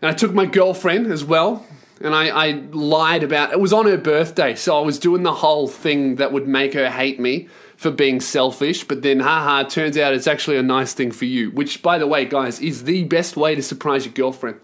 And 0.00 0.10
I 0.10 0.14
took 0.14 0.32
my 0.32 0.46
girlfriend 0.46 1.06
as 1.06 1.24
well. 1.24 1.66
And 2.00 2.14
I, 2.14 2.28
I 2.28 2.50
lied 2.72 3.22
about 3.22 3.52
it 3.52 3.60
was 3.60 3.72
on 3.72 3.86
her 3.86 3.96
birthday, 3.96 4.54
so 4.54 4.76
I 4.76 4.82
was 4.82 4.98
doing 4.98 5.22
the 5.22 5.32
whole 5.32 5.66
thing 5.66 6.16
that 6.16 6.30
would 6.30 6.46
make 6.46 6.74
her 6.74 6.90
hate 6.90 7.18
me 7.18 7.48
for 7.76 7.90
being 7.90 8.20
selfish, 8.20 8.84
but 8.84 9.02
then 9.02 9.20
haha, 9.20 9.62
turns 9.68 9.98
out 9.98 10.14
it's 10.14 10.26
actually 10.26 10.56
a 10.56 10.62
nice 10.62 10.94
thing 10.94 11.12
for 11.12 11.26
you. 11.26 11.50
Which, 11.50 11.82
by 11.82 11.98
the 11.98 12.06
way, 12.06 12.24
guys, 12.24 12.60
is 12.60 12.84
the 12.84 13.04
best 13.04 13.36
way 13.36 13.54
to 13.54 13.62
surprise 13.62 14.04
your 14.06 14.14
girlfriend. 14.14 14.60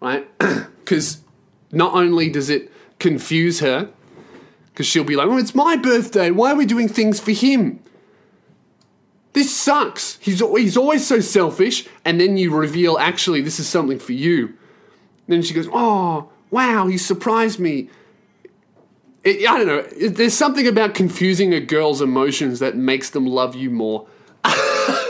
Right? 0.00 0.28
Because 0.80 1.20
not 1.70 1.94
only 1.94 2.30
does 2.30 2.50
it 2.50 2.72
confuse 2.98 3.60
her, 3.60 3.90
because 4.72 4.86
she'll 4.86 5.04
be 5.04 5.14
like, 5.14 5.28
oh, 5.28 5.36
it's 5.36 5.54
my 5.54 5.76
birthday. 5.76 6.32
Why 6.32 6.50
are 6.50 6.56
we 6.56 6.66
doing 6.66 6.88
things 6.88 7.20
for 7.20 7.30
him? 7.30 7.78
This 9.32 9.54
sucks. 9.54 10.18
He's, 10.20 10.40
he's 10.40 10.76
always 10.76 11.06
so 11.06 11.20
selfish. 11.20 11.86
And 12.04 12.20
then 12.20 12.36
you 12.36 12.52
reveal, 12.52 12.98
actually, 12.98 13.40
this 13.40 13.60
is 13.60 13.68
something 13.68 14.00
for 14.00 14.14
you. 14.14 14.46
And 14.46 14.56
then 15.28 15.42
she 15.42 15.54
goes, 15.54 15.68
oh, 15.72 16.30
wow, 16.50 16.88
he 16.88 16.98
surprised 16.98 17.60
me. 17.60 17.88
It, 19.22 19.46
I 19.48 19.58
don't 19.58 19.66
know. 19.66 20.08
There's 20.08 20.34
something 20.34 20.66
about 20.66 20.94
confusing 20.94 21.52
a 21.52 21.60
girl's 21.60 22.00
emotions 22.00 22.58
that 22.60 22.76
makes 22.76 23.10
them 23.10 23.26
love 23.26 23.54
you 23.54 23.70
more. 23.70 24.06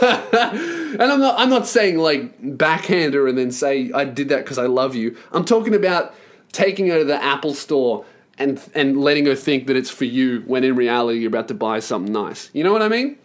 and 0.01 1.01
I'm 1.01 1.19
not. 1.19 1.39
I'm 1.39 1.49
not 1.49 1.67
saying 1.67 1.97
like 1.97 2.33
backhand 2.57 3.13
her 3.13 3.27
and 3.27 3.37
then 3.37 3.51
say 3.51 3.91
I 3.93 4.03
did 4.03 4.29
that 4.29 4.43
because 4.43 4.57
I 4.57 4.65
love 4.65 4.95
you. 4.95 5.17
I'm 5.31 5.45
talking 5.45 5.73
about 5.73 6.13
taking 6.51 6.87
her 6.87 6.99
to 6.99 7.05
the 7.05 7.23
Apple 7.23 7.53
store 7.53 8.05
and 8.37 8.61
and 8.75 8.99
letting 8.99 9.25
her 9.27 9.35
think 9.35 9.67
that 9.67 9.77
it's 9.77 9.89
for 9.89 10.05
you 10.05 10.41
when 10.41 10.65
in 10.65 10.75
reality 10.75 11.19
you're 11.19 11.29
about 11.29 11.47
to 11.47 11.53
buy 11.53 11.79
something 11.79 12.11
nice. 12.11 12.49
You 12.53 12.63
know 12.65 12.73
what 12.73 12.81
I 12.81 12.89
mean? 12.89 13.17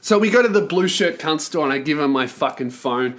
So 0.00 0.18
we 0.18 0.30
go 0.30 0.42
to 0.42 0.48
the 0.48 0.62
blue 0.62 0.88
shirt 0.88 1.18
cunt 1.18 1.40
store 1.40 1.64
and 1.64 1.72
I 1.72 1.78
give 1.78 1.98
her 1.98 2.08
my 2.08 2.26
fucking 2.26 2.70
phone. 2.70 3.18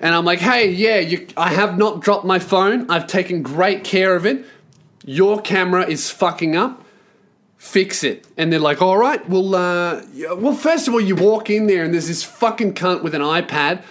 And 0.00 0.14
I'm 0.14 0.24
like, 0.24 0.40
hey, 0.40 0.70
yeah, 0.70 0.98
you, 0.98 1.28
I 1.36 1.50
have 1.50 1.78
not 1.78 2.00
dropped 2.00 2.26
my 2.26 2.38
phone. 2.38 2.90
I've 2.90 3.06
taken 3.06 3.42
great 3.42 3.84
care 3.84 4.14
of 4.14 4.26
it. 4.26 4.44
Your 5.04 5.40
camera 5.40 5.86
is 5.86 6.10
fucking 6.10 6.56
up. 6.56 6.80
fix 7.56 8.04
it. 8.04 8.26
And 8.36 8.52
they're 8.52 8.60
like, 8.60 8.82
all 8.82 8.98
right, 8.98 9.26
well, 9.28 9.54
uh, 9.54 10.02
well, 10.36 10.54
first 10.54 10.86
of 10.86 10.92
all, 10.92 11.00
you 11.00 11.16
walk 11.16 11.48
in 11.48 11.66
there 11.66 11.82
and 11.82 11.94
there's 11.94 12.08
this 12.08 12.22
fucking 12.22 12.74
cunt 12.74 13.02
with 13.02 13.14
an 13.14 13.22
iPad 13.22 13.82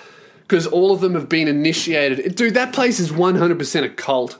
because 0.41 0.67
all 0.67 0.91
of 0.91 1.01
them 1.01 1.15
have 1.15 1.27
been 1.27 1.47
initiated. 1.47 2.35
Dude, 2.35 2.53
that 2.53 2.71
place 2.71 2.99
is 2.99 3.11
100% 3.11 3.83
a 3.83 3.89
cult. 3.89 4.37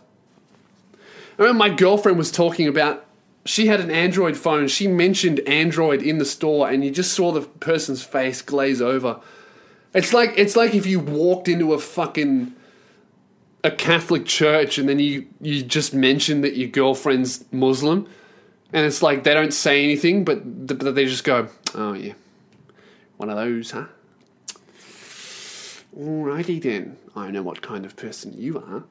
I 0.93 1.41
remember 1.41 1.57
my 1.57 1.69
girlfriend 1.69 2.19
was 2.19 2.31
talking 2.31 2.67
about 2.67 3.05
she 3.45 3.67
had 3.67 3.79
an 3.79 3.89
Android 3.89 4.37
phone. 4.37 4.67
She 4.67 4.87
mentioned 4.87 5.39
Android 5.41 6.01
in 6.01 6.17
the 6.17 6.25
store, 6.25 6.69
and 6.69 6.85
you 6.85 6.91
just 6.91 7.13
saw 7.13 7.31
the 7.31 7.41
person's 7.41 8.03
face 8.03 8.41
glaze 8.41 8.81
over. 8.81 9.19
It's 9.93 10.13
like 10.13 10.33
it's 10.37 10.55
like 10.55 10.73
if 10.73 10.85
you 10.85 10.99
walked 10.99 11.47
into 11.47 11.73
a 11.73 11.79
fucking 11.79 12.53
a 13.63 13.71
Catholic 13.71 14.25
church 14.25 14.77
and 14.77 14.89
then 14.89 14.99
you 14.99 15.27
you 15.41 15.63
just 15.63 15.93
mention 15.93 16.41
that 16.41 16.57
your 16.57 16.69
girlfriend's 16.69 17.45
Muslim, 17.51 18.07
and 18.73 18.85
it's 18.85 19.01
like 19.01 19.23
they 19.23 19.33
don't 19.33 19.53
say 19.53 19.83
anything, 19.83 20.25
but 20.25 20.67
but 20.67 20.95
they 20.95 21.05
just 21.05 21.23
go, 21.23 21.47
"Oh 21.73 21.93
yeah, 21.93 22.13
one 23.17 23.29
of 23.29 23.37
those, 23.37 23.71
huh?" 23.71 23.85
Alrighty 25.97 26.61
then, 26.61 26.97
I 27.15 27.29
know 27.29 27.43
what 27.43 27.61
kind 27.61 27.85
of 27.85 27.95
person 27.95 28.33
you 28.35 28.57
are. 28.57 28.83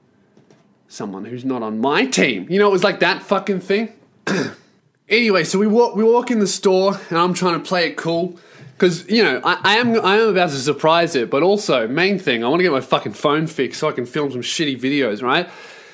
Someone 0.86 1.24
who's 1.24 1.44
not 1.44 1.62
on 1.62 1.80
my 1.80 2.06
team. 2.06 2.46
You 2.48 2.58
know, 2.58 2.68
it 2.68 2.72
was 2.72 2.84
like 2.84 3.00
that 3.00 3.22
fucking 3.22 3.60
thing. 3.60 3.92
anyway, 5.08 5.44
so 5.44 5.58
we 5.58 5.66
walk 5.66 5.96
we 5.96 6.04
walk 6.04 6.30
in 6.30 6.38
the 6.38 6.46
store, 6.46 6.98
and 7.10 7.18
I'm 7.18 7.34
trying 7.34 7.60
to 7.60 7.68
play 7.68 7.88
it 7.88 7.96
cool 7.96 8.38
because 8.82 9.08
you 9.08 9.22
know 9.22 9.40
I, 9.44 9.60
I, 9.62 9.76
am 9.76 10.04
I 10.04 10.16
am 10.16 10.30
about 10.30 10.50
to 10.50 10.56
surprise 10.56 11.14
it, 11.14 11.30
but 11.30 11.44
also 11.44 11.86
main 11.86 12.18
thing 12.18 12.42
I 12.42 12.48
want 12.48 12.58
to 12.58 12.64
get 12.64 12.72
my 12.72 12.80
fucking 12.80 13.12
phone 13.12 13.46
fixed 13.46 13.78
so 13.78 13.88
I 13.88 13.92
can 13.92 14.06
film 14.06 14.32
some 14.32 14.40
shitty 14.40 14.80
videos, 14.80 15.22
right? 15.22 15.48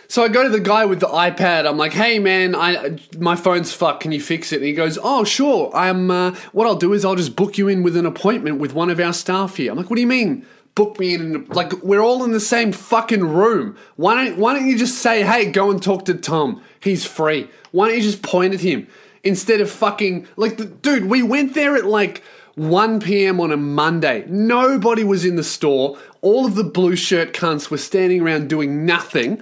So 0.08 0.24
I 0.24 0.28
go 0.28 0.42
to 0.42 0.48
the 0.48 0.58
guy 0.58 0.86
with 0.86 1.00
the 1.00 1.06
iPad. 1.06 1.68
I'm 1.68 1.76
like, 1.76 1.92
"Hey 1.92 2.18
man, 2.18 2.54
I 2.54 2.98
my 3.18 3.36
phone's 3.36 3.74
fucked. 3.74 4.00
Can 4.00 4.12
you 4.12 4.22
fix 4.22 4.52
it?" 4.52 4.56
And 4.56 4.64
he 4.64 4.72
goes, 4.72 4.98
"Oh 5.02 5.24
sure. 5.24 5.70
I'm. 5.74 6.10
Uh, 6.10 6.34
what 6.52 6.66
I'll 6.66 6.76
do 6.76 6.94
is 6.94 7.04
I'll 7.04 7.14
just 7.14 7.36
book 7.36 7.58
you 7.58 7.68
in 7.68 7.82
with 7.82 7.94
an 7.94 8.06
appointment 8.06 8.58
with 8.58 8.72
one 8.72 8.88
of 8.88 8.98
our 9.00 9.12
staff 9.12 9.56
here." 9.56 9.70
I'm 9.70 9.76
like, 9.76 9.90
"What 9.90 9.96
do 9.96 10.02
you 10.02 10.08
mean?" 10.08 10.46
Book 10.74 10.98
me 10.98 11.12
in, 11.12 11.44
like 11.48 11.82
we're 11.82 12.00
all 12.00 12.24
in 12.24 12.30
the 12.30 12.40
same 12.40 12.72
fucking 12.72 13.22
room. 13.22 13.76
Why 13.96 14.14
don't 14.14 14.38
Why 14.38 14.54
don't 14.54 14.66
you 14.66 14.78
just 14.78 14.98
say, 14.98 15.24
"Hey, 15.24 15.50
go 15.50 15.70
and 15.70 15.82
talk 15.82 16.06
to 16.06 16.14
Tom. 16.14 16.62
He's 16.80 17.04
free." 17.04 17.50
Why 17.72 17.88
don't 17.88 17.96
you 17.98 18.02
just 18.02 18.22
point 18.22 18.54
at 18.54 18.60
him 18.60 18.86
instead 19.22 19.60
of 19.60 19.70
fucking 19.70 20.26
like, 20.36 20.56
the, 20.56 20.64
dude? 20.64 21.04
We 21.04 21.22
went 21.22 21.52
there 21.52 21.76
at 21.76 21.84
like 21.84 22.22
1 22.58 23.00
p.m. 23.00 23.40
on 23.40 23.52
a 23.52 23.56
Monday. 23.56 24.24
Nobody 24.28 25.04
was 25.04 25.24
in 25.24 25.36
the 25.36 25.44
store. 25.44 25.98
All 26.20 26.44
of 26.44 26.54
the 26.54 26.64
blue 26.64 26.96
shirt 26.96 27.32
cunts 27.32 27.70
were 27.70 27.78
standing 27.78 28.20
around 28.20 28.48
doing 28.48 28.84
nothing. 28.84 29.40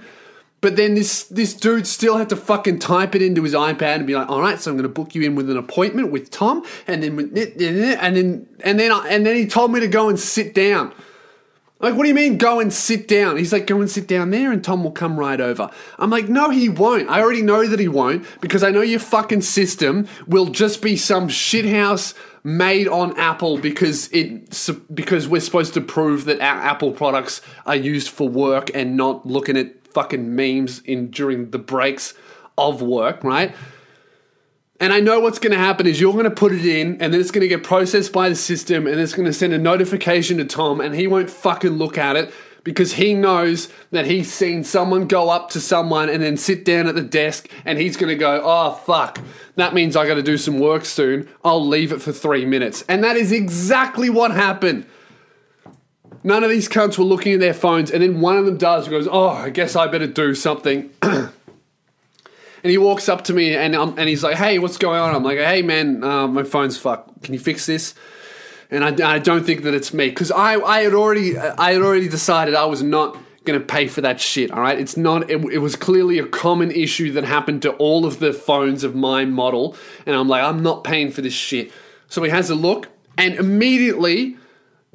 But 0.59 0.75
then 0.75 0.95
this 0.95 1.23
this 1.23 1.53
dude 1.53 1.85
still 1.85 2.17
had 2.17 2.29
to 2.29 2.35
fucking 2.35 2.79
type 2.79 3.13
it 3.13 3.21
into 3.21 3.43
his 3.43 3.53
iPad 3.53 3.97
and 3.97 4.07
be 4.07 4.15
like, 4.15 4.27
"All 4.27 4.41
right, 4.41 4.59
so 4.59 4.71
I'm 4.71 4.77
going 4.77 4.83
to 4.83 4.89
book 4.89 5.13
you 5.13 5.21
in 5.21 5.35
with 5.35 5.49
an 5.51 5.57
appointment 5.57 6.11
with 6.11 6.31
Tom," 6.31 6.65
and 6.87 7.03
then 7.03 7.19
and 7.19 7.35
then 7.35 7.97
and 7.99 8.17
then 8.17 8.47
and 8.61 8.79
then, 8.79 8.91
and 9.07 9.25
then 9.25 9.35
he 9.35 9.45
told 9.45 9.71
me 9.71 9.79
to 9.81 9.87
go 9.87 10.09
and 10.09 10.19
sit 10.19 10.55
down. 10.55 10.93
Like, 11.79 11.93
what 11.93 12.03
do 12.03 12.09
you 12.09 12.15
mean 12.15 12.39
go 12.39 12.59
and 12.59 12.73
sit 12.73 13.07
down? 13.07 13.37
He's 13.37 13.53
like, 13.53 13.67
go 13.67 13.79
and 13.79 13.89
sit 13.89 14.07
down 14.07 14.31
there 14.31 14.51
and 14.51 14.63
Tom 14.63 14.83
will 14.83 14.91
come 14.91 15.15
right 15.15 15.39
over. 15.39 15.69
I'm 15.99 16.09
like, 16.09 16.27
no, 16.27 16.49
he 16.49 16.69
won't. 16.69 17.07
I 17.07 17.21
already 17.21 17.43
know 17.43 17.67
that 17.67 17.79
he 17.79 17.87
won't 17.87 18.25
because 18.41 18.63
I 18.63 18.71
know 18.71 18.81
your 18.81 18.99
fucking 18.99 19.41
system 19.41 20.07
will 20.25 20.47
just 20.47 20.81
be 20.81 20.97
some 20.97 21.27
shithouse 21.27 22.15
made 22.47 22.87
on 22.87 23.13
Apple 23.19 23.57
because 23.57 24.09
it 24.13 24.57
because 24.95 25.27
we're 25.27 25.41
supposed 25.41 25.73
to 25.73 25.81
prove 25.81 26.23
that 26.23 26.39
our 26.39 26.61
Apple 26.61 26.93
products 26.93 27.41
are 27.65 27.75
used 27.75 28.07
for 28.07 28.29
work 28.29 28.71
and 28.73 28.95
not 28.95 29.25
looking 29.25 29.57
at 29.57 29.85
fucking 29.89 30.33
memes 30.33 30.79
in 30.79 31.11
during 31.11 31.51
the 31.51 31.59
breaks 31.59 32.13
of 32.57 32.81
work, 32.81 33.21
right? 33.25 33.53
And 34.79 34.93
I 34.93 35.01
know 35.01 35.19
what's 35.19 35.39
going 35.39 35.51
to 35.51 35.57
happen 35.57 35.87
is 35.87 35.99
you're 35.99 36.13
going 36.13 36.23
to 36.23 36.31
put 36.31 36.53
it 36.53 36.65
in, 36.65 37.01
and 37.01 37.13
then 37.13 37.19
it's 37.19 37.31
going 37.31 37.41
to 37.41 37.47
get 37.49 37.63
processed 37.63 38.13
by 38.13 38.29
the 38.29 38.35
system, 38.35 38.87
and 38.87 38.97
it's 38.97 39.13
going 39.13 39.25
to 39.25 39.33
send 39.33 39.51
a 39.51 39.57
notification 39.57 40.37
to 40.37 40.45
Tom, 40.45 40.79
and 40.79 40.95
he 40.95 41.05
won't 41.05 41.29
fucking 41.29 41.71
look 41.71 41.97
at 41.97 42.15
it 42.15 42.31
because 42.67 42.95
he 42.95 43.13
knows 43.13 43.69
that 43.91 44.05
he's 44.05 44.29
seen 44.29 44.61
someone 44.61 45.07
go 45.07 45.29
up 45.29 45.49
to 45.51 45.61
someone 45.61 46.09
and 46.09 46.21
then 46.21 46.35
sit 46.35 46.65
down 46.65 46.87
at 46.87 46.95
the 46.95 47.01
desk, 47.01 47.47
and 47.63 47.79
he's 47.79 47.95
going 47.95 48.09
to 48.09 48.19
go, 48.19 48.41
oh, 48.43 48.73
fuck, 48.73 49.19
that 49.55 49.73
means 49.73 49.95
I 49.95 50.05
got 50.05 50.15
to 50.15 50.21
do 50.21 50.37
some 50.37 50.59
work 50.59 50.83
soon. 50.83 51.29
I'll 51.45 51.65
leave 51.65 51.93
it 51.93 52.01
for 52.01 52.11
three 52.11 52.43
minutes. 52.43 52.83
And 52.89 53.05
that 53.05 53.15
is 53.15 53.31
exactly 53.31 54.09
what 54.09 54.31
happened. 54.31 54.85
None 56.25 56.43
of 56.43 56.49
these 56.49 56.67
cunts 56.67 56.97
were 56.97 57.05
looking 57.05 57.35
at 57.35 57.39
their 57.39 57.53
phones, 57.53 57.89
and 57.89 58.03
then 58.03 58.19
one 58.19 58.35
of 58.35 58.45
them 58.45 58.57
does, 58.57 58.83
and 58.83 58.91
goes, 58.91 59.07
oh, 59.09 59.29
I 59.29 59.49
guess 59.49 59.77
I 59.77 59.87
better 59.87 60.05
do 60.05 60.35
something. 60.35 60.89
And 62.63 62.71
he 62.71 62.79
walks 62.79 63.07
up 63.07 63.23
to 63.25 63.33
me 63.33 63.55
and 63.55 63.75
um, 63.75 63.95
and 63.99 64.09
he's 64.09 64.23
like, 64.23 64.35
"Hey, 64.35 64.57
what's 64.57 64.79
going 64.79 64.99
on?" 64.99 65.13
I'm 65.13 65.23
like, 65.23 65.37
"Hey, 65.37 65.61
man, 65.61 66.03
uh, 66.03 66.27
my 66.27 66.43
phone's 66.43 66.75
fucked. 66.75 67.23
Can 67.23 67.35
you 67.35 67.39
fix 67.39 67.67
this?" 67.67 67.93
And 68.69 68.83
I, 68.83 69.15
I 69.15 69.19
don't 69.19 69.45
think 69.45 69.63
that 69.63 69.73
it's 69.73 69.93
me 69.93 70.09
because 70.09 70.31
I, 70.31 70.55
I 70.55 70.81
had 70.81 70.93
already 70.93 71.37
I 71.37 71.73
had 71.73 71.81
already 71.81 72.09
decided 72.09 72.53
I 72.53 72.65
was 72.65 72.83
not 72.83 73.17
going 73.45 73.59
to 73.59 73.65
pay 73.65 73.87
for 73.87 74.01
that 74.01 74.19
shit. 74.19 74.51
All 74.51 74.61
right, 74.61 74.77
it's 74.77 74.97
not. 74.97 75.29
It, 75.29 75.43
it, 75.51 75.59
was 75.59 75.75
clearly 75.75 76.19
a 76.19 76.25
common 76.25 76.69
issue 76.71 77.13
that 77.13 77.23
happened 77.23 77.61
to 77.61 77.71
all 77.73 78.05
of 78.05 78.19
the 78.19 78.33
phones 78.33 78.83
of 78.83 78.93
my 78.93 79.25
model, 79.25 79.75
and 80.05 80.15
I'm 80.15 80.27
like, 80.27 80.43
I'm 80.43 80.61
not 80.61 80.83
paying 80.83 81.11
for 81.11 81.21
this 81.21 81.33
shit. 81.33 81.71
So 82.09 82.21
he 82.23 82.29
has 82.29 82.49
a 82.49 82.55
look, 82.55 82.89
and 83.17 83.35
immediately. 83.35 84.37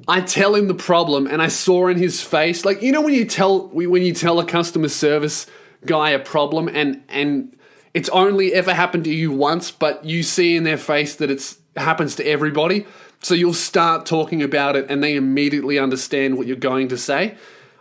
I 0.09 0.21
tell 0.21 0.57
him 0.57 0.67
the 0.67 0.75
problem, 0.75 1.29
and 1.29 1.41
I 1.41 1.47
saw 1.47 1.87
in 1.87 1.97
his 1.97 2.21
face, 2.21 2.65
like 2.65 2.83
you 2.83 2.91
know 2.91 3.03
when 3.03 3.15
you 3.15 3.25
tell 3.25 3.69
when 3.69 4.03
you 4.03 4.13
tell 4.13 4.41
a 4.41 4.45
customer 4.45 4.89
service 4.89 5.47
guy 5.87 6.11
a 6.11 6.19
problem 6.19 6.67
and 6.69 7.03
and 7.09 7.57
it's 7.95 8.09
only 8.09 8.55
ever 8.55 8.73
happened 8.73 9.05
to 9.05 9.13
you 9.13 9.31
once, 9.31 9.71
but 9.71 10.05
you 10.05 10.23
see 10.23 10.57
in 10.57 10.65
their 10.65 10.79
face 10.79 11.17
that 11.17 11.31
it's 11.31 11.59
happens 11.77 12.15
to 12.17 12.27
everybody. 12.27 12.87
So 13.23 13.35
you'll 13.35 13.55
start 13.55 14.05
talking 14.05 14.43
about 14.43 14.75
it 14.75 14.87
and 14.91 15.03
they 15.03 15.15
immediately 15.15 15.79
understand 15.79 16.37
what 16.37 16.47
you're 16.49 16.57
going 16.57 16.89
to 16.89 16.99
say. 16.99 17.37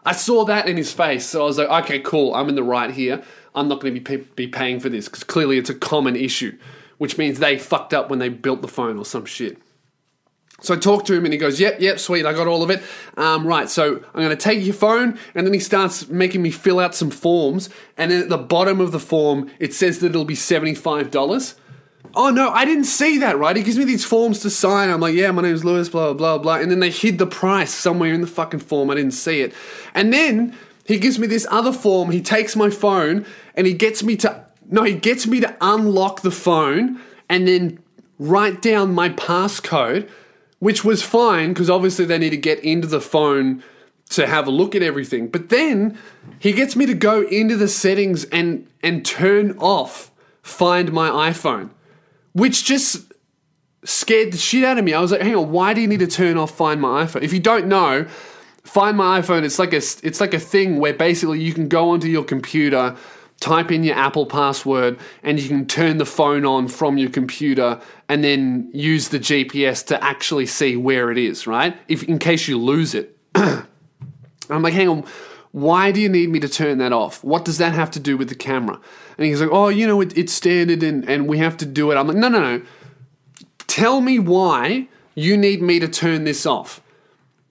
I 0.05 0.13
saw 0.13 0.45
that 0.45 0.67
in 0.67 0.77
his 0.77 0.93
face, 0.93 1.25
so 1.25 1.41
I 1.41 1.45
was 1.45 1.57
like, 1.57 1.83
okay, 1.83 1.99
cool, 1.99 2.33
I'm 2.33 2.49
in 2.49 2.55
the 2.55 2.63
right 2.63 2.91
here. 2.91 3.23
I'm 3.53 3.67
not 3.67 3.81
going 3.81 3.93
to 3.95 3.99
be, 3.99 4.17
be 4.35 4.47
paying 4.47 4.79
for 4.79 4.89
this 4.89 5.05
because 5.05 5.23
clearly 5.23 5.57
it's 5.57 5.69
a 5.69 5.75
common 5.75 6.15
issue, 6.15 6.57
which 6.97 7.17
means 7.17 7.39
they 7.39 7.57
fucked 7.57 7.93
up 7.93 8.09
when 8.09 8.19
they 8.19 8.29
built 8.29 8.61
the 8.61 8.67
phone 8.67 8.97
or 8.97 9.05
some 9.05 9.25
shit. 9.25 9.57
So 10.61 10.75
I 10.75 10.77
talk 10.77 11.05
to 11.05 11.13
him 11.13 11.25
and 11.25 11.33
he 11.33 11.39
goes, 11.39 11.59
Yep, 11.59 11.81
yep, 11.81 11.99
sweet, 11.99 12.25
I 12.25 12.33
got 12.33 12.47
all 12.47 12.61
of 12.61 12.69
it. 12.69 12.83
Um, 13.17 13.45
right, 13.45 13.67
so 13.67 13.95
I'm 13.95 14.21
going 14.21 14.29
to 14.29 14.35
take 14.35 14.63
your 14.63 14.75
phone. 14.75 15.17
And 15.33 15.45
then 15.45 15.53
he 15.53 15.59
starts 15.59 16.07
making 16.07 16.43
me 16.43 16.51
fill 16.51 16.79
out 16.79 16.93
some 16.93 17.09
forms. 17.09 17.69
And 17.97 18.11
then 18.11 18.21
at 18.21 18.29
the 18.29 18.37
bottom 18.37 18.79
of 18.79 18.91
the 18.91 18.99
form, 18.99 19.49
it 19.59 19.73
says 19.73 19.99
that 19.99 20.11
it'll 20.11 20.23
be 20.23 20.35
$75. 20.35 21.55
Oh 22.14 22.30
no, 22.30 22.49
I 22.49 22.66
didn't 22.66 22.86
see 22.86 23.20
that, 23.20 23.38
right? 23.38 23.55
He 23.55 23.64
gives 23.64 23.78
me 23.78 23.86
these 23.86 24.05
forms 24.05 24.39
to 24.39 24.49
sign. 24.49 24.89
I'm 24.89 24.99
like, 24.99 25.16
yeah, 25.16 25.32
my 25.32 25.41
name's 25.41 25.64
Lewis, 25.64 25.89
blah, 25.89 26.14
blah, 26.14 26.38
blah. 26.38 26.55
And 26.55 26.70
then 26.70 26.80
they 26.80 26.89
hid 26.89 27.18
the 27.18 27.28
price 27.28 27.74
somewhere 27.74 28.14
in 28.14 28.22
the 28.22 28.28
fucking 28.28 28.59
form. 28.59 28.89
I 28.89 28.95
didn't 28.95 29.12
see 29.12 29.41
it. 29.41 29.53
And 29.93 30.12
then 30.12 30.55
he 30.86 30.99
gives 30.99 31.18
me 31.18 31.28
this 31.28 31.47
other 31.49 31.72
form. 31.72 32.12
He 32.12 32.22
takes 32.22 32.55
my 32.55 32.70
phone 32.70 33.26
and 33.55 33.66
he 33.66 33.74
gets 33.74 34.03
me 34.03 34.18
to, 34.18 34.45
no, 34.70 34.84
he 34.84 34.93
gets 34.93 35.26
me 35.26 35.39
to 35.39 35.55
unlock 35.62 36.22
the 36.22 36.32
phone 36.32 36.99
and 37.30 37.47
then 37.47 37.80
write 38.20 38.62
down 38.62 38.93
my 38.93 39.09
passcode 39.09 40.09
which 40.62 40.86
was 40.86 41.01
fine 41.01 41.49
because 41.49 41.72
obviously 41.72 42.05
they 42.05 42.20
need 42.20 42.30
to 42.30 42.38
get 42.38 42.64
into 42.64 42.88
the 42.88 43.01
phone 43.01 43.64
to 44.07 44.28
have 44.28 44.45
a 44.45 44.51
look 44.51 44.76
at 44.76 44.84
everything. 44.84 45.28
But 45.28 45.49
then 45.49 45.97
he 46.38 46.51
gets 46.51 46.76
me 46.76 46.86
to 46.86 46.93
go 46.93 47.24
into 47.24 47.57
the 47.57 47.68
settings 47.68 48.26
and 48.26 48.68
and 48.84 49.03
turn 49.03 49.57
off 49.57 50.12
Find 50.43 50.91
My 50.91 51.09
iPhone, 51.09 51.72
which 52.34 52.63
just 52.65 53.11
scared 53.84 54.32
the 54.32 54.38
shit 54.38 54.63
out 54.63 54.77
of 54.77 54.84
me. 54.84 54.93
I 54.93 54.99
was 54.99 55.11
like, 55.11 55.21
hang 55.21 55.36
on, 55.36 55.51
why 55.51 55.73
do 55.73 55.82
you 55.82 55.88
need 55.88 55.99
to 55.99 56.07
turn 56.07 56.38
off 56.38 56.51
Find 56.51 56.79
My 56.82 57.05
iPhone? 57.05 57.23
If 57.23 57.34
you 57.34 57.39
don't 57.39 57.67
know, 57.67 58.05
Find 58.63 58.95
My 58.97 59.19
iPhone, 59.19 59.43
it's 59.43 59.57
like 59.57 59.73
a 59.73 59.82
it's 60.03 60.21
like 60.21 60.34
a 60.34 60.39
thing 60.39 60.79
where 60.79 60.93
basically 60.93 61.41
you 61.41 61.53
can 61.53 61.67
go 61.67 61.89
onto 61.89 62.07
your 62.07 62.23
computer 62.23 62.95
type 63.39 63.71
in 63.71 63.84
your 63.84 63.95
Apple 63.95 64.27
password, 64.27 64.99
and 65.23 65.39
you 65.39 65.49
can 65.49 65.65
turn 65.65 65.97
the 65.97 66.05
phone 66.05 66.45
on 66.45 66.67
from 66.67 66.97
your 66.97 67.09
computer 67.09 67.82
and 68.07 68.23
then 68.23 68.69
use 68.71 69.09
the 69.09 69.17
GPS 69.19 69.86
to 69.88 70.01
actually 70.03 70.45
see 70.45 70.77
where 70.77 71.11
it 71.11 71.17
is, 71.17 71.47
right? 71.47 71.75
If 71.88 72.03
in 72.03 72.19
case 72.19 72.47
you 72.47 72.57
lose 72.57 72.93
it. 72.93 73.17
I'm 73.36 74.61
like, 74.61 74.73
hang 74.73 74.89
on, 74.89 75.05
why 75.51 75.91
do 75.91 75.99
you 75.99 76.09
need 76.09 76.29
me 76.29 76.39
to 76.39 76.47
turn 76.47 76.77
that 76.77 76.93
off? 76.93 77.23
What 77.23 77.45
does 77.45 77.57
that 77.57 77.73
have 77.73 77.91
to 77.91 77.99
do 77.99 78.15
with 78.15 78.29
the 78.29 78.36
camera? 78.36 78.79
And 79.18 79.28
he's 79.28 79.41
like, 79.41 79.49
oh, 79.51 79.70
you 79.70 79.88
know, 79.88 80.01
it, 80.01 80.18
it's 80.18 80.34
standard 80.34 80.84
and, 80.84 81.07
and 81.09 81.28
we 81.28 81.38
have 81.38 81.57
to 81.57 81.66
do 81.66 81.91
it. 81.91 81.95
I'm 81.95 82.07
like, 82.07 82.18
no, 82.18 82.28
no, 82.28 82.39
no. 82.39 82.66
Tell 83.68 84.01
me 84.01 84.20
why 84.20 84.88
you 85.16 85.38
need 85.38 85.62
me 85.62 85.80
to 85.80 85.88
turn 85.88 86.24
this 86.24 86.45
off. 86.45 86.82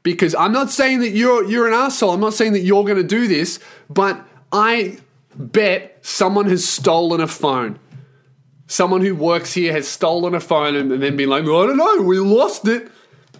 Because 0.02 0.34
I'm 0.34 0.52
not 0.52 0.70
saying 0.70 1.00
that 1.00 1.10
you're 1.10 1.44
you're 1.44 1.68
an 1.68 1.74
asshole. 1.74 2.12
I'm 2.12 2.20
not 2.20 2.34
saying 2.34 2.54
that 2.54 2.60
you're 2.60 2.84
going 2.84 2.96
to 2.96 3.04
do 3.04 3.28
this, 3.28 3.60
but 3.90 4.24
I 4.50 4.98
bet 5.36 5.98
someone 6.02 6.46
has 6.48 6.66
stolen 6.66 7.20
a 7.20 7.26
phone. 7.26 7.78
Someone 8.66 9.00
who 9.00 9.14
works 9.14 9.52
here 9.52 9.72
has 9.72 9.88
stolen 9.88 10.34
a 10.34 10.40
phone 10.40 10.76
and, 10.76 10.92
and 10.92 11.02
then 11.02 11.16
been 11.16 11.28
like, 11.28 11.42
I 11.42 11.46
don't 11.46 11.76
know, 11.76 12.02
we 12.02 12.18
lost 12.18 12.66
it. 12.66 12.90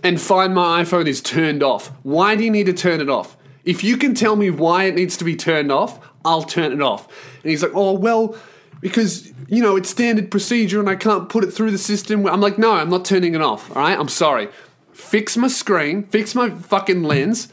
And 0.03 0.21
find 0.21 0.55
my 0.55 0.83
iPhone 0.83 1.07
is 1.07 1.21
turned 1.21 1.63
off. 1.63 1.89
Why 2.03 2.35
do 2.35 2.43
you 2.43 2.51
need 2.51 2.67
to 2.67 2.73
turn 2.73 3.01
it 3.01 3.11
off? 3.11 3.37
If 3.65 3.85
you 3.85 3.99
can 3.99 4.15
tell 4.15 4.35
me 4.35 4.51
why 4.51 4.85
it 4.85 4.95
needs 4.95 5.17
to 5.19 5.25
be 5.25 5.37
turned 5.37 5.71
off, 5.71 6.01
I'll 6.25 6.43
turn 6.43 6.73
it 6.73 6.81
off. 6.81 7.07
And 7.43 7.51
he's 7.51 7.63
like, 7.63 7.73
oh, 7.75 7.93
well, 7.93 8.37
because 8.81 9.33
you 9.49 9.63
know 9.63 9.77
it's 9.77 9.91
standard 9.91 10.31
procedure 10.31 10.81
and 10.81 10.89
I 10.89 10.97
can't 10.97 11.29
put 11.29 11.45
it 11.45 11.51
through 11.53 11.71
the 11.71 11.79
system. 11.79 12.27
I'm 12.27 12.41
like, 12.41 12.59
no, 12.59 12.73
I'm 12.73 12.91
not 12.91 13.05
turning 13.05 13.35
it 13.35 13.43
off. 13.43 13.71
All 13.77 13.83
right, 13.83 13.99
I'm 13.99 14.09
sorry. 14.09 14.49
Fix 14.93 15.37
my 15.37 15.49
screen, 15.49 16.05
fix 16.05 16.35
my 16.35 16.51
fucking 16.51 17.03
lens, 17.03 17.53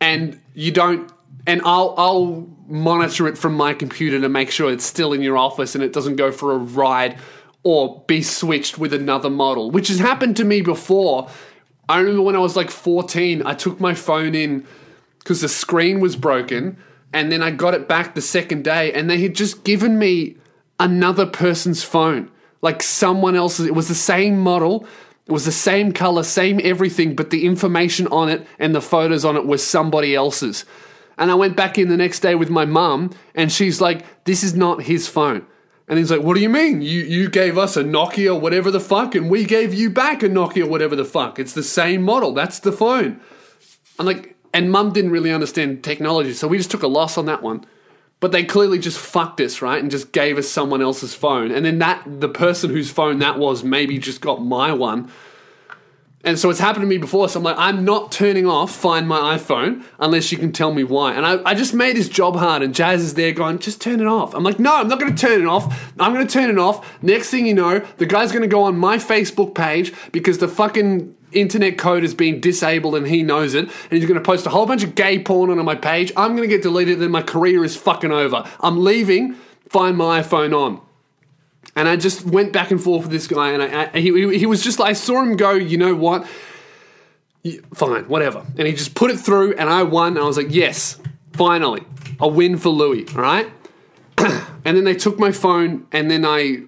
and 0.00 0.40
you 0.54 0.72
don't. 0.72 1.10
And 1.46 1.62
I'll 1.64 1.94
I'll 1.96 2.48
monitor 2.68 3.26
it 3.26 3.36
from 3.36 3.54
my 3.54 3.74
computer 3.74 4.20
to 4.20 4.28
make 4.28 4.50
sure 4.50 4.70
it's 4.70 4.84
still 4.84 5.12
in 5.12 5.22
your 5.22 5.36
office 5.36 5.74
and 5.74 5.82
it 5.82 5.92
doesn't 5.92 6.16
go 6.16 6.30
for 6.30 6.52
a 6.52 6.58
ride 6.58 7.18
or 7.62 8.02
be 8.06 8.22
switched 8.22 8.78
with 8.78 8.92
another 8.94 9.28
model, 9.28 9.70
which 9.70 9.88
has 9.88 9.98
happened 9.98 10.36
to 10.36 10.44
me 10.44 10.60
before. 10.60 11.28
I 11.88 11.98
remember 11.98 12.22
when 12.22 12.36
I 12.36 12.38
was 12.38 12.56
like 12.56 12.70
14, 12.70 13.44
I 13.44 13.54
took 13.54 13.80
my 13.80 13.94
phone 13.94 14.34
in 14.34 14.66
because 15.18 15.40
the 15.40 15.48
screen 15.48 15.98
was 15.98 16.14
broken 16.14 16.76
and 17.12 17.30
then 17.30 17.42
I 17.42 17.50
got 17.50 17.74
it 17.74 17.88
back 17.88 18.14
the 18.14 18.20
second 18.22 18.64
day, 18.64 18.92
and 18.92 19.08
they 19.08 19.20
had 19.20 19.34
just 19.34 19.64
given 19.64 19.98
me 19.98 20.36
another 20.78 21.26
person's 21.26 21.82
phone, 21.82 22.30
like 22.62 22.82
someone 22.82 23.36
else's. 23.36 23.66
It 23.66 23.74
was 23.74 23.88
the 23.88 23.94
same 23.94 24.38
model, 24.38 24.86
it 25.26 25.32
was 25.32 25.44
the 25.44 25.52
same 25.52 25.92
color, 25.92 26.22
same 26.22 26.60
everything, 26.62 27.14
but 27.14 27.30
the 27.30 27.46
information 27.46 28.06
on 28.08 28.28
it 28.28 28.46
and 28.58 28.74
the 28.74 28.80
photos 28.80 29.24
on 29.24 29.36
it 29.36 29.46
was 29.46 29.64
somebody 29.64 30.14
else's. 30.14 30.64
And 31.18 31.30
I 31.30 31.34
went 31.34 31.56
back 31.56 31.78
in 31.78 31.88
the 31.88 31.96
next 31.96 32.20
day 32.20 32.34
with 32.34 32.50
my 32.50 32.64
mum, 32.64 33.10
and 33.34 33.52
she's 33.52 33.80
like, 33.80 34.24
"This 34.24 34.42
is 34.42 34.54
not 34.54 34.82
his 34.82 35.06
phone." 35.06 35.46
And 35.86 35.98
he's 35.98 36.10
like, 36.10 36.22
"What 36.22 36.34
do 36.34 36.40
you 36.40 36.48
mean? 36.48 36.80
You 36.80 37.02
you 37.02 37.28
gave 37.28 37.58
us 37.58 37.76
a 37.76 37.84
Nokia, 37.84 38.40
whatever 38.40 38.70
the 38.70 38.80
fuck, 38.80 39.14
and 39.14 39.28
we 39.28 39.44
gave 39.44 39.74
you 39.74 39.90
back 39.90 40.22
a 40.22 40.28
Nokia, 40.28 40.68
whatever 40.68 40.96
the 40.96 41.04
fuck. 41.04 41.38
It's 41.38 41.52
the 41.52 41.62
same 41.62 42.02
model. 42.02 42.32
That's 42.32 42.60
the 42.60 42.72
phone." 42.72 43.20
I'm 43.98 44.06
like, 44.06 44.34
and 44.52 44.70
mum 44.70 44.92
didn't 44.92 45.10
really 45.10 45.32
understand 45.32 45.84
technology, 45.84 46.32
so 46.32 46.48
we 46.48 46.58
just 46.58 46.70
took 46.70 46.82
a 46.82 46.88
loss 46.88 47.16
on 47.16 47.26
that 47.26 47.42
one. 47.42 47.64
But 48.20 48.32
they 48.32 48.44
clearly 48.44 48.78
just 48.78 48.98
fucked 48.98 49.40
us, 49.40 49.62
right? 49.62 49.80
And 49.80 49.90
just 49.90 50.12
gave 50.12 50.36
us 50.36 50.46
someone 50.46 50.82
else's 50.82 51.14
phone. 51.14 51.50
And 51.50 51.64
then 51.64 51.78
that 51.78 52.02
the 52.20 52.28
person 52.28 52.68
whose 52.68 52.90
phone 52.90 53.18
that 53.20 53.38
was 53.38 53.64
maybe 53.64 53.98
just 53.98 54.20
got 54.20 54.44
my 54.44 54.72
one. 54.72 55.10
And 56.22 56.38
so 56.38 56.50
it's 56.50 56.60
happened 56.60 56.82
to 56.82 56.86
me 56.86 56.98
before. 56.98 57.30
So 57.30 57.38
I'm 57.38 57.44
like, 57.44 57.56
I'm 57.56 57.82
not 57.84 58.12
turning 58.12 58.46
off 58.46 58.74
Find 58.74 59.08
My 59.08 59.38
iPhone 59.38 59.82
unless 59.98 60.30
you 60.30 60.36
can 60.36 60.52
tell 60.52 60.74
me 60.74 60.84
why. 60.84 61.14
And 61.14 61.24
I, 61.24 61.42
I 61.44 61.54
just 61.54 61.72
made 61.72 61.96
his 61.96 62.10
job 62.10 62.36
hard. 62.36 62.62
And 62.62 62.74
Jazz 62.74 63.00
is 63.00 63.14
there 63.14 63.32
going, 63.32 63.58
just 63.58 63.80
turn 63.80 64.00
it 64.00 64.06
off. 64.06 64.34
I'm 64.34 64.44
like, 64.44 64.58
no, 64.58 64.74
I'm 64.74 64.88
not 64.88 65.00
going 65.00 65.14
to 65.14 65.26
turn 65.26 65.40
it 65.40 65.46
off. 65.46 65.90
I'm 65.98 66.12
going 66.12 66.26
to 66.26 66.32
turn 66.32 66.50
it 66.50 66.58
off. 66.58 67.02
Next 67.02 67.30
thing 67.30 67.46
you 67.46 67.54
know, 67.54 67.78
the 67.96 68.04
guy's 68.04 68.32
going 68.32 68.42
to 68.42 68.48
go 68.48 68.64
on 68.64 68.76
my 68.76 68.98
Facebook 68.98 69.54
page 69.54 69.94
because 70.12 70.36
the 70.38 70.48
fucking 70.48 71.16
internet 71.32 71.78
code 71.78 72.02
has 72.02 72.14
been 72.14 72.40
disabled 72.40 72.94
and 72.94 73.06
he 73.06 73.22
knows 73.22 73.54
it, 73.54 73.64
and 73.64 73.92
he's 73.92 74.06
going 74.06 74.14
to 74.14 74.24
post 74.24 74.46
a 74.46 74.50
whole 74.50 74.66
bunch 74.66 74.82
of 74.82 74.94
gay 74.94 75.22
porn 75.22 75.50
on 75.50 75.64
my 75.64 75.74
page. 75.74 76.12
I'm 76.16 76.36
going 76.36 76.48
to 76.48 76.54
get 76.54 76.62
deleted, 76.62 77.00
then 77.00 77.10
my 77.10 77.22
career 77.22 77.64
is 77.64 77.76
fucking 77.76 78.12
over. 78.12 78.44
I'm 78.60 78.82
leaving. 78.82 79.36
Find 79.68 79.96
my 79.96 80.20
iPhone 80.20 80.54
on. 80.56 80.80
And 81.76 81.88
I 81.88 81.96
just 81.96 82.24
went 82.24 82.52
back 82.52 82.70
and 82.70 82.82
forth 82.82 83.04
with 83.04 83.12
this 83.12 83.26
guy, 83.26 83.52
and 83.52 83.62
I, 83.62 83.90
I, 83.92 84.00
he, 84.00 84.38
he 84.38 84.46
was 84.46 84.62
just 84.62 84.78
like, 84.78 84.90
I 84.90 84.92
saw 84.94 85.22
him 85.22 85.36
go, 85.36 85.52
you 85.52 85.78
know 85.78 85.94
what? 85.94 86.26
Fine, 87.74 88.04
whatever. 88.04 88.44
And 88.58 88.66
he 88.66 88.72
just 88.72 88.94
put 88.94 89.10
it 89.10 89.18
through, 89.18 89.54
and 89.54 89.70
I 89.70 89.84
won, 89.84 90.16
and 90.16 90.18
I 90.18 90.26
was 90.26 90.36
like, 90.36 90.48
yes, 90.50 91.00
finally, 91.32 91.84
a 92.18 92.26
win 92.26 92.56
for 92.56 92.70
Lewis, 92.70 93.14
all 93.14 93.22
right? 93.22 93.50
and 94.18 94.76
then 94.76 94.84
they 94.84 94.94
took 94.94 95.18
my 95.18 95.30
phone, 95.30 95.86
and 95.92 96.10
then 96.10 96.24
I, 96.24 96.62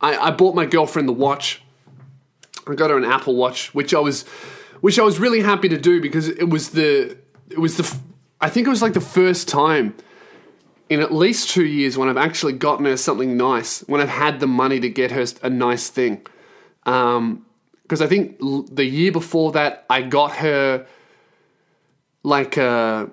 I, 0.00 0.16
I 0.16 0.30
bought 0.32 0.56
my 0.56 0.66
girlfriend 0.66 1.08
the 1.08 1.12
watch 1.12 1.61
I 2.68 2.74
got 2.74 2.90
her 2.90 2.96
an 2.96 3.04
Apple 3.04 3.34
Watch, 3.34 3.74
which 3.74 3.92
I 3.94 3.98
was, 3.98 4.22
which 4.80 4.98
I 4.98 5.02
was 5.02 5.18
really 5.18 5.40
happy 5.40 5.68
to 5.68 5.78
do 5.78 6.00
because 6.00 6.28
it 6.28 6.48
was 6.48 6.70
the, 6.70 7.16
it 7.50 7.58
was 7.58 7.76
the, 7.76 7.96
I 8.40 8.48
think 8.48 8.66
it 8.66 8.70
was 8.70 8.82
like 8.82 8.92
the 8.92 9.00
first 9.00 9.48
time 9.48 9.94
in 10.88 11.00
at 11.00 11.12
least 11.12 11.50
two 11.50 11.64
years 11.64 11.96
when 11.96 12.08
I've 12.08 12.16
actually 12.16 12.52
gotten 12.52 12.84
her 12.84 12.96
something 12.96 13.36
nice, 13.36 13.80
when 13.88 14.00
I've 14.00 14.08
had 14.08 14.40
the 14.40 14.46
money 14.46 14.78
to 14.80 14.88
get 14.88 15.10
her 15.10 15.24
a 15.42 15.48
nice 15.50 15.88
thing. 15.88 16.26
Because 16.84 17.16
um, 17.16 17.46
I 17.90 18.06
think 18.06 18.36
l- 18.42 18.62
the 18.70 18.84
year 18.84 19.10
before 19.10 19.52
that, 19.52 19.86
I 19.88 20.02
got 20.02 20.36
her 20.36 20.86
like 22.22 22.56
a, 22.56 23.10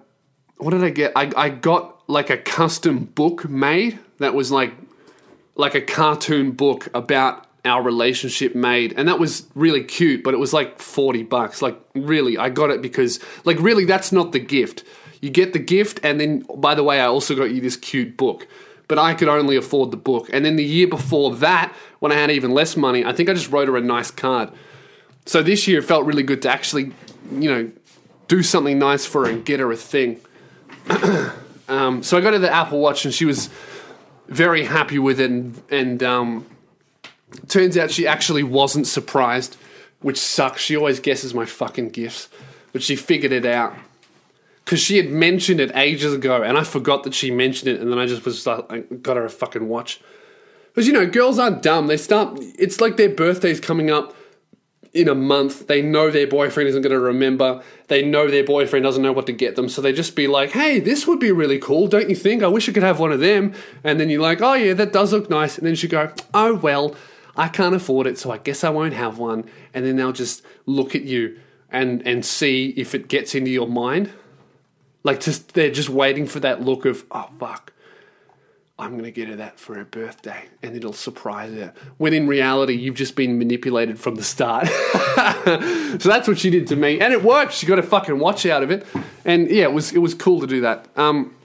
what 0.57 0.71
did 0.71 0.83
I 0.83 0.89
get? 0.89 1.13
I, 1.15 1.31
I 1.35 1.49
got 1.49 2.09
like 2.09 2.29
a 2.29 2.37
custom 2.37 3.05
book 3.05 3.47
made 3.47 3.97
that 4.17 4.33
was 4.33 4.51
like, 4.51 4.73
like 5.55 5.75
a 5.75 5.81
cartoon 5.81 6.51
book 6.51 6.89
about 6.93 7.45
our 7.65 7.81
relationship 7.81 8.55
made. 8.55 8.93
And 8.97 9.07
that 9.07 9.19
was 9.19 9.47
really 9.55 9.83
cute 9.83 10.23
but 10.23 10.33
it 10.33 10.37
was 10.37 10.53
like 10.53 10.79
40 10.79 11.23
bucks. 11.23 11.61
Like 11.61 11.79
really 11.93 12.37
i 12.37 12.49
got 12.49 12.69
it 12.69 12.81
because 12.81 13.19
like 13.45 13.59
really 13.59 13.85
that's 13.85 14.11
not 14.11 14.31
the 14.31 14.39
gift. 14.39 14.83
You 15.21 15.29
get 15.29 15.53
the 15.53 15.59
gift 15.59 15.99
and 16.03 16.19
then 16.19 16.45
by 16.55 16.75
the 16.75 16.83
way 16.83 16.99
i 17.01 17.05
also 17.05 17.35
got 17.35 17.51
you 17.51 17.61
this 17.61 17.77
cute 17.77 18.17
book. 18.17 18.47
But 18.87 18.97
i 18.97 19.13
could 19.13 19.27
only 19.27 19.55
afford 19.55 19.91
the 19.91 19.97
book. 19.97 20.29
And 20.31 20.45
then 20.45 20.55
the 20.55 20.63
year 20.63 20.87
before 20.87 21.35
that 21.37 21.73
when 21.99 22.11
i 22.11 22.15
had 22.15 22.31
even 22.31 22.51
less 22.51 22.77
money 22.77 23.03
i 23.05 23.13
think 23.13 23.29
i 23.29 23.33
just 23.33 23.51
wrote 23.51 23.67
her 23.67 23.77
a 23.77 23.81
nice 23.81 24.11
card. 24.11 24.51
So 25.25 25.43
this 25.43 25.67
year 25.67 25.79
it 25.79 25.83
felt 25.83 26.05
really 26.05 26.23
good 26.23 26.41
to 26.43 26.49
actually 26.49 26.91
you 27.31 27.49
know 27.49 27.71
do 28.27 28.43
something 28.43 28.79
nice 28.79 29.05
for 29.05 29.25
her 29.25 29.31
and 29.31 29.43
get 29.43 29.59
her 29.59 29.71
a 29.71 29.75
thing. 29.77 30.19
Um, 31.69 32.01
so 32.01 32.17
i 32.17 32.21
got 32.21 32.33
her 32.33 32.39
the 32.39 32.51
apple 32.51 32.79
watch 32.79 33.05
and 33.05 33.13
she 33.13 33.25
was 33.25 33.47
very 34.27 34.65
happy 34.65 34.97
with 34.97 35.19
it 35.19 35.29
and, 35.29 35.61
and 35.69 36.01
um, 36.01 36.45
Turns 37.47 37.77
out 37.77 37.91
she 37.91 38.07
actually 38.07 38.43
wasn't 38.43 38.87
surprised, 38.87 39.57
which 40.01 40.19
sucks. 40.19 40.61
She 40.61 40.75
always 40.75 40.99
guesses 40.99 41.33
my 41.33 41.45
fucking 41.45 41.89
gifts, 41.89 42.29
but 42.73 42.81
she 42.81 42.95
figured 42.95 43.31
it 43.31 43.45
out 43.45 43.75
because 44.69 44.79
she 44.79 44.97
had 44.97 45.09
mentioned 45.09 45.59
it 45.59 45.71
ages 45.75 46.13
ago, 46.13 46.43
and 46.43 46.55
I 46.55 46.63
forgot 46.63 47.03
that 47.03 47.15
she 47.15 47.31
mentioned 47.31 47.69
it, 47.69 47.81
and 47.81 47.91
then 47.91 47.97
I 47.97 48.05
just 48.05 48.23
was 48.23 48.45
like, 48.45 48.71
I 48.71 48.79
got 48.79 49.17
her 49.17 49.25
a 49.25 49.29
fucking 49.29 49.67
watch. 49.67 49.99
Because 50.67 50.85
you 50.85 50.93
know, 50.93 51.07
girls 51.07 51.39
aren't 51.39 51.63
dumb. 51.63 51.87
They 51.87 51.97
start. 51.97 52.37
It's 52.39 52.79
like 52.79 52.95
their 52.95 53.09
birthday's 53.09 53.59
coming 53.59 53.89
up 53.89 54.15
in 54.93 55.07
a 55.07 55.15
month. 55.15 55.67
They 55.67 55.81
know 55.81 56.11
their 56.11 56.27
boyfriend 56.27 56.69
isn't 56.69 56.81
going 56.81 56.93
to 56.93 56.99
remember. 56.99 57.63
They 57.87 58.05
know 58.05 58.29
their 58.29 58.43
boyfriend 58.43 58.83
doesn't 58.83 59.01
know 59.01 59.11
what 59.11 59.25
to 59.25 59.33
get 59.33 59.55
them. 59.55 59.69
So 59.69 59.81
they 59.81 59.91
just 59.91 60.15
be 60.15 60.27
like, 60.27 60.51
hey, 60.51 60.79
this 60.79 61.07
would 61.07 61.19
be 61.19 61.31
really 61.31 61.57
cool, 61.57 61.87
don't 61.87 62.09
you 62.09 62.15
think? 62.15 62.43
I 62.43 62.47
wish 62.47 62.69
I 62.69 62.71
could 62.71 62.83
have 62.83 62.99
one 62.99 63.11
of 63.11 63.19
them. 63.19 63.53
And 63.83 63.99
then 63.99 64.09
you're 64.09 64.21
like, 64.21 64.41
oh, 64.41 64.53
yeah, 64.53 64.73
that 64.73 64.93
does 64.93 65.13
look 65.13 65.29
nice. 65.29 65.57
And 65.57 65.65
then 65.65 65.75
she 65.75 65.87
go, 65.87 66.11
oh, 66.33 66.55
well, 66.55 66.95
I 67.35 67.47
can't 67.47 67.75
afford 67.75 68.07
it, 68.07 68.17
so 68.17 68.31
I 68.31 68.37
guess 68.37 68.63
I 68.63 68.69
won't 68.69 68.93
have 68.93 69.17
one. 69.17 69.45
And 69.73 69.85
then 69.85 69.95
they'll 69.95 70.11
just 70.11 70.43
look 70.65 70.95
at 70.95 71.03
you 71.03 71.39
and 71.71 72.05
and 72.07 72.25
see 72.25 72.73
if 72.77 72.95
it 72.95 73.07
gets 73.07 73.35
into 73.35 73.51
your 73.51 73.67
mind. 73.67 74.11
Like 75.03 75.19
just 75.19 75.53
they're 75.53 75.71
just 75.71 75.89
waiting 75.89 76.27
for 76.27 76.39
that 76.41 76.61
look 76.61 76.85
of 76.85 77.05
oh 77.11 77.29
fuck. 77.39 77.73
I'm 78.79 78.91
going 78.91 79.03
to 79.03 79.11
get 79.11 79.27
her 79.27 79.35
that 79.35 79.59
for 79.59 79.75
her 79.75 79.83
birthday 79.83 80.45
and 80.63 80.73
it'll 80.73 80.93
surprise 80.93 81.53
her. 81.53 81.73
When 81.97 82.13
in 82.13 82.27
reality, 82.27 82.75
you've 82.75 82.95
just 82.95 83.13
been 83.13 83.37
manipulated 83.37 83.99
from 83.99 84.15
the 84.15 84.23
start. 84.23 84.67
so 86.01 86.09
that's 86.09 86.29
what 86.29 86.39
she 86.39 86.49
did 86.49 86.67
to 86.67 86.77
me. 86.77 87.01
And 87.01 87.11
it 87.11 87.21
worked. 87.21 87.51
She 87.51 87.65
got 87.65 87.77
a 87.77 87.83
fucking 87.83 88.17
watch 88.19 88.45
out 88.45 88.63
of 88.63 88.71
it. 88.71 88.85
And 89.25 89.51
yeah, 89.51 89.63
it 89.63 89.73
was, 89.73 89.91
it 89.91 89.97
was 89.97 90.13
cool 90.13 90.39
to 90.39 90.47
do 90.47 90.61
that. 90.61 90.87
Um, 90.95 91.35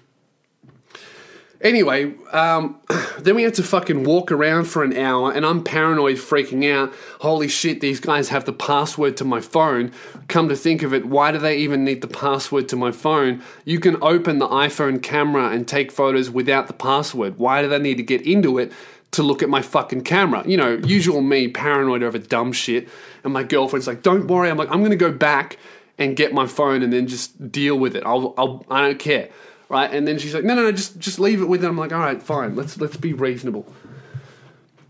Anyway, 1.65 2.13
um, 2.33 2.79
then 3.19 3.35
we 3.35 3.43
had 3.43 3.55
to 3.55 3.63
fucking 3.63 4.05
walk 4.05 4.31
around 4.31 4.65
for 4.67 4.85
an 4.85 4.95
hour, 4.95 5.33
and 5.33 5.47
I'm 5.47 5.65
paranoid, 5.65 6.17
freaking 6.17 6.71
out. 6.71 6.93
Holy 7.21 7.49
shit, 7.49 7.81
these 7.81 8.01
guys 8.01 8.29
have 8.29 8.45
the 8.45 8.53
password 8.53 9.17
to 9.17 9.25
my 9.25 9.41
phone. 9.41 9.91
Come 10.29 10.51
to 10.51 10.57
think 10.57 10.83
of 10.83 10.93
it, 10.93 11.07
why 11.07 11.33
do 11.33 11.39
they 11.39 11.57
even 11.57 11.83
need 11.83 12.03
the 12.03 12.07
password 12.07 12.69
to 12.69 12.77
my 12.77 12.93
phone? 12.93 13.43
You 13.65 13.81
can 13.81 13.97
open 14.03 14.39
the 14.39 14.47
iPhone 14.47 15.03
camera 15.03 15.49
and 15.49 15.67
take 15.67 15.91
photos 15.91 16.29
without 16.29 16.67
the 16.67 16.75
password. 16.75 17.39
Why 17.39 17.63
do 17.63 17.69
they 17.69 17.79
need 17.79 17.97
to 17.97 18.03
get 18.03 18.21
into 18.23 18.59
it? 18.59 18.71
To 19.13 19.23
look 19.23 19.43
at 19.43 19.49
my 19.49 19.63
fucking 19.63 20.03
camera. 20.03 20.43
You 20.45 20.57
know, 20.59 20.75
usual 20.85 21.23
me, 21.23 21.49
paranoid 21.49 22.03
over 22.03 22.19
dumb 22.19 22.53
shit. 22.53 22.89
And 23.23 23.33
my 23.33 23.45
girlfriend's 23.45 23.87
like, 23.87 24.03
don't 24.03 24.27
worry. 24.27 24.51
I'm 24.51 24.57
like, 24.57 24.71
I'm 24.71 24.83
gonna 24.83 24.97
go 24.97 25.13
back 25.13 25.57
and 25.99 26.17
get 26.17 26.35
my 26.35 26.49
phone 26.49 26.83
and 26.83 26.93
then 26.93 27.07
just 27.07 27.53
deal 27.53 27.79
with 27.79 27.95
it. 27.95 28.03
I'll, 28.05 28.35
I'll 28.37 28.67
I 28.69 28.83
don't 28.83 28.99
care 28.99 29.31
right? 29.69 29.93
And 29.93 30.07
then 30.07 30.19
she's 30.19 30.35
like, 30.35 30.45
no, 30.45 30.55
no, 30.55 30.63
no, 30.63 30.73
just 30.73 30.99
just 30.99 31.19
leave 31.19 31.43
it 31.43 31.47
with 31.47 31.61
them. 31.61 31.71
I'm 31.73 31.79
like, 31.79 31.93
all 31.93 31.99
right, 31.99 32.23
fine, 32.23 32.57
let's 32.57 32.79
let's 32.81 32.97
be 32.97 33.13
reasonable. 33.13 33.67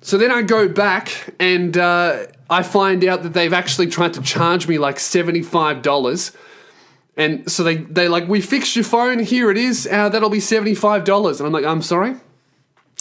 So 0.00 0.18
then 0.18 0.30
I 0.30 0.42
go 0.42 0.68
back 0.68 1.34
and 1.40 1.76
uh, 1.78 2.26
I 2.50 2.62
find 2.62 3.04
out 3.04 3.22
that 3.22 3.32
they've 3.32 3.52
actually 3.52 3.86
tried 3.86 4.14
to 4.14 4.22
charge 4.22 4.68
me 4.68 4.78
like 4.78 5.00
seventy 5.00 5.42
five 5.42 5.82
dollars. 5.82 6.32
And 7.16 7.50
so 7.50 7.62
they 7.62 7.76
they 7.76 8.08
like 8.08 8.28
we 8.28 8.40
fixed 8.40 8.76
your 8.76 8.84
phone. 8.84 9.18
Here 9.20 9.50
it 9.50 9.56
is. 9.56 9.88
Uh, 9.90 10.08
that'll 10.08 10.30
be 10.30 10.40
seventy 10.40 10.74
five 10.74 11.04
dollars. 11.04 11.40
And 11.40 11.46
I'm 11.46 11.52
like, 11.52 11.64
I'm 11.64 11.82
sorry. 11.82 12.10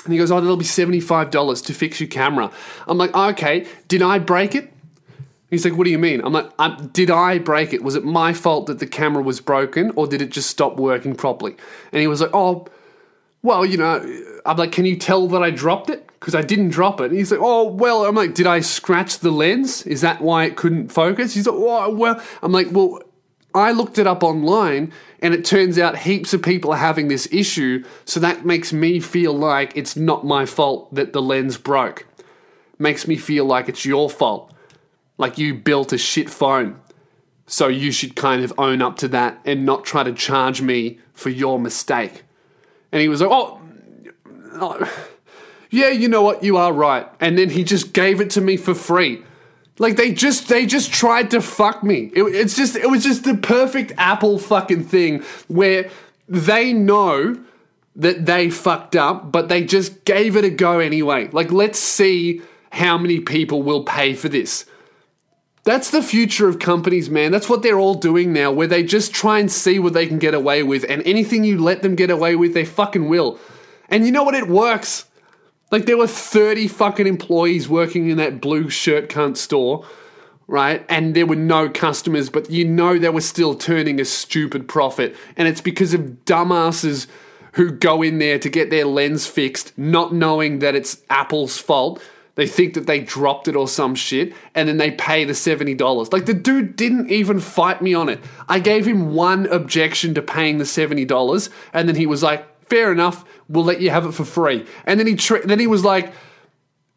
And 0.05 0.11
he 0.11 0.17
goes, 0.17 0.31
Oh, 0.31 0.39
that'll 0.39 0.57
be 0.57 0.63
seventy 0.63 0.99
five 0.99 1.31
dollars 1.31 1.61
to 1.63 1.73
fix 1.73 1.99
your 1.99 2.09
camera. 2.09 2.51
I'm 2.87 2.97
like, 2.97 3.13
Okay. 3.13 3.67
Did 3.87 4.01
I 4.01 4.19
break 4.19 4.55
it? 4.55 4.72
He's 5.53 5.65
like, 5.65 5.77
What 5.77 5.85
do 5.85 5.91
you 5.91 5.99
mean? 5.99 6.21
I'm 6.21 6.33
like, 6.33 6.49
um, 6.59 6.89
Did 6.93 7.09
I 7.09 7.39
break 7.39 7.73
it? 7.73 7.83
Was 7.83 7.95
it 7.95 8.03
my 8.03 8.33
fault 8.33 8.67
that 8.67 8.79
the 8.79 8.87
camera 8.87 9.23
was 9.23 9.39
broken 9.39 9.91
or 9.95 10.07
did 10.07 10.21
it 10.21 10.29
just 10.31 10.49
stop 10.49 10.77
working 10.77 11.15
properly? 11.15 11.55
And 11.91 12.01
he 12.01 12.07
was 12.07 12.21
like, 12.21 12.31
Oh, 12.33 12.67
well, 13.41 13.65
you 13.65 13.77
know, 13.77 14.01
I'm 14.45 14.57
like, 14.57 14.71
Can 14.71 14.85
you 14.85 14.97
tell 14.97 15.27
that 15.27 15.43
I 15.43 15.49
dropped 15.51 15.89
it? 15.89 16.07
Because 16.19 16.35
I 16.35 16.41
didn't 16.41 16.69
drop 16.69 17.01
it. 17.01 17.05
And 17.05 17.17
he's 17.17 17.31
like, 17.31 17.41
Oh, 17.41 17.65
well, 17.65 18.05
I'm 18.05 18.15
like, 18.15 18.33
Did 18.33 18.47
I 18.47 18.59
scratch 18.59 19.19
the 19.19 19.31
lens? 19.31 19.85
Is 19.85 20.01
that 20.01 20.21
why 20.21 20.45
it 20.45 20.55
couldn't 20.55 20.89
focus? 20.89 21.33
He's 21.33 21.47
like, 21.47 21.55
Oh, 21.57 21.93
well, 21.93 22.21
I'm 22.41 22.51
like, 22.51 22.67
Well, 22.71 23.01
I 23.55 23.71
looked 23.71 23.99
it 23.99 24.07
up 24.07 24.23
online 24.23 24.91
and 25.21 25.33
it 25.33 25.45
turns 25.45 25.77
out 25.77 25.99
heaps 25.99 26.33
of 26.33 26.41
people 26.41 26.73
are 26.73 26.77
having 26.77 27.07
this 27.07 27.27
issue, 27.31 27.83
so 28.03 28.19
that 28.19 28.45
makes 28.45 28.73
me 28.73 28.99
feel 28.99 29.33
like 29.33 29.71
it's 29.75 29.95
not 29.95 30.25
my 30.25 30.45
fault 30.45 30.93
that 30.93 31.13
the 31.13 31.21
lens 31.21 31.57
broke. 31.57 32.05
Makes 32.77 33.07
me 33.07 33.15
feel 33.15 33.45
like 33.45 33.69
it's 33.69 33.85
your 33.85 34.09
fault. 34.09 34.52
Like 35.17 35.37
you 35.37 35.53
built 35.53 35.93
a 35.93 35.97
shit 35.97 36.29
phone. 36.29 36.79
So 37.45 37.67
you 37.67 37.91
should 37.91 38.15
kind 38.15 38.43
of 38.43 38.53
own 38.57 38.81
up 38.81 38.97
to 38.97 39.07
that 39.09 39.39
and 39.45 39.65
not 39.65 39.83
try 39.83 40.03
to 40.03 40.13
charge 40.13 40.61
me 40.61 40.99
for 41.13 41.29
your 41.29 41.59
mistake. 41.59 42.23
And 42.91 43.01
he 43.01 43.07
was 43.07 43.21
like, 43.21 43.29
oh, 43.31 43.59
yeah, 45.69 45.89
you 45.89 46.07
know 46.07 46.21
what, 46.21 46.43
you 46.43 46.57
are 46.57 46.71
right. 46.71 47.07
And 47.19 47.37
then 47.37 47.49
he 47.49 47.63
just 47.63 47.93
gave 47.93 48.21
it 48.21 48.29
to 48.31 48.41
me 48.41 48.57
for 48.57 48.73
free. 48.73 49.23
Like 49.79 49.95
they 49.95 50.13
just 50.13 50.47
they 50.49 50.65
just 50.65 50.93
tried 50.93 51.31
to 51.31 51.41
fuck 51.41 51.83
me. 51.83 52.11
It, 52.15 52.23
it's 52.23 52.55
just 52.55 52.75
it 52.75 52.89
was 52.89 53.03
just 53.03 53.23
the 53.23 53.35
perfect 53.35 53.91
Apple 53.97 54.37
fucking 54.37 54.83
thing 54.83 55.23
where 55.47 55.89
they 56.27 56.73
know 56.73 57.43
that 57.95 58.25
they 58.25 58.49
fucked 58.49 58.95
up, 58.95 59.31
but 59.31 59.49
they 59.49 59.63
just 59.63 60.05
gave 60.05 60.35
it 60.35 60.43
a 60.43 60.49
go 60.49 60.79
anyway. 60.79 61.27
Like 61.31 61.51
let's 61.51 61.79
see 61.79 62.41
how 62.71 62.97
many 62.97 63.19
people 63.19 63.63
will 63.63 63.83
pay 63.83 64.13
for 64.13 64.29
this. 64.29 64.65
That's 65.65 65.91
the 65.91 66.03
future 66.03 66.49
of 66.49 66.59
companies, 66.59 67.09
man. 67.09 67.31
That's 67.31 67.49
what 67.49 67.61
they're 67.61 67.79
all 67.79 67.93
doing 67.93 68.33
now, 68.33 68.51
where 68.51 68.67
they 68.67 68.83
just 68.83 69.13
try 69.13 69.39
and 69.39 69.49
see 69.49 69.79
what 69.79 69.93
they 69.93 70.07
can 70.07 70.19
get 70.19 70.33
away 70.33 70.61
with, 70.61 70.85
and 70.89 71.01
anything 71.03 71.43
you 71.43 71.57
let 71.57 71.81
them 71.81 71.95
get 71.95 72.09
away 72.09 72.35
with, 72.35 72.53
they 72.53 72.65
fucking 72.65 73.07
will. 73.07 73.39
And 73.87 74.05
you 74.05 74.11
know 74.11 74.23
what? 74.23 74.35
It 74.35 74.49
works. 74.49 75.05
Like 75.71 75.85
there 75.85 75.97
were 75.97 76.07
30 76.07 76.67
fucking 76.67 77.07
employees 77.07 77.69
working 77.69 78.09
in 78.09 78.17
that 78.17 78.41
blue 78.41 78.69
shirt 78.69 79.09
cunt 79.09 79.37
store, 79.37 79.85
right? 80.47 80.85
And 80.89 81.15
there 81.15 81.25
were 81.25 81.35
no 81.35 81.69
customers, 81.69 82.29
but 82.29 82.51
you 82.51 82.65
know 82.65 82.99
they 82.99 83.09
were 83.09 83.21
still 83.21 83.55
turning 83.55 83.99
a 83.99 84.05
stupid 84.05 84.67
profit. 84.67 85.15
And 85.37 85.47
it's 85.47 85.61
because 85.61 85.93
of 85.93 86.25
dumbasses 86.25 87.07
who 87.53 87.71
go 87.71 88.01
in 88.01 88.19
there 88.19 88.37
to 88.37 88.49
get 88.49 88.69
their 88.69 88.85
lens 88.85 89.25
fixed, 89.25 89.75
not 89.77 90.13
knowing 90.13 90.59
that 90.59 90.75
it's 90.75 91.01
Apple's 91.09 91.57
fault. 91.57 92.01
They 92.35 92.47
think 92.47 92.73
that 92.73 92.87
they 92.87 92.99
dropped 92.99 93.47
it 93.47 93.55
or 93.55 93.67
some 93.67 93.93
shit, 93.93 94.33
and 94.55 94.67
then 94.67 94.77
they 94.77 94.91
pay 94.91 95.23
the 95.23 95.33
$70. 95.33 96.11
Like, 96.11 96.25
the 96.25 96.33
dude 96.33 96.75
didn't 96.75 97.11
even 97.11 97.39
fight 97.39 97.81
me 97.81 97.93
on 97.93 98.09
it. 98.09 98.19
I 98.49 98.59
gave 98.59 98.87
him 98.87 99.13
one 99.13 99.45
objection 99.47 100.15
to 100.15 100.21
paying 100.21 100.57
the 100.57 100.63
$70, 100.63 101.49
and 101.73 101.87
then 101.87 101.95
he 101.95 102.07
was 102.07 102.23
like, 102.23 102.47
fair 102.69 102.91
enough, 102.91 103.23
we'll 103.49 103.63
let 103.63 103.81
you 103.81 103.91
have 103.91 104.05
it 104.05 104.13
for 104.13 104.25
free. 104.25 104.65
And 104.85 104.99
then 104.99 105.05
he 105.05 105.15
tra- 105.15 105.45
then 105.45 105.59
he 105.59 105.67
was 105.67 105.83
like, 105.83 106.11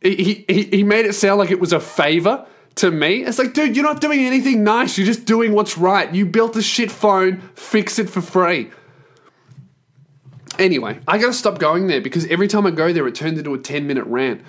he, 0.01 0.45
he, 0.49 0.63
he 0.65 0.83
made 0.85 1.05
it 1.05 1.15
sound 1.15 1.39
like 1.39 1.51
it 1.51 1.61
was 1.61 1.73
a 1.73 1.81
favor 1.81 2.47
to 2.77 2.91
me. 2.91 3.25
It's 3.25 3.39
like, 3.39 3.53
dude, 3.53 3.77
you're 3.77 3.85
not 3.85 4.01
doing 4.01 4.21
anything 4.21 4.65
nice. 4.65 4.97
You're 4.97 5.07
just 5.07 5.25
doing 5.25 5.53
what's 5.53 5.77
right. 5.77 6.15
You 6.15 6.25
built 6.25 6.57
a 6.57 6.63
shit 6.63 6.91
phone, 6.91 7.43
fix 7.55 7.99
it 7.99 8.09
for 8.09 8.21
free. 8.21 8.71
Anyway, 10.59 10.99
I 11.07 11.19
gotta 11.19 11.35
stop 11.35 11.59
going 11.59 11.89
there 11.89 12.01
because 12.01 12.27
every 12.27 12.49
time 12.49 12.67
I 12.67 12.71
go 12.71 12.93
there, 12.93 13.07
it 13.07 13.15
turns 13.15 13.39
into 13.39 13.53
a 13.53 13.59
10 13.59 13.87
minute 13.87 14.07
rant. 14.07 14.43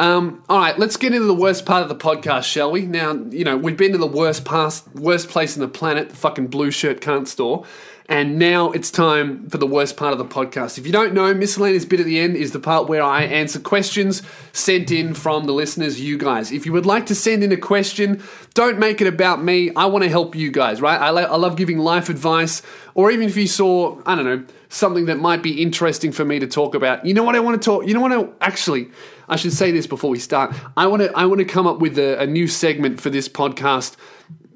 Um, 0.00 0.42
all 0.48 0.58
right, 0.58 0.78
let's 0.78 0.96
get 0.96 1.12
into 1.12 1.26
the 1.26 1.34
worst 1.34 1.66
part 1.66 1.82
of 1.82 1.90
the 1.90 1.94
podcast, 1.94 2.44
shall 2.44 2.72
we? 2.72 2.86
Now, 2.86 3.12
you 3.12 3.44
know, 3.44 3.58
we've 3.58 3.76
been 3.76 3.92
to 3.92 3.98
the 3.98 4.06
worst 4.06 4.46
past, 4.46 4.88
worst 4.94 5.28
place 5.28 5.56
in 5.56 5.60
the 5.60 5.68
planet, 5.68 6.08
the 6.08 6.16
fucking 6.16 6.46
blue 6.46 6.70
shirt 6.70 7.02
can't 7.02 7.28
store. 7.28 7.66
And 8.10 8.40
now 8.40 8.72
it's 8.72 8.90
time 8.90 9.48
for 9.48 9.58
the 9.58 9.68
worst 9.68 9.96
part 9.96 10.12
of 10.12 10.18
the 10.18 10.24
podcast. 10.24 10.78
If 10.78 10.84
you 10.84 10.90
don't 10.90 11.14
know, 11.14 11.32
miscellaneous 11.32 11.84
bit 11.84 12.00
at 12.00 12.06
the 12.06 12.18
end 12.18 12.34
is 12.34 12.50
the 12.50 12.58
part 12.58 12.88
where 12.88 13.04
I 13.04 13.22
answer 13.22 13.60
questions 13.60 14.22
sent 14.52 14.90
in 14.90 15.14
from 15.14 15.44
the 15.44 15.52
listeners, 15.52 16.00
you 16.00 16.18
guys. 16.18 16.50
If 16.50 16.66
you 16.66 16.72
would 16.72 16.86
like 16.86 17.06
to 17.06 17.14
send 17.14 17.44
in 17.44 17.52
a 17.52 17.56
question, 17.56 18.20
don't 18.54 18.80
make 18.80 19.00
it 19.00 19.06
about 19.06 19.44
me. 19.44 19.70
I 19.76 19.86
want 19.86 20.02
to 20.02 20.10
help 20.10 20.34
you 20.34 20.50
guys, 20.50 20.80
right? 20.80 21.00
I, 21.00 21.10
I 21.10 21.36
love 21.36 21.54
giving 21.54 21.78
life 21.78 22.08
advice, 22.08 22.62
or 22.96 23.12
even 23.12 23.28
if 23.28 23.36
you 23.36 23.46
saw, 23.46 24.02
I 24.04 24.16
don't 24.16 24.24
know, 24.24 24.44
something 24.70 25.06
that 25.06 25.20
might 25.20 25.40
be 25.40 25.62
interesting 25.62 26.10
for 26.10 26.24
me 26.24 26.40
to 26.40 26.48
talk 26.48 26.74
about. 26.74 27.06
You 27.06 27.14
know 27.14 27.22
what 27.22 27.36
I 27.36 27.40
want 27.40 27.62
to 27.62 27.64
talk? 27.64 27.86
You 27.86 27.94
know 27.94 28.00
what 28.00 28.10
I 28.10 28.26
actually? 28.44 28.90
I 29.28 29.36
should 29.36 29.52
say 29.52 29.70
this 29.70 29.86
before 29.86 30.10
we 30.10 30.18
start. 30.18 30.52
I 30.76 30.88
want 30.88 31.02
to 31.02 31.16
I 31.16 31.26
want 31.26 31.38
to 31.38 31.44
come 31.44 31.68
up 31.68 31.78
with 31.78 31.96
a, 31.96 32.18
a 32.18 32.26
new 32.26 32.48
segment 32.48 33.00
for 33.00 33.08
this 33.08 33.28
podcast 33.28 33.94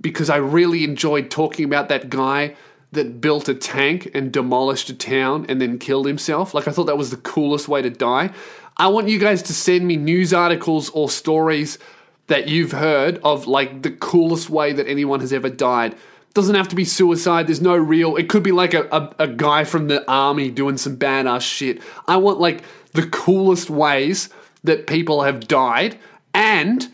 because 0.01 0.29
I 0.29 0.37
really 0.39 0.83
enjoyed 0.83 1.31
talking 1.31 1.65
about 1.65 1.89
that 1.91 2.11
guy 2.11 2.57
that 2.95 3.21
built 3.21 3.49
a 3.49 3.55
tank 3.55 4.11
and 4.15 4.33
demolished 4.33 4.89
a 4.91 4.95
town 4.95 5.47
and 5.49 5.61
then 5.61 5.79
killed 5.79 6.07
himself. 6.07 6.55
Like, 6.55 6.67
I 6.67 6.73
thought 6.73 6.85
that 6.85 6.99
was 6.99 7.11
the 7.11 7.17
coolest 7.17 7.69
way 7.69 7.83
to 7.83 7.91
die. 7.91 8.31
I 8.77 8.89
want 8.89 9.09
you 9.09 9.19
guys 9.19 9.43
to 9.43 9.53
send 9.53 9.87
me 9.87 9.97
news 9.97 10.33
articles 10.33 10.91
or 10.91 11.09
stories 11.09 11.79
that 12.27 12.49
you've 12.49 12.73
heard 12.73 13.21
of, 13.23 13.47
like, 13.47 13.83
the 13.83 13.91
coolest 13.91 14.51
way 14.51 14.73
that 14.73 14.89
anyone 14.89 15.21
has 15.21 15.33
ever 15.33 15.51
died. 15.51 15.95
Doesn't 16.33 16.55
have 16.55 16.69
to 16.69 16.77
be 16.77 16.85
suicide. 16.85 17.47
There's 17.47 17.61
no 17.61 17.77
real. 17.77 18.17
It 18.17 18.29
could 18.29 18.43
be 18.43 18.51
like 18.51 18.75
a, 18.75 18.89
a, 18.91 19.15
a 19.21 19.29
guy 19.29 19.65
from 19.65 19.87
the 19.89 20.09
army 20.11 20.51
doing 20.51 20.77
some 20.79 20.97
badass 20.97 21.43
shit. 21.43 21.81
I 22.09 22.17
want, 22.17 22.41
like, 22.41 22.63
the 22.93 23.07
coolest 23.07 23.71
ways 23.71 24.31
that 24.65 24.87
people 24.87 25.23
have 25.23 25.47
died 25.47 25.99
and 26.33 26.93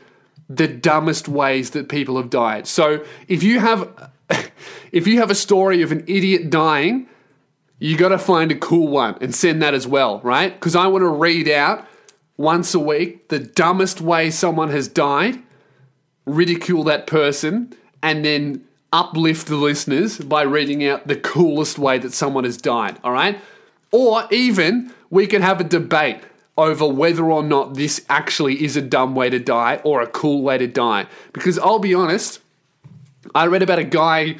the 0.51 0.67
dumbest 0.67 1.29
ways 1.29 1.71
that 1.71 1.89
people 1.89 2.17
have 2.17 2.29
died. 2.29 2.67
So 2.67 3.05
if 3.29 3.43
you 3.43 3.61
have 3.61 4.11
if 4.93 5.07
you 5.07 5.19
have 5.19 5.31
a 5.31 5.35
story 5.35 5.83
of 5.83 5.93
an 5.93 6.05
idiot 6.07 6.51
dying, 6.51 7.09
you 7.79 7.97
got 7.97 8.11
to 8.11 8.19
find 8.19 8.53
a 8.53 8.57
cool 8.57 8.89
one 8.89 9.17
and 9.21 9.35
send 9.35 9.63
that 9.63 9.75
as 9.75 9.87
well, 9.87 10.21
right? 10.21 10.53
Because 10.53 10.77
I 10.77 10.87
want 10.87 11.03
to 11.03 11.09
read 11.09 11.49
out 11.49 11.87
once 12.37 12.75
a 12.75 12.79
week 12.79 13.29
the 13.29 13.39
dumbest 13.39 14.01
way 14.01 14.31
someone 14.31 14.71
has 14.71 14.89
died, 14.89 15.43
ridicule 16.27 16.85
that 16.85 17.07
person, 17.07 17.75
and 18.03 18.25
then 18.25 18.65
uplift 18.93 19.47
the 19.47 19.57
listeners 19.57 20.19
by 20.19 20.43
reading 20.43 20.85
out 20.87 21.07
the 21.07 21.17
coolest 21.17 21.79
way 21.79 21.99
that 21.99 22.13
someone 22.13 22.45
has 22.45 22.57
died, 22.57 22.99
all 23.05 23.13
right? 23.13 23.39
Or 23.93 24.27
even 24.31 24.93
we 25.11 25.27
can 25.27 25.43
have 25.43 25.61
a 25.61 25.65
debate 25.65 26.21
over 26.57 26.87
whether 26.87 27.31
or 27.31 27.43
not 27.43 27.75
this 27.75 28.05
actually 28.09 28.63
is 28.63 28.77
a 28.77 28.83
dumb 28.83 29.15
way 29.15 29.31
to 29.31 29.39
die 29.39 29.81
or 29.85 30.03
a 30.03 30.07
cool 30.07 30.43
way 30.43 30.59
to 30.59 30.67
die. 30.67 31.07
Because 31.33 31.59
I'll 31.59 31.79
be 31.79 31.95
honest, 31.95 32.41
I 33.35 33.47
read 33.47 33.63
about 33.63 33.79
a 33.79 33.85
guy 33.85 34.37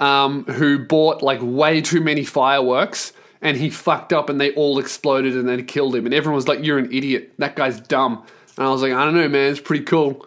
um, 0.00 0.44
who 0.44 0.78
bought 0.78 1.22
like 1.22 1.40
way 1.42 1.80
too 1.80 2.00
many 2.00 2.24
fireworks 2.24 3.12
and 3.40 3.56
he 3.56 3.70
fucked 3.70 4.12
up 4.12 4.28
and 4.28 4.40
they 4.40 4.52
all 4.54 4.78
exploded 4.78 5.36
and 5.36 5.48
then 5.48 5.64
killed 5.64 5.94
him. 5.94 6.06
And 6.06 6.14
everyone 6.14 6.36
was 6.36 6.48
like, 6.48 6.64
You're 6.64 6.78
an 6.78 6.92
idiot. 6.92 7.32
That 7.38 7.56
guy's 7.56 7.80
dumb. 7.80 8.24
And 8.56 8.66
I 8.66 8.70
was 8.70 8.82
like, 8.82 8.92
I 8.92 9.04
don't 9.04 9.14
know, 9.14 9.28
man. 9.28 9.50
It's 9.50 9.60
pretty 9.60 9.84
cool 9.84 10.26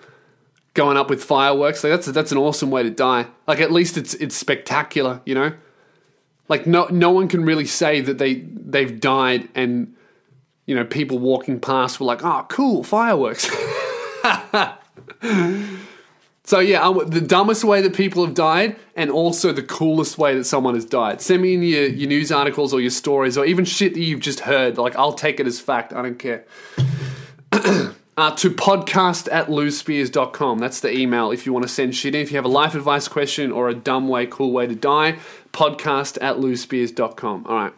going 0.74 0.98
up 0.98 1.10
with 1.10 1.24
fireworks. 1.24 1.84
Like 1.84 1.92
that's 1.92 2.08
that's 2.08 2.32
an 2.32 2.38
awesome 2.38 2.72
way 2.72 2.84
to 2.84 2.90
die. 2.90 3.28
Like 3.48 3.60
at 3.60 3.72
least 3.72 3.98
it's 3.98 4.14
it's 4.16 4.36
spectacular, 4.36 5.22
you 5.26 5.36
know. 5.36 5.54
Like 6.48 6.66
no 6.68 6.86
no 6.86 7.12
one 7.12 7.28
can 7.28 7.44
really 7.44 7.66
say 7.66 8.02
that 8.02 8.18
they 8.18 8.36
they've 8.36 9.00
died 9.00 9.50
and 9.56 9.96
you 10.66 10.76
know 10.76 10.86
people 10.86 11.20
walking 11.20 11.60
past 11.60 12.00
were 12.00 12.06
like, 12.06 12.24
oh, 12.24 12.46
cool 12.50 12.84
fireworks. 12.84 13.50
So 16.52 16.60
yeah, 16.60 16.92
the 17.06 17.22
dumbest 17.22 17.64
way 17.64 17.82
that 17.82 17.96
people 17.96 18.26
have 18.26 18.34
died, 18.34 18.76
and 18.98 19.10
also 19.10 19.54
the 19.54 19.64
coolest 19.64 20.18
way 20.18 20.36
that 20.36 20.44
someone 20.44 20.76
has 20.76 20.84
died. 20.84 21.22
Send 21.22 21.44
me 21.44 21.54
in 21.54 21.64
your, 21.64 21.86
your 21.86 22.10
news 22.10 22.30
articles 22.30 22.74
or 22.74 22.82
your 22.82 22.90
stories, 22.90 23.38
or 23.38 23.46
even 23.46 23.64
shit 23.64 23.94
that 23.94 24.02
you've 24.02 24.20
just 24.20 24.42
heard. 24.42 24.78
Like 24.78 24.94
I'll 24.98 25.14
take 25.14 25.40
it 25.40 25.48
as 25.48 25.62
fact. 25.62 25.94
I 25.94 26.02
don't 26.02 26.20
care. 26.20 26.44
uh, 27.54 28.36
to 28.36 28.50
podcast 28.50 29.32
at 29.32 29.48
lewspears.com. 29.48 30.60
That's 30.60 30.82
the 30.82 30.94
email 30.94 31.32
if 31.32 31.46
you 31.46 31.54
want 31.54 31.64
to 31.64 31.70
send 31.70 31.96
shit 31.96 32.16
in. 32.16 32.22
If 32.22 32.32
you 32.32 32.36
have 32.36 32.44
a 32.44 32.50
life 32.50 32.76
advice 32.76 33.08
question 33.08 33.54
or 33.54 33.70
a 33.70 33.74
dumb 33.74 34.10
way, 34.10 34.26
cool 34.26 34.52
way 34.52 34.68
to 34.68 34.76
die, 34.76 35.20
podcast 35.54 36.18
at 36.22 36.36
lewspears.com. 36.36 37.46
All 37.48 37.56
right. 37.56 37.74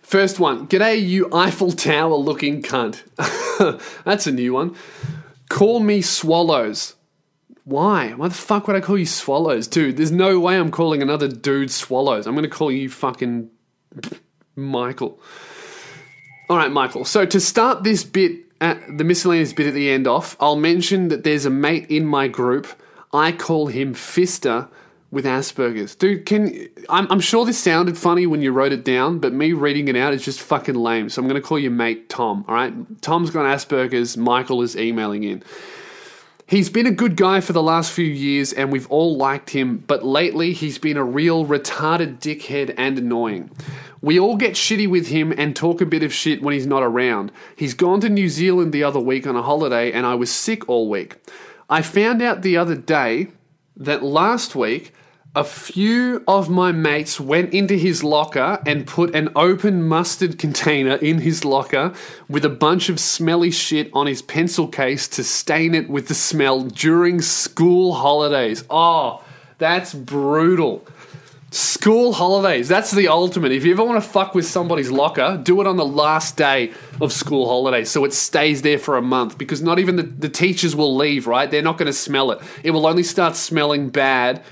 First 0.00 0.40
one. 0.40 0.66
G'day, 0.66 1.06
you 1.06 1.28
Eiffel 1.30 1.72
Tower 1.72 2.14
looking 2.14 2.62
cunt. 2.62 3.02
That's 4.06 4.26
a 4.26 4.32
new 4.32 4.54
one. 4.54 4.74
Call 5.56 5.80
me 5.80 6.02
swallows. 6.02 6.96
Why? 7.64 8.12
Why 8.12 8.28
the 8.28 8.34
fuck 8.34 8.66
would 8.66 8.76
I 8.76 8.82
call 8.82 8.98
you 8.98 9.06
swallows? 9.06 9.66
Dude, 9.66 9.96
there's 9.96 10.12
no 10.12 10.38
way 10.38 10.58
I'm 10.58 10.70
calling 10.70 11.00
another 11.00 11.28
dude 11.28 11.70
swallows. 11.70 12.26
I'm 12.26 12.34
gonna 12.34 12.46
call 12.46 12.70
you 12.70 12.90
fucking 12.90 13.48
Michael. 14.54 15.18
Alright, 16.50 16.72
Michael. 16.72 17.06
So 17.06 17.24
to 17.24 17.40
start 17.40 17.84
this 17.84 18.04
bit 18.04 18.32
at 18.60 18.98
the 18.98 19.02
miscellaneous 19.02 19.54
bit 19.54 19.66
at 19.66 19.72
the 19.72 19.88
end 19.88 20.06
off, 20.06 20.36
I'll 20.40 20.56
mention 20.56 21.08
that 21.08 21.24
there's 21.24 21.46
a 21.46 21.50
mate 21.50 21.86
in 21.88 22.04
my 22.04 22.28
group. 22.28 22.66
I 23.10 23.32
call 23.32 23.68
him 23.68 23.94
Fister 23.94 24.68
with 25.16 25.24
Asperger's. 25.24 25.94
Dude, 25.94 26.26
can 26.26 26.68
I'm, 26.90 27.10
I'm 27.10 27.20
sure 27.20 27.46
this 27.46 27.58
sounded 27.58 27.96
funny 27.96 28.26
when 28.26 28.42
you 28.42 28.52
wrote 28.52 28.72
it 28.72 28.84
down, 28.84 29.18
but 29.18 29.32
me 29.32 29.54
reading 29.54 29.88
it 29.88 29.96
out 29.96 30.12
is 30.12 30.22
just 30.22 30.42
fucking 30.42 30.74
lame. 30.74 31.08
So 31.08 31.22
I'm 31.22 31.26
going 31.26 31.40
to 31.40 31.48
call 31.48 31.58
you 31.58 31.70
mate 31.70 32.10
Tom. 32.10 32.44
All 32.46 32.54
right, 32.54 32.74
Tom's 33.00 33.30
got 33.30 33.46
Asperger's. 33.46 34.18
Michael 34.18 34.60
is 34.60 34.76
emailing 34.76 35.24
in. 35.24 35.42
He's 36.46 36.68
been 36.68 36.86
a 36.86 36.90
good 36.90 37.16
guy 37.16 37.40
for 37.40 37.54
the 37.54 37.62
last 37.62 37.92
few 37.92 38.04
years, 38.04 38.52
and 38.52 38.70
we've 38.70 38.86
all 38.90 39.16
liked 39.16 39.50
him, 39.50 39.78
but 39.78 40.04
lately 40.04 40.52
he's 40.52 40.76
been 40.76 40.98
a 40.98 41.02
real 41.02 41.46
retarded 41.46 42.18
dickhead 42.18 42.74
and 42.76 42.98
annoying. 42.98 43.50
We 44.02 44.20
all 44.20 44.36
get 44.36 44.52
shitty 44.52 44.88
with 44.88 45.06
him 45.06 45.32
and 45.32 45.56
talk 45.56 45.80
a 45.80 45.86
bit 45.86 46.02
of 46.02 46.12
shit 46.12 46.42
when 46.42 46.52
he's 46.52 46.66
not 46.66 46.82
around. 46.82 47.32
He's 47.56 47.72
gone 47.72 48.02
to 48.02 48.10
New 48.10 48.28
Zealand 48.28 48.74
the 48.74 48.84
other 48.84 49.00
week 49.00 49.26
on 49.26 49.34
a 49.34 49.42
holiday, 49.42 49.92
and 49.92 50.04
I 50.04 50.14
was 50.14 50.30
sick 50.30 50.68
all 50.68 50.90
week. 50.90 51.16
I 51.70 51.80
found 51.80 52.20
out 52.20 52.42
the 52.42 52.58
other 52.58 52.76
day 52.76 53.28
that 53.78 54.02
last 54.02 54.54
week 54.54 54.92
a 55.36 55.44
few 55.44 56.24
of 56.26 56.48
my 56.48 56.72
mates 56.72 57.20
went 57.20 57.52
into 57.52 57.74
his 57.74 58.02
locker 58.02 58.58
and 58.66 58.86
put 58.86 59.14
an 59.14 59.28
open 59.36 59.86
mustard 59.86 60.38
container 60.38 60.96
in 60.96 61.18
his 61.18 61.44
locker 61.44 61.92
with 62.26 62.42
a 62.46 62.48
bunch 62.48 62.88
of 62.88 62.98
smelly 62.98 63.50
shit 63.50 63.90
on 63.92 64.06
his 64.06 64.22
pencil 64.22 64.66
case 64.66 65.06
to 65.06 65.22
stain 65.22 65.74
it 65.74 65.90
with 65.90 66.08
the 66.08 66.14
smell 66.14 66.62
during 66.62 67.20
school 67.20 67.92
holidays. 67.92 68.64
Oh, 68.70 69.22
that's 69.58 69.92
brutal. 69.92 70.88
School 71.50 72.14
holidays, 72.14 72.66
that's 72.66 72.90
the 72.90 73.08
ultimate. 73.08 73.52
If 73.52 73.66
you 73.66 73.72
ever 73.72 73.84
want 73.84 74.02
to 74.02 74.08
fuck 74.08 74.34
with 74.34 74.46
somebody's 74.46 74.90
locker, 74.90 75.38
do 75.42 75.60
it 75.60 75.66
on 75.66 75.76
the 75.76 75.86
last 75.86 76.38
day 76.38 76.72
of 76.98 77.12
school 77.12 77.46
holidays 77.46 77.90
so 77.90 78.06
it 78.06 78.14
stays 78.14 78.62
there 78.62 78.78
for 78.78 78.96
a 78.96 79.02
month 79.02 79.36
because 79.36 79.60
not 79.60 79.78
even 79.78 79.96
the, 79.96 80.02
the 80.02 80.28
teachers 80.30 80.74
will 80.74 80.96
leave, 80.96 81.26
right? 81.26 81.50
They're 81.50 81.60
not 81.60 81.76
going 81.76 81.86
to 81.86 81.92
smell 81.92 82.30
it. 82.32 82.40
It 82.64 82.70
will 82.70 82.86
only 82.86 83.02
start 83.02 83.36
smelling 83.36 83.90
bad 83.90 84.42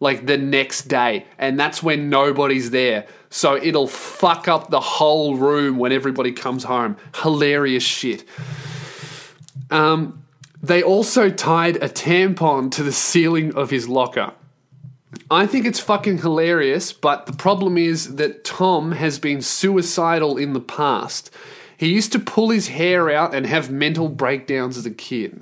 like 0.00 0.26
the 0.26 0.36
next 0.36 0.82
day, 0.88 1.26
and 1.38 1.58
that's 1.58 1.82
when 1.82 2.08
nobody's 2.08 2.70
there. 2.70 3.06
So 3.30 3.56
it'll 3.56 3.88
fuck 3.88 4.48
up 4.48 4.70
the 4.70 4.80
whole 4.80 5.36
room 5.36 5.78
when 5.78 5.92
everybody 5.92 6.32
comes 6.32 6.64
home. 6.64 6.96
Hilarious 7.16 7.82
shit. 7.82 8.24
Um, 9.70 10.24
they 10.62 10.82
also 10.82 11.30
tied 11.30 11.76
a 11.76 11.88
tampon 11.88 12.70
to 12.72 12.82
the 12.82 12.92
ceiling 12.92 13.54
of 13.54 13.70
his 13.70 13.88
locker. 13.88 14.32
I 15.30 15.46
think 15.46 15.66
it's 15.66 15.80
fucking 15.80 16.18
hilarious, 16.18 16.92
but 16.92 17.26
the 17.26 17.32
problem 17.32 17.76
is 17.78 18.16
that 18.16 18.44
Tom 18.44 18.92
has 18.92 19.18
been 19.18 19.42
suicidal 19.42 20.36
in 20.36 20.52
the 20.52 20.60
past. 20.60 21.30
He 21.76 21.92
used 21.92 22.12
to 22.12 22.18
pull 22.18 22.50
his 22.50 22.68
hair 22.68 23.10
out 23.10 23.34
and 23.34 23.46
have 23.46 23.70
mental 23.70 24.08
breakdowns 24.08 24.76
as 24.76 24.86
a 24.86 24.90
kid. 24.90 25.40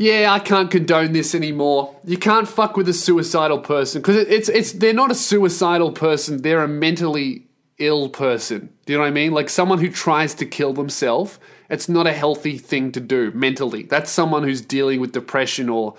Yeah, 0.00 0.32
I 0.32 0.38
can't 0.38 0.70
condone 0.70 1.10
this 1.10 1.34
anymore. 1.34 1.92
You 2.04 2.18
can't 2.18 2.46
fuck 2.46 2.76
with 2.76 2.88
a 2.88 2.92
suicidal 2.92 3.58
person 3.58 4.00
because 4.00 4.28
it's 4.28 4.48
it's 4.48 4.70
they're 4.70 4.92
not 4.92 5.10
a 5.10 5.14
suicidal 5.14 5.90
person. 5.90 6.40
They're 6.40 6.62
a 6.62 6.68
mentally 6.68 7.48
ill 7.78 8.08
person. 8.08 8.72
Do 8.86 8.92
you 8.92 8.96
know 8.96 9.02
what 9.02 9.08
I 9.08 9.10
mean? 9.10 9.32
Like 9.32 9.48
someone 9.48 9.80
who 9.80 9.90
tries 9.90 10.34
to 10.34 10.46
kill 10.46 10.72
themselves. 10.72 11.40
It's 11.68 11.88
not 11.88 12.06
a 12.06 12.12
healthy 12.12 12.58
thing 12.58 12.92
to 12.92 13.00
do 13.00 13.32
mentally. 13.32 13.82
That's 13.82 14.08
someone 14.08 14.44
who's 14.44 14.60
dealing 14.60 15.00
with 15.00 15.10
depression 15.10 15.68
or 15.68 15.96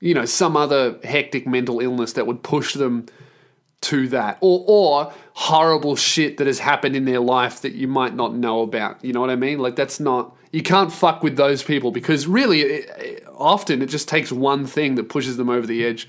you 0.00 0.14
know 0.14 0.24
some 0.24 0.56
other 0.56 0.98
hectic 1.04 1.46
mental 1.46 1.78
illness 1.78 2.14
that 2.14 2.26
would 2.26 2.42
push 2.42 2.74
them 2.74 3.06
to 3.82 4.08
that 4.08 4.38
or 4.40 4.64
or 4.66 5.12
horrible 5.34 5.94
shit 5.94 6.38
that 6.38 6.48
has 6.48 6.58
happened 6.58 6.96
in 6.96 7.04
their 7.04 7.20
life 7.20 7.62
that 7.62 7.74
you 7.74 7.86
might 7.86 8.16
not 8.16 8.34
know 8.34 8.62
about. 8.62 9.04
You 9.04 9.12
know 9.12 9.20
what 9.20 9.30
I 9.30 9.36
mean? 9.36 9.60
Like 9.60 9.76
that's 9.76 10.00
not 10.00 10.34
you 10.52 10.62
can't 10.62 10.92
fuck 10.92 11.22
with 11.22 11.36
those 11.36 11.62
people 11.62 11.90
because 11.90 12.26
really, 12.26 12.86
often 13.38 13.82
it 13.82 13.86
just 13.86 14.08
takes 14.08 14.30
one 14.30 14.66
thing 14.66 14.96
that 14.96 15.08
pushes 15.08 15.36
them 15.36 15.48
over 15.48 15.66
the 15.66 15.84
edge. 15.84 16.08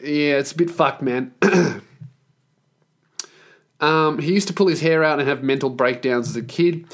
Yeah, 0.00 0.38
it's 0.38 0.52
a 0.52 0.56
bit 0.56 0.70
fucked, 0.70 1.02
man. 1.02 1.34
um, 3.80 4.18
he 4.18 4.32
used 4.32 4.48
to 4.48 4.54
pull 4.54 4.66
his 4.66 4.80
hair 4.80 5.04
out 5.04 5.18
and 5.18 5.28
have 5.28 5.42
mental 5.42 5.70
breakdowns 5.70 6.28
as 6.28 6.36
a 6.36 6.42
kid. 6.42 6.86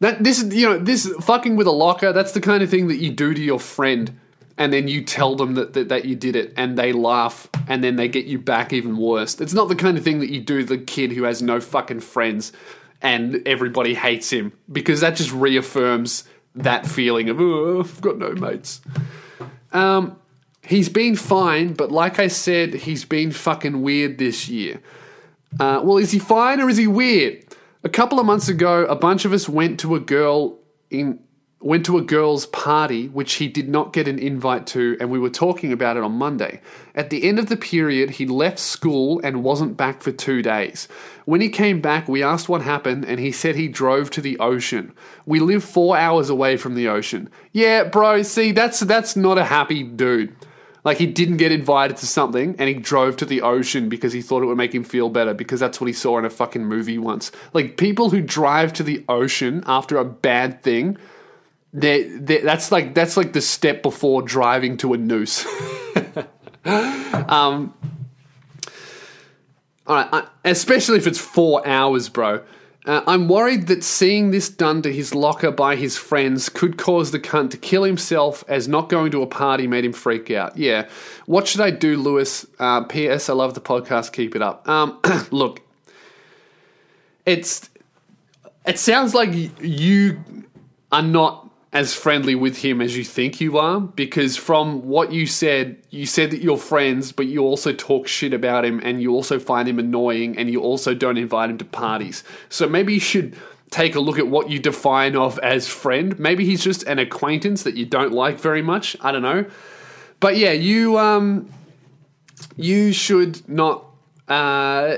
That 0.00 0.24
this 0.24 0.42
is 0.42 0.54
you 0.54 0.66
know 0.66 0.78
this 0.78 1.06
fucking 1.20 1.56
with 1.56 1.66
a 1.66 1.72
locker. 1.72 2.12
That's 2.12 2.32
the 2.32 2.40
kind 2.40 2.62
of 2.62 2.70
thing 2.70 2.88
that 2.88 2.96
you 2.96 3.10
do 3.10 3.34
to 3.34 3.40
your 3.40 3.60
friend, 3.60 4.18
and 4.56 4.72
then 4.72 4.88
you 4.88 5.04
tell 5.04 5.36
them 5.36 5.54
that, 5.54 5.74
that 5.74 5.90
that 5.90 6.06
you 6.06 6.16
did 6.16 6.36
it, 6.36 6.54
and 6.56 6.76
they 6.76 6.92
laugh, 6.92 7.48
and 7.68 7.84
then 7.84 7.96
they 7.96 8.08
get 8.08 8.24
you 8.24 8.38
back 8.38 8.72
even 8.72 8.96
worse. 8.96 9.40
It's 9.40 9.52
not 9.52 9.68
the 9.68 9.76
kind 9.76 9.98
of 9.98 10.02
thing 10.02 10.20
that 10.20 10.30
you 10.30 10.40
do 10.40 10.62
to 10.62 10.66
the 10.66 10.78
kid 10.78 11.12
who 11.12 11.24
has 11.24 11.42
no 11.42 11.60
fucking 11.60 12.00
friends 12.00 12.52
and 13.02 13.46
everybody 13.46 13.94
hates 13.94 14.30
him 14.30 14.52
because 14.70 15.00
that 15.00 15.16
just 15.16 15.32
reaffirms 15.32 16.24
that 16.54 16.86
feeling 16.86 17.28
of 17.28 17.40
oh, 17.40 17.80
I've 17.80 18.00
got 18.00 18.18
no 18.18 18.32
mates. 18.32 18.80
Um, 19.72 20.18
he's 20.62 20.88
been 20.88 21.16
fine, 21.16 21.74
but 21.74 21.90
like 21.90 22.18
I 22.18 22.28
said, 22.28 22.74
he's 22.74 23.04
been 23.04 23.30
fucking 23.32 23.82
weird 23.82 24.18
this 24.18 24.48
year. 24.48 24.80
Uh, 25.58 25.80
well, 25.82 25.98
is 25.98 26.12
he 26.12 26.18
fine 26.18 26.60
or 26.60 26.68
is 26.68 26.76
he 26.76 26.86
weird? 26.86 27.44
A 27.82 27.88
couple 27.88 28.20
of 28.20 28.26
months 28.26 28.48
ago, 28.48 28.84
a 28.86 28.96
bunch 28.96 29.24
of 29.24 29.32
us 29.32 29.48
went 29.48 29.80
to 29.80 29.94
a 29.94 30.00
girl 30.00 30.58
in 30.90 31.18
went 31.62 31.84
to 31.84 31.98
a 31.98 32.02
girl's 32.02 32.46
party 32.46 33.08
which 33.08 33.34
he 33.34 33.46
did 33.46 33.68
not 33.68 33.92
get 33.92 34.08
an 34.08 34.18
invite 34.18 34.66
to, 34.66 34.96
and 34.98 35.10
we 35.10 35.18
were 35.18 35.30
talking 35.30 35.72
about 35.72 35.96
it 35.96 36.02
on 36.02 36.12
Monday. 36.12 36.60
At 36.94 37.10
the 37.10 37.24
end 37.24 37.38
of 37.38 37.50
the 37.50 37.56
period, 37.56 38.10
he 38.10 38.24
left 38.24 38.58
school 38.58 39.20
and 39.22 39.44
wasn't 39.44 39.76
back 39.76 40.02
for 40.02 40.10
two 40.10 40.40
days. 40.40 40.88
When 41.30 41.40
he 41.40 41.48
came 41.48 41.80
back, 41.80 42.08
we 42.08 42.24
asked 42.24 42.48
what 42.48 42.60
happened, 42.60 43.04
and 43.04 43.20
he 43.20 43.30
said 43.30 43.54
he 43.54 43.68
drove 43.68 44.10
to 44.10 44.20
the 44.20 44.36
ocean. 44.40 44.92
We 45.26 45.38
live 45.38 45.62
four 45.62 45.96
hours 45.96 46.28
away 46.28 46.56
from 46.56 46.74
the 46.74 46.88
ocean. 46.88 47.30
Yeah, 47.52 47.84
bro, 47.84 48.22
see, 48.22 48.50
that's 48.50 48.80
that's 48.80 49.14
not 49.14 49.38
a 49.38 49.44
happy 49.44 49.84
dude. 49.84 50.34
Like 50.82 50.98
he 50.98 51.06
didn't 51.06 51.36
get 51.36 51.52
invited 51.52 51.98
to 51.98 52.06
something 52.08 52.56
and 52.58 52.68
he 52.68 52.74
drove 52.74 53.16
to 53.18 53.24
the 53.24 53.42
ocean 53.42 53.88
because 53.88 54.12
he 54.12 54.22
thought 54.22 54.42
it 54.42 54.46
would 54.46 54.56
make 54.56 54.74
him 54.74 54.82
feel 54.82 55.08
better 55.08 55.32
because 55.32 55.60
that's 55.60 55.80
what 55.80 55.86
he 55.86 55.92
saw 55.92 56.18
in 56.18 56.24
a 56.24 56.30
fucking 56.30 56.64
movie 56.64 56.98
once. 56.98 57.30
Like 57.52 57.76
people 57.76 58.10
who 58.10 58.22
drive 58.22 58.72
to 58.72 58.82
the 58.82 59.04
ocean 59.08 59.62
after 59.68 59.98
a 59.98 60.04
bad 60.04 60.64
thing 60.64 60.98
they, 61.72 62.08
that's 62.42 62.72
like 62.72 62.92
that's 62.92 63.16
like 63.16 63.34
the 63.34 63.40
step 63.40 63.84
before 63.84 64.22
driving 64.22 64.78
to 64.78 64.94
a 64.94 64.96
noose. 64.96 65.46
um, 66.64 67.72
all 69.90 69.96
right, 69.96 70.08
I, 70.12 70.24
especially 70.44 70.98
if 70.98 71.08
it's 71.08 71.18
four 71.18 71.66
hours, 71.66 72.08
bro. 72.08 72.44
Uh, 72.86 73.02
I'm 73.08 73.26
worried 73.26 73.66
that 73.66 73.82
seeing 73.82 74.30
this 74.30 74.48
done 74.48 74.82
to 74.82 74.92
his 74.92 75.16
locker 75.16 75.50
by 75.50 75.74
his 75.74 75.98
friends 75.98 76.48
could 76.48 76.78
cause 76.78 77.10
the 77.10 77.18
cunt 77.18 77.50
to 77.50 77.56
kill 77.56 77.82
himself, 77.82 78.44
as 78.46 78.68
not 78.68 78.88
going 78.88 79.10
to 79.10 79.22
a 79.22 79.26
party 79.26 79.66
made 79.66 79.84
him 79.84 79.92
freak 79.92 80.30
out. 80.30 80.56
Yeah. 80.56 80.88
What 81.26 81.48
should 81.48 81.60
I 81.60 81.72
do, 81.72 81.96
Lewis? 81.96 82.46
Uh, 82.60 82.84
P.S. 82.84 83.28
I 83.28 83.32
love 83.32 83.54
the 83.54 83.60
podcast. 83.60 84.12
Keep 84.12 84.36
it 84.36 84.42
up. 84.42 84.68
Um, 84.68 85.00
look, 85.32 85.60
it's 87.26 87.68
it 88.64 88.78
sounds 88.78 89.12
like 89.12 89.30
you 89.60 90.22
are 90.92 91.02
not 91.02 91.49
as 91.72 91.94
friendly 91.94 92.34
with 92.34 92.58
him 92.58 92.80
as 92.80 92.96
you 92.96 93.04
think 93.04 93.40
you 93.40 93.56
are 93.56 93.80
because 93.80 94.36
from 94.36 94.88
what 94.88 95.12
you 95.12 95.24
said 95.24 95.80
you 95.90 96.04
said 96.04 96.32
that 96.32 96.42
you're 96.42 96.56
friends 96.56 97.12
but 97.12 97.26
you 97.26 97.42
also 97.42 97.72
talk 97.72 98.08
shit 98.08 98.34
about 98.34 98.64
him 98.64 98.80
and 98.82 99.00
you 99.00 99.12
also 99.12 99.38
find 99.38 99.68
him 99.68 99.78
annoying 99.78 100.36
and 100.36 100.50
you 100.50 100.60
also 100.60 100.94
don't 100.94 101.16
invite 101.16 101.48
him 101.48 101.58
to 101.58 101.64
parties. 101.64 102.24
So 102.48 102.68
maybe 102.68 102.94
you 102.94 103.00
should 103.00 103.36
take 103.70 103.94
a 103.94 104.00
look 104.00 104.18
at 104.18 104.26
what 104.26 104.50
you 104.50 104.58
define 104.58 105.14
of 105.14 105.38
as 105.38 105.68
friend. 105.68 106.18
Maybe 106.18 106.44
he's 106.44 106.62
just 106.62 106.82
an 106.84 106.98
acquaintance 106.98 107.62
that 107.62 107.76
you 107.76 107.86
don't 107.86 108.12
like 108.12 108.40
very 108.40 108.62
much. 108.62 108.96
I 109.00 109.12
don't 109.12 109.22
know. 109.22 109.46
But 110.18 110.36
yeah 110.36 110.52
you 110.52 110.98
um 110.98 111.52
you 112.56 112.92
should 112.92 113.48
not 113.48 113.84
uh 114.26 114.96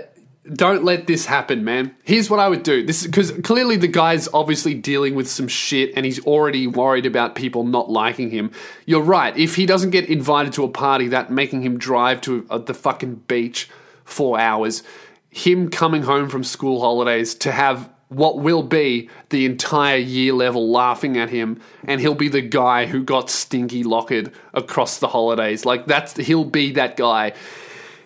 don't 0.51 0.83
let 0.83 1.07
this 1.07 1.27
happen, 1.27 1.63
man. 1.63 1.95
Here's 2.03 2.29
what 2.29 2.41
I 2.41 2.49
would 2.49 2.65
do. 2.65 2.85
This 2.85 3.07
because 3.07 3.31
clearly 3.45 3.77
the 3.77 3.87
guy's 3.87 4.29
obviously 4.35 4.75
dealing 4.75 5.15
with 5.15 5.29
some 5.29 5.47
shit 5.47 5.93
and 5.95 6.05
he's 6.05 6.25
already 6.27 6.67
worried 6.67 7.07
about 7.07 7.37
people 7.37 7.63
not 7.65 7.91
liking 7.91 8.31
him. 8.31 8.51
You're 8.85 9.03
right. 9.03 9.37
If 9.37 9.55
he 9.55 9.67
doesn't 9.67 9.91
get 9.91 10.09
invited 10.09 10.53
to 10.55 10.65
a 10.65 10.69
party, 10.69 11.09
that 11.09 11.31
making 11.31 11.63
him 11.63 11.79
drive 11.79 12.21
to 12.23 12.45
uh, 12.51 12.59
the 12.59 12.75
fucking 12.75 13.17
beach 13.29 13.71
for 14.05 14.39
hours, 14.39 14.83
him 15.31 15.71
coming 15.71 16.03
home 16.03 16.29
from 16.29 16.43
school 16.43 16.81
holidays 16.81 17.37
to 17.37 17.53
have 17.53 17.89
what 18.09 18.39
will 18.39 18.63
be 18.63 19.09
the 19.31 19.47
entire 19.47 19.97
year 19.97 20.33
level 20.33 20.71
laughing 20.71 21.17
at 21.17 21.31
him 21.31 21.61
and 21.85 22.01
he'll 22.01 22.15
be 22.15 22.29
the 22.29 22.43
guy 22.43 22.85
who 22.85 23.03
got 23.03 23.31
stinky 23.31 23.83
locked 23.83 24.29
across 24.53 24.99
the 24.99 25.09
holidays 25.09 25.65
like 25.65 25.87
that's 25.87 26.15
he'll 26.19 26.45
be 26.45 26.73
that 26.73 26.97
guy 26.99 27.33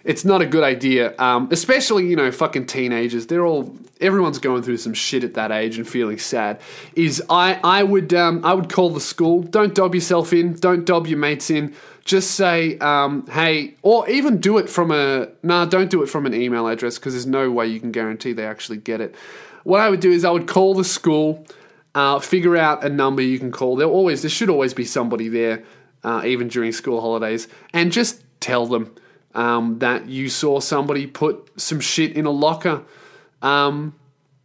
it's 0.07 0.25
not 0.25 0.41
a 0.41 0.47
good 0.47 0.63
idea. 0.63 1.15
Um, 1.19 1.49
especially, 1.51 2.07
you 2.07 2.15
know, 2.15 2.31
fucking 2.31 2.67
teenagers. 2.67 3.27
They're 3.27 3.45
all 3.45 3.77
everyone's 4.01 4.39
going 4.39 4.63
through 4.63 4.77
some 4.77 4.95
shit 4.95 5.25
at 5.25 5.35
that 5.35 5.51
age 5.51 5.79
and 5.79 5.87
feeling 5.87 6.19
sad. 6.19 6.61
Is 6.95 7.23
I 7.29 7.59
I 7.65 7.83
would 7.83 8.15
um, 8.15 8.45
I 8.45 8.55
would 8.55 8.73
call 8.73 8.91
the 8.91 9.01
school. 9.01 9.43
Don't 9.43 9.75
dob 9.75 9.95
yourself 9.95 10.33
in. 10.33 10.55
Don't 10.55 10.85
dob 10.87 11.09
your 11.09 11.19
mates 11.19 11.51
in. 11.51 11.75
Just 12.05 12.33
say, 12.33 12.79
um, 12.79 13.27
hey, 13.27 13.75
or 13.83 14.09
even 14.09 14.41
do 14.41 14.59
it 14.59 14.71
from 14.71 14.93
a 14.93 15.29
nah. 15.43 15.65
Don't 15.65 15.91
do 15.91 16.03
it 16.05 16.07
from 16.07 16.25
an 16.25 16.35
email 16.35 16.69
address 16.69 16.99
because 16.99 17.15
there's 17.15 17.27
no 17.27 17.51
way 17.51 17.67
you 17.67 17.81
can 17.81 17.91
guarantee 17.91 18.33
they 18.33 18.47
actually 18.47 18.79
get 18.79 19.01
it. 19.01 19.15
What 19.65 19.81
I 19.81 19.91
would 19.91 20.01
do 20.01 20.13
is 20.13 20.25
I 20.25 20.31
would 20.31 20.47
call 20.47 20.75
the 20.75 20.85
school, 20.85 21.45
uh, 21.97 22.21
figure 22.21 22.57
out 22.57 22.85
a 22.85 22.89
number 22.89 23.23
you 23.23 23.41
can 23.41 23.51
call. 23.51 23.75
There 23.75 23.89
always 23.89 24.23
there 24.23 24.31
should 24.31 24.51
always 24.51 24.73
be 24.73 24.85
somebody 24.85 25.29
there, 25.29 25.65
uh, 26.05 26.23
even 26.25 26.47
during 26.47 26.71
school 26.71 27.01
holidays, 27.01 27.49
and 27.73 27.91
just 27.91 28.23
tell 28.39 28.67
them 28.67 28.95
um, 29.37 29.79
that 29.81 30.09
you 30.09 30.29
saw 30.29 30.59
somebody 30.59 31.07
put 31.07 31.61
some 31.61 31.79
shit 31.79 32.17
in 32.17 32.25
a 32.25 32.31
locker. 32.31 32.83
Um, 33.43 33.95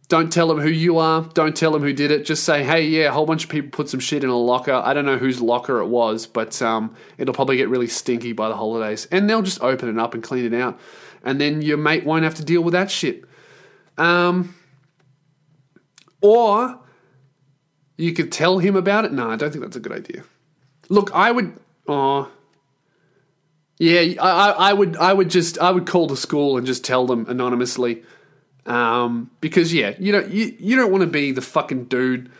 don't 0.08 0.30
tell 0.30 0.46
them 0.46 0.60
who 0.60 0.68
you 0.68 0.98
are. 0.98 1.22
Don't 1.32 1.56
tell 1.56 1.72
them 1.72 1.80
who 1.80 1.94
did 1.94 2.10
it. 2.10 2.26
Just 2.26 2.44
say, 2.44 2.62
hey, 2.62 2.84
yeah, 2.84 3.08
a 3.08 3.10
whole 3.10 3.24
bunch 3.24 3.44
of 3.44 3.50
people 3.50 3.70
put 3.70 3.88
some 3.88 3.98
shit 3.98 4.22
in 4.22 4.28
a 4.28 4.36
locker. 4.36 4.74
I 4.74 4.92
don't 4.92 5.06
know 5.06 5.16
whose 5.16 5.40
locker 5.40 5.80
it 5.80 5.86
was, 5.86 6.26
but 6.26 6.60
um, 6.60 6.94
it'll 7.16 7.32
probably 7.32 7.56
get 7.56 7.70
really 7.70 7.86
stinky 7.86 8.34
by 8.34 8.50
the 8.50 8.54
holidays. 8.54 9.08
And 9.10 9.28
they'll 9.30 9.40
just 9.40 9.62
open 9.62 9.88
it 9.88 9.98
up 9.98 10.12
and 10.12 10.22
clean 10.22 10.44
it 10.44 10.60
out. 10.60 10.78
And 11.24 11.40
then 11.40 11.62
your 11.62 11.78
mate 11.78 12.04
won't 12.04 12.24
have 12.24 12.34
to 12.34 12.44
deal 12.44 12.62
with 12.62 12.72
that 12.72 12.90
shit. 12.90 13.24
Um, 13.96 14.54
or 16.20 16.78
you 17.96 18.12
could 18.12 18.30
tell 18.30 18.58
him 18.58 18.76
about 18.76 19.06
it. 19.06 19.12
No, 19.12 19.30
I 19.30 19.36
don't 19.36 19.50
think 19.50 19.64
that's 19.64 19.76
a 19.76 19.80
good 19.80 19.92
idea. 19.92 20.24
Look, 20.90 21.10
I 21.14 21.30
would. 21.30 21.58
Oh, 21.88 22.30
Yeah, 23.82 24.22
I, 24.22 24.50
I, 24.50 24.72
would 24.72 24.96
I 24.96 25.12
would 25.12 25.28
just 25.28 25.58
I 25.58 25.72
would 25.72 25.86
call 25.86 26.06
the 26.06 26.16
school 26.16 26.56
and 26.56 26.64
just 26.64 26.84
tell 26.84 27.04
them 27.04 27.26
anonymously. 27.28 28.04
Um, 28.64 29.32
because 29.40 29.74
yeah, 29.74 29.96
you 29.98 30.12
know 30.12 30.20
you, 30.20 30.54
you 30.56 30.76
don't 30.76 30.92
want 30.92 31.02
to 31.02 31.08
be 31.08 31.32
the 31.32 31.42
fucking 31.42 31.86
dude 31.86 32.30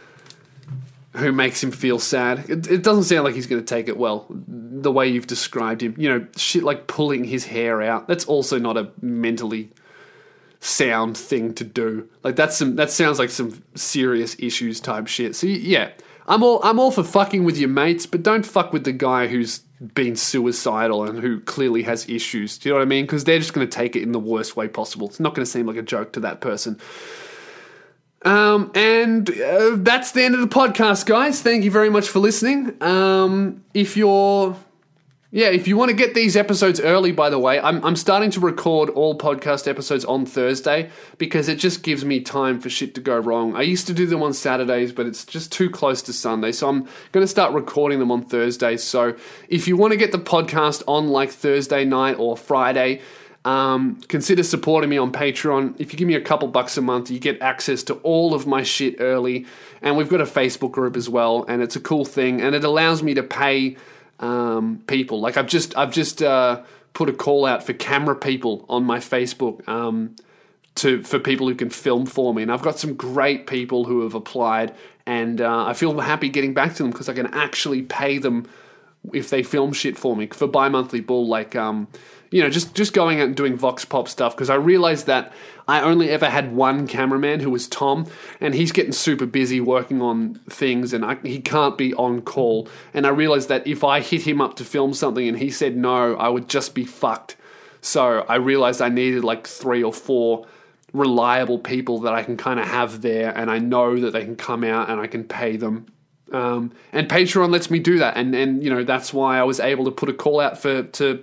who 1.16 1.32
makes 1.32 1.60
him 1.60 1.72
feel 1.72 1.98
sad. 1.98 2.48
It, 2.48 2.70
it 2.70 2.82
doesn't 2.84 3.04
sound 3.04 3.24
like 3.24 3.34
he's 3.34 3.48
going 3.48 3.60
to 3.60 3.66
take 3.66 3.88
it 3.88 3.96
well, 3.96 4.26
the 4.30 4.92
way 4.92 5.08
you've 5.08 5.26
described 5.26 5.82
him. 5.82 5.96
You 5.98 6.10
know, 6.10 6.26
shit 6.36 6.62
like 6.62 6.86
pulling 6.86 7.24
his 7.24 7.44
hair 7.44 7.82
out. 7.82 8.06
That's 8.06 8.24
also 8.26 8.60
not 8.60 8.76
a 8.76 8.92
mentally 9.00 9.72
sound 10.60 11.18
thing 11.18 11.54
to 11.54 11.64
do. 11.64 12.08
Like 12.22 12.36
that's 12.36 12.56
some 12.56 12.76
that 12.76 12.92
sounds 12.92 13.18
like 13.18 13.30
some 13.30 13.64
serious 13.74 14.36
issues 14.38 14.78
type 14.78 15.08
shit. 15.08 15.34
So 15.34 15.48
yeah, 15.48 15.90
I'm 16.28 16.44
all 16.44 16.60
I'm 16.62 16.78
all 16.78 16.92
for 16.92 17.02
fucking 17.02 17.42
with 17.42 17.58
your 17.58 17.68
mates, 17.68 18.06
but 18.06 18.22
don't 18.22 18.46
fuck 18.46 18.72
with 18.72 18.84
the 18.84 18.92
guy 18.92 19.26
who's 19.26 19.62
been 19.94 20.16
suicidal 20.16 21.04
and 21.04 21.18
who 21.18 21.40
clearly 21.40 21.82
has 21.82 22.08
issues. 22.08 22.58
Do 22.58 22.68
you 22.68 22.72
know 22.72 22.78
what 22.78 22.82
I 22.82 22.86
mean? 22.86 23.04
Because 23.04 23.24
they're 23.24 23.38
just 23.38 23.52
going 23.52 23.66
to 23.66 23.76
take 23.76 23.96
it 23.96 24.02
in 24.02 24.12
the 24.12 24.20
worst 24.20 24.56
way 24.56 24.68
possible. 24.68 25.08
It's 25.08 25.20
not 25.20 25.34
going 25.34 25.44
to 25.44 25.50
seem 25.50 25.66
like 25.66 25.76
a 25.76 25.82
joke 25.82 26.12
to 26.12 26.20
that 26.20 26.40
person. 26.40 26.78
Um, 28.24 28.70
and 28.74 29.28
uh, 29.28 29.76
that's 29.78 30.12
the 30.12 30.22
end 30.22 30.34
of 30.34 30.40
the 30.40 30.46
podcast, 30.46 31.06
guys. 31.06 31.42
Thank 31.42 31.64
you 31.64 31.70
very 31.70 31.90
much 31.90 32.08
for 32.08 32.20
listening. 32.20 32.80
Um, 32.80 33.64
if 33.74 33.96
you're 33.96 34.56
yeah, 35.34 35.46
if 35.46 35.66
you 35.66 35.78
want 35.78 35.88
to 35.88 35.96
get 35.96 36.12
these 36.12 36.36
episodes 36.36 36.78
early, 36.78 37.10
by 37.10 37.30
the 37.30 37.38
way, 37.38 37.58
I'm, 37.58 37.82
I'm 37.86 37.96
starting 37.96 38.30
to 38.32 38.40
record 38.40 38.90
all 38.90 39.16
podcast 39.16 39.66
episodes 39.66 40.04
on 40.04 40.26
Thursday 40.26 40.90
because 41.16 41.48
it 41.48 41.56
just 41.56 41.82
gives 41.82 42.04
me 42.04 42.20
time 42.20 42.60
for 42.60 42.68
shit 42.68 42.94
to 42.96 43.00
go 43.00 43.18
wrong. 43.18 43.56
I 43.56 43.62
used 43.62 43.86
to 43.86 43.94
do 43.94 44.06
them 44.06 44.22
on 44.22 44.34
Saturdays, 44.34 44.92
but 44.92 45.06
it's 45.06 45.24
just 45.24 45.50
too 45.50 45.70
close 45.70 46.02
to 46.02 46.12
Sunday. 46.12 46.52
So 46.52 46.68
I'm 46.68 46.82
going 47.12 47.24
to 47.24 47.26
start 47.26 47.54
recording 47.54 47.98
them 47.98 48.12
on 48.12 48.22
Thursdays. 48.22 48.82
So 48.82 49.16
if 49.48 49.66
you 49.66 49.74
want 49.78 49.92
to 49.92 49.96
get 49.96 50.12
the 50.12 50.18
podcast 50.18 50.82
on 50.86 51.08
like 51.08 51.30
Thursday 51.30 51.86
night 51.86 52.16
or 52.18 52.36
Friday, 52.36 53.00
um, 53.46 54.02
consider 54.08 54.42
supporting 54.42 54.90
me 54.90 54.98
on 54.98 55.12
Patreon. 55.12 55.76
If 55.78 55.94
you 55.94 55.98
give 55.98 56.08
me 56.08 56.14
a 56.14 56.20
couple 56.20 56.46
bucks 56.48 56.76
a 56.76 56.82
month, 56.82 57.10
you 57.10 57.18
get 57.18 57.40
access 57.40 57.82
to 57.84 57.94
all 58.02 58.34
of 58.34 58.46
my 58.46 58.62
shit 58.62 58.96
early. 58.98 59.46
And 59.80 59.96
we've 59.96 60.10
got 60.10 60.20
a 60.20 60.24
Facebook 60.24 60.72
group 60.72 60.94
as 60.94 61.08
well, 61.08 61.46
and 61.48 61.62
it's 61.62 61.74
a 61.74 61.80
cool 61.80 62.04
thing. 62.04 62.42
And 62.42 62.54
it 62.54 62.64
allows 62.64 63.02
me 63.02 63.14
to 63.14 63.22
pay 63.22 63.78
um, 64.22 64.82
people. 64.86 65.20
Like 65.20 65.36
I've 65.36 65.48
just 65.48 65.76
I've 65.76 65.92
just 65.92 66.22
uh, 66.22 66.62
put 66.94 67.10
a 67.10 67.12
call 67.12 67.44
out 67.44 67.62
for 67.62 67.74
camera 67.74 68.16
people 68.16 68.64
on 68.68 68.84
my 68.84 68.98
Facebook 68.98 69.68
um, 69.68 70.16
to 70.76 71.02
for 71.02 71.18
people 71.18 71.48
who 71.48 71.54
can 71.54 71.68
film 71.68 72.06
for 72.06 72.32
me, 72.32 72.42
and 72.42 72.50
I've 72.50 72.62
got 72.62 72.78
some 72.78 72.94
great 72.94 73.46
people 73.46 73.84
who 73.84 74.02
have 74.02 74.14
applied, 74.14 74.74
and 75.04 75.40
uh, 75.40 75.66
I 75.66 75.74
feel 75.74 75.98
happy 76.00 76.30
getting 76.30 76.54
back 76.54 76.74
to 76.76 76.84
them 76.84 76.92
because 76.92 77.08
I 77.08 77.12
can 77.12 77.26
actually 77.26 77.82
pay 77.82 78.16
them 78.18 78.48
if 79.12 79.30
they 79.30 79.42
film 79.42 79.72
shit 79.72 79.98
for 79.98 80.16
me 80.16 80.28
for 80.28 80.46
bi-monthly 80.46 81.00
bull 81.00 81.26
like 81.26 81.56
um 81.56 81.88
you 82.32 82.42
know 82.42 82.48
just 82.48 82.74
just 82.74 82.92
going 82.92 83.20
out 83.20 83.26
and 83.26 83.36
doing 83.36 83.56
vox 83.56 83.84
pop 83.84 84.08
stuff 84.08 84.34
because 84.34 84.50
i 84.50 84.54
realized 84.54 85.06
that 85.06 85.32
i 85.68 85.80
only 85.80 86.08
ever 86.08 86.28
had 86.28 86.52
one 86.52 86.88
cameraman 86.88 87.38
who 87.38 87.50
was 87.50 87.68
tom 87.68 88.06
and 88.40 88.54
he's 88.54 88.72
getting 88.72 88.92
super 88.92 89.26
busy 89.26 89.60
working 89.60 90.02
on 90.02 90.34
things 90.48 90.92
and 90.92 91.04
I, 91.04 91.16
he 91.22 91.40
can't 91.40 91.78
be 91.78 91.94
on 91.94 92.22
call. 92.22 92.68
And 92.94 93.06
i 93.06 93.10
realized 93.10 93.48
that 93.48 93.66
if 93.66 93.84
i 93.84 94.00
hit 94.00 94.22
him 94.22 94.40
up 94.40 94.56
to 94.56 94.64
film 94.64 94.94
something 94.94 95.28
and 95.28 95.38
he 95.38 95.50
said 95.50 95.76
no 95.76 96.16
i 96.16 96.28
would 96.28 96.48
just 96.48 96.74
be 96.74 96.84
fucked. 96.84 97.36
So 97.80 98.24
i 98.28 98.36
realized 98.36 98.82
i 98.82 98.88
needed 98.88 99.22
like 99.22 99.46
three 99.46 99.82
or 99.82 99.92
four 99.92 100.46
reliable 100.92 101.58
people 101.58 102.00
that 102.00 102.12
i 102.12 102.22
can 102.22 102.36
kind 102.36 102.58
of 102.58 102.66
have 102.66 103.00
there 103.02 103.36
and 103.36 103.50
i 103.50 103.58
know 103.58 103.98
that 104.00 104.12
they 104.12 104.24
can 104.24 104.36
come 104.36 104.64
out 104.64 104.90
and 104.90 105.00
i 105.00 105.06
can 105.06 105.24
pay 105.24 105.56
them. 105.56 105.86
Um, 106.32 106.72
and 106.92 107.10
Patreon 107.10 107.50
lets 107.50 107.70
me 107.70 107.78
do 107.78 107.98
that, 107.98 108.16
and 108.16 108.34
and 108.34 108.64
you 108.64 108.70
know 108.70 108.84
that's 108.84 109.12
why 109.12 109.38
I 109.38 109.42
was 109.42 109.60
able 109.60 109.84
to 109.84 109.90
put 109.90 110.08
a 110.08 110.14
call 110.14 110.40
out 110.40 110.56
for 110.56 110.82
to 110.82 111.22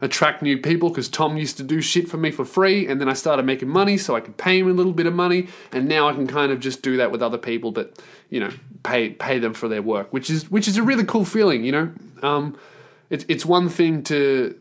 attract 0.00 0.42
new 0.42 0.58
people 0.58 0.88
because 0.88 1.08
Tom 1.08 1.36
used 1.36 1.56
to 1.58 1.62
do 1.62 1.80
shit 1.80 2.08
for 2.08 2.16
me 2.16 2.30
for 2.30 2.44
free, 2.44 2.86
and 2.86 3.00
then 3.00 3.08
I 3.08 3.12
started 3.12 3.44
making 3.44 3.68
money 3.68 3.98
so 3.98 4.16
I 4.16 4.20
could 4.20 4.36
pay 4.36 4.58
him 4.58 4.68
a 4.68 4.72
little 4.72 4.92
bit 4.92 5.06
of 5.06 5.14
money, 5.14 5.48
and 5.72 5.88
now 5.88 6.08
I 6.08 6.12
can 6.12 6.26
kind 6.26 6.52
of 6.52 6.60
just 6.60 6.82
do 6.82 6.96
that 6.98 7.10
with 7.10 7.22
other 7.22 7.38
people, 7.38 7.72
but 7.72 7.98
you 8.28 8.40
know 8.40 8.50
pay 8.82 9.10
pay 9.10 9.38
them 9.38 9.54
for 9.54 9.68
their 9.68 9.82
work, 9.82 10.12
which 10.12 10.30
is 10.30 10.50
which 10.50 10.68
is 10.68 10.76
a 10.76 10.82
really 10.82 11.04
cool 11.04 11.24
feeling, 11.24 11.64
you 11.64 11.72
know. 11.72 11.92
Um, 12.22 12.58
it's 13.10 13.24
it's 13.28 13.44
one 13.44 13.68
thing 13.68 14.02
to 14.04 14.58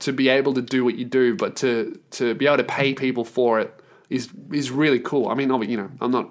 to 0.00 0.12
be 0.12 0.28
able 0.28 0.54
to 0.54 0.62
do 0.62 0.84
what 0.84 0.96
you 0.96 1.04
do, 1.04 1.36
but 1.36 1.56
to 1.56 1.98
to 2.12 2.34
be 2.34 2.46
able 2.46 2.58
to 2.58 2.64
pay 2.64 2.94
people 2.94 3.24
for 3.24 3.60
it 3.60 3.80
is 4.10 4.28
is 4.52 4.70
really 4.70 5.00
cool. 5.00 5.28
I 5.28 5.34
mean, 5.34 5.50
you 5.68 5.76
know, 5.76 5.90
I'm 6.00 6.10
not 6.10 6.30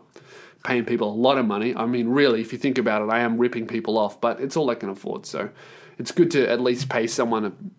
paying 0.64 0.86
people 0.86 1.12
a 1.12 1.14
lot 1.14 1.38
of 1.38 1.46
money. 1.46 1.76
I 1.76 1.86
mean, 1.86 2.10
really, 2.10 2.42
if 2.42 2.52
you 2.52 2.60
think 2.60 2.78
about 2.78 3.02
it, 3.04 3.12
I 3.12 3.20
am 3.20 3.38
ripping 3.38 3.68
people 3.68 3.98
off, 3.98 4.20
but 4.20 4.40
it's 4.40 4.58
all 4.58 4.70
I 4.70 4.76
can 4.76 4.90
afford. 4.90 5.26
So 5.26 5.50
it's 5.98 6.12
good 6.12 6.32
to 6.32 6.50
at 6.50 6.60
least 6.60 6.90
pay 6.90 7.08
someone 7.08 7.74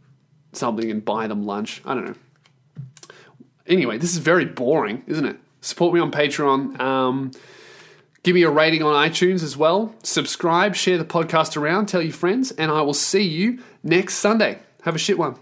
something 0.56 0.90
and 0.90 1.04
buy 1.04 1.26
them 1.26 1.44
lunch. 1.46 1.82
I 1.84 1.94
don't 1.94 2.06
know. 2.06 2.14
Anyway, 3.66 3.98
this 3.98 4.12
is 4.12 4.18
very 4.18 4.44
boring, 4.44 5.02
isn't 5.06 5.24
it? 5.24 5.36
Support 5.60 5.94
me 5.94 6.00
on 6.00 6.12
Patreon. 6.12 6.80
Um, 6.80 7.32
give 8.22 8.34
me 8.34 8.42
a 8.42 8.50
rating 8.50 8.82
on 8.82 8.94
iTunes 9.08 9.42
as 9.42 9.56
well. 9.56 9.94
Subscribe, 10.02 10.74
share 10.76 10.98
the 10.98 11.04
podcast 11.04 11.56
around, 11.56 11.86
tell 11.86 12.02
your 12.02 12.12
friends, 12.12 12.52
and 12.52 12.70
I 12.70 12.82
will 12.82 12.94
see 12.94 13.22
you 13.22 13.60
next 13.82 14.14
Sunday. 14.14 14.60
Have 14.82 14.94
a 14.94 14.98
shit 14.98 15.18
one. 15.18 15.36